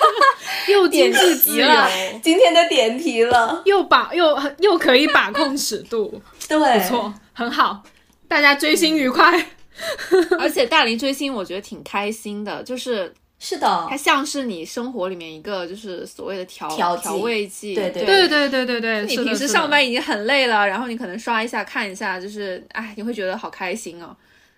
[0.68, 1.66] 又经济自由，
[2.22, 7.82] 今天的点题了，又把又又可以把控尺度， 对，不错，很好，
[8.28, 9.46] 大家追星愉快。
[10.40, 13.86] 而且大龄追星，我觉得挺开心的，就是是的。
[13.90, 18.26] 它，像是你生活里面一个就是所谓的调调调味剂，对对对。
[18.26, 18.48] 对。
[18.48, 24.16] 对对对，你平时上班已经很累了，然后你可能刷一下看一下，就是哎，你会觉得好开心哦。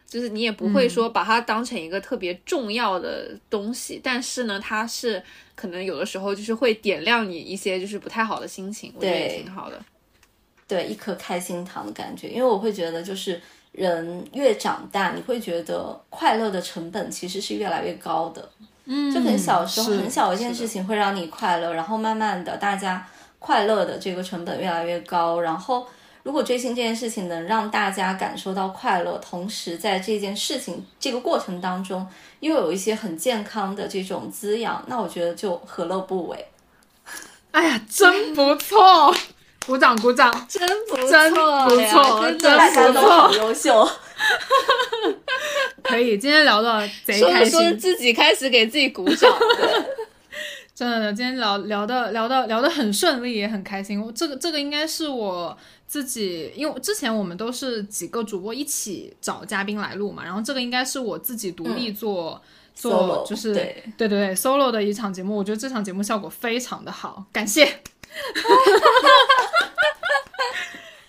[0.09, 5.23] 就是你也不会说把它当成一个特别重要的东西，但是呢，它是
[5.55, 9.79] 可能有的时候就是会点亮你一些就是不太好的心情，我觉得也挺好的。
[10.67, 13.41] 对一颗开心糖的感觉，因为我会觉得就是
[13.73, 18.51] 人越长大，你会觉得快乐的成本其实是越来越高的。
[18.85, 23.07] 嗯，就可能小时候很小一件事情会让你快乐，然后慢慢的大家
[23.39, 25.87] 快乐的这个成本越来越高，然后
[26.29, 32.07] 如果追星这件事情能让大家感受到快乐，同时在这件事情这个过程当中
[32.41, 36.49] 又有一些很健康的这种滋养，那我觉得就何乐不为？
[37.53, 39.11] 哎呀，真不错，
[39.67, 40.31] 鼓掌鼓掌。
[40.47, 41.39] 真不错真不
[41.89, 43.89] 错真大家不错都好优秀，
[45.83, 49.33] 可以，今天聊的贼说开心着说着，自己开始给自己鼓掌。
[50.75, 53.99] 真的，今天聊聊的聊的聊的很顺利，也很开心。
[53.99, 55.57] 我这个这个应该是我
[55.89, 62.41] 自己，因为之前我们都是几个主播一起找嘉宾来录嘛，然后这个应该是我自己独立做、
[62.75, 65.35] 做就是对对对对 solo 的一场节目。
[65.35, 67.65] 我觉得这场节目效果非常的好，感谢。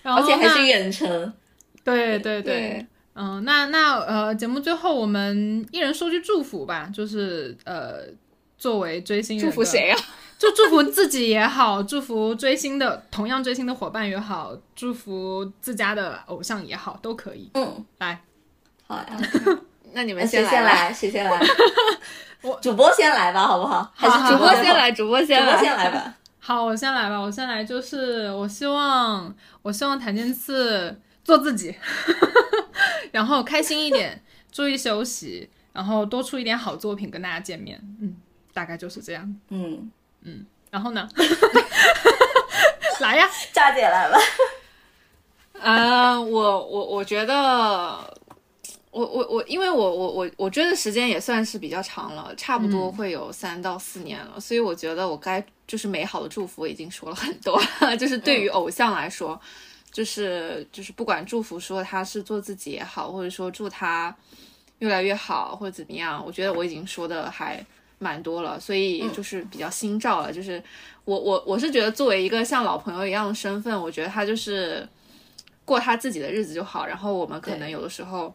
[0.02, 1.30] 然后而且还是远程。
[1.84, 8.04] 对对对对，嗯，那那呃，节目最后我们一人说句祝福吧，就是呃，
[8.56, 9.98] 作为追星人的祝福谁啊？
[10.40, 17.50] 就祝福自己也好， 祝福追星的同样追星的伙伴也好，祝福自家的偶像也好，都可以。
[17.52, 18.22] 嗯，来，
[18.86, 19.06] 好呀，
[19.92, 20.74] 那你们谁先来吧。
[20.74, 20.92] 先来？
[20.94, 21.40] 谁先来？
[22.40, 23.92] 我主播先来吧，好不好？
[23.94, 25.52] 还是主播先来，主播先来。
[25.52, 26.16] 播先来吧。
[26.38, 31.76] 好，我先来吧，我先来，就是我希望，我希望谭健次做自己，
[33.12, 37.78] 然后开心一点，注意休息，然后多出一点好作品跟大家见面。
[38.00, 38.16] 嗯，
[38.54, 39.36] 大概就是这样。
[39.50, 39.90] 嗯，
[40.70, 41.08] 然后呢？
[43.00, 43.28] 来呀！
[43.52, 44.18] 炸姐来吧。
[45.54, 47.34] 嗯，我我我觉得，
[48.90, 57.60] 我我我，因为我我我我追的时间也算是比较长了，差不多会有三到四年了，所以我觉得我该就是美好的祝福已经说了很多，
[57.98, 59.40] 就是对于偶像来说，
[59.90, 64.14] 就是就是不管祝福说他是做自己也好，或者说祝他
[64.80, 67.64] 越来越好或者怎么样，我觉得我已经说的还
[68.02, 70.32] 蛮多了，所以就是比较心照了。
[70.32, 70.60] 就是
[71.04, 74.88] 我我我是觉得作为一个像老朋友一样的身份，我觉得他就是
[75.66, 76.86] 过他自己的日子就好。
[76.86, 78.34] 然后我们可能有的时候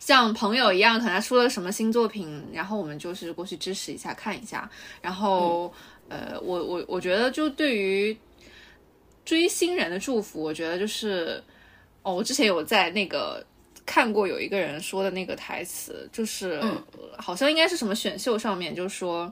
[0.00, 4.68] 像朋友一样，可能他出了什么新作品，然后我们就是过去支持一下，看一下。
[5.00, 5.72] 然后、
[6.08, 8.18] 呃，我我我觉得就对于
[9.24, 11.40] 追星人的祝福，我觉得就是
[12.02, 13.46] 哦，我之前有在那个。
[13.90, 16.80] 看过有一个人说的那个台词，就是、嗯
[17.18, 19.30] 好像应该是什么选秀上面，就说，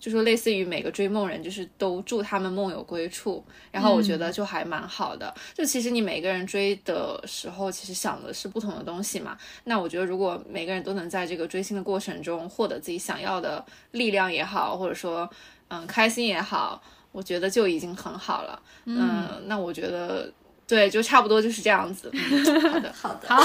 [0.00, 3.42] 就说类似于每个追梦人，就是都祝他们梦有归处。
[3.70, 5.32] 然后我觉得就还蛮好的。
[5.54, 9.38] 就其实你每个人追的时候，其实想的是不同的东西嘛。
[9.64, 15.30] 那我觉得如果每个人都能在这个追星的过程中获得自己想要的力量也好，或者说
[15.68, 18.60] 嗯开心也好，我觉得就已经很好了。
[18.84, 20.30] 嗯，那我觉得
[20.66, 22.10] 对，就差不多就是这样子。
[22.12, 22.92] 嗯、好的。
[22.96, 23.42] 好的， 好，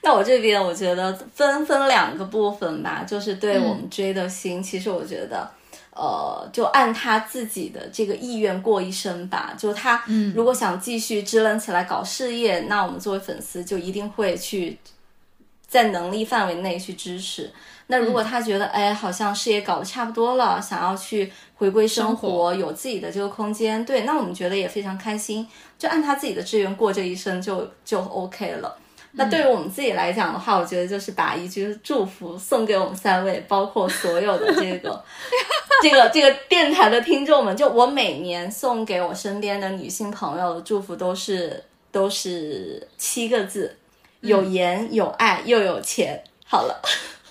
[0.02, 5.50] 那我这边我觉得分分两个部分吧，就是对我们追的星，其实我觉得。
[6.00, 9.52] 呃，就按他自己的这个意愿过一生吧。
[9.58, 10.00] 就他
[10.32, 14.78] 如果想继续支棱起来搞事业，那我们作为粉丝就一定会去
[15.66, 17.50] 在能力范围内去支持。
[17.88, 25.44] 那如果他觉得，哎，好像事业搞得差不多了，想要去回归生活，生活有自己的这个空间，对，那我们觉得也非常开心，
[25.76, 28.78] 就按他自己的志愿过这一生就就 OK 了。
[29.18, 35.04] 那对于我们自己来讲的话，我觉得就是把一句祝福送给我们三位，包括所有的这个
[35.82, 37.56] 这个这个电台的听众们。
[37.56, 43.76] 就我每年送给我身边的女性朋友的祝福都是都是七个字：
[44.20, 46.22] 有颜有爱又有钱。
[46.46, 46.80] 好了，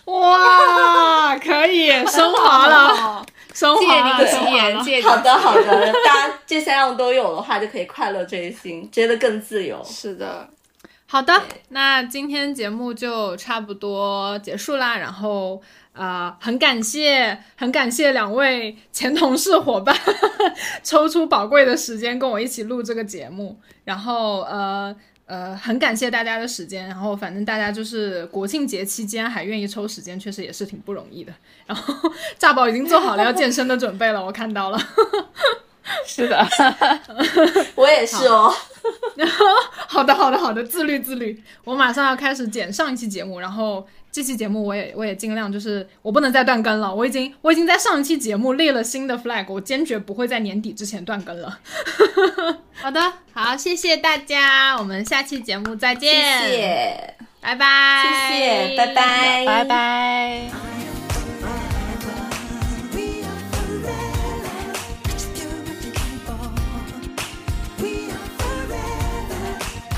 [0.05, 9.81] 哇，可以升华了，升借华了，你吉升华言，借好的好的， 大家这三样都有的话，就可以快乐追星，追得更自由。
[9.83, 10.47] 是的，
[11.09, 11.33] 好的，
[11.69, 14.97] 那今天节目就差不多结束啦。
[14.97, 15.61] 然后
[15.93, 19.95] 啊、呃很感谢，很感谢两位前同事伙伴
[20.83, 23.57] 抽出宝贵的时间跟我一起录这个节目。
[23.85, 24.93] 然后呃
[25.27, 26.85] 呃，很感谢大家的时间。
[26.87, 31.33] 然后反正大家就是国庆节期间还愿意抽时间，确实也是挺不容易的。
[31.65, 34.77] 然后 炸宝已经做好了要健身的准备了，我看到了。
[36.05, 36.47] 是的，
[37.75, 38.53] 我也是哦。
[39.87, 41.43] 好的，好的，好的，自律自律。
[41.63, 46.93] 我马上要开始剪上一期节目，然后这期节目我也我也尽量就是我不能再断更了。
[46.93, 51.59] 我已经我已经在上一期节目立了新的 flag，我坚决不会在年底之前断更了。
[52.75, 53.01] 好的，
[53.33, 60.96] 好，谢谢大家，我们下期节目再谢见，谢，拜拜，谢谢，拜拜，拜拜。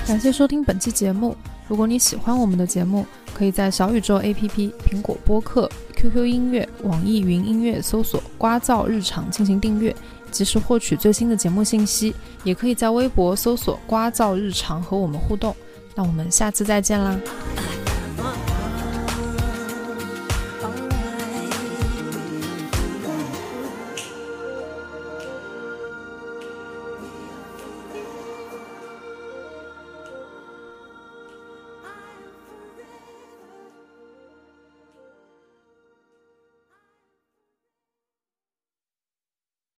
[0.10, 1.38] 感谢收听本期节目。
[1.68, 9.95] 如果你喜欢我们的节目，可以在小宇宙 APP、苹果播客、QQ 音乐、网易云音乐搜索“瓜噪日常”进行订阅，
[10.31, 12.15] 及时获取最新的节目信息。
[12.44, 15.56] 也可以在微博搜索“瓜噪日常”和我们互动。
[15.94, 17.15] 那我们下次再见啦！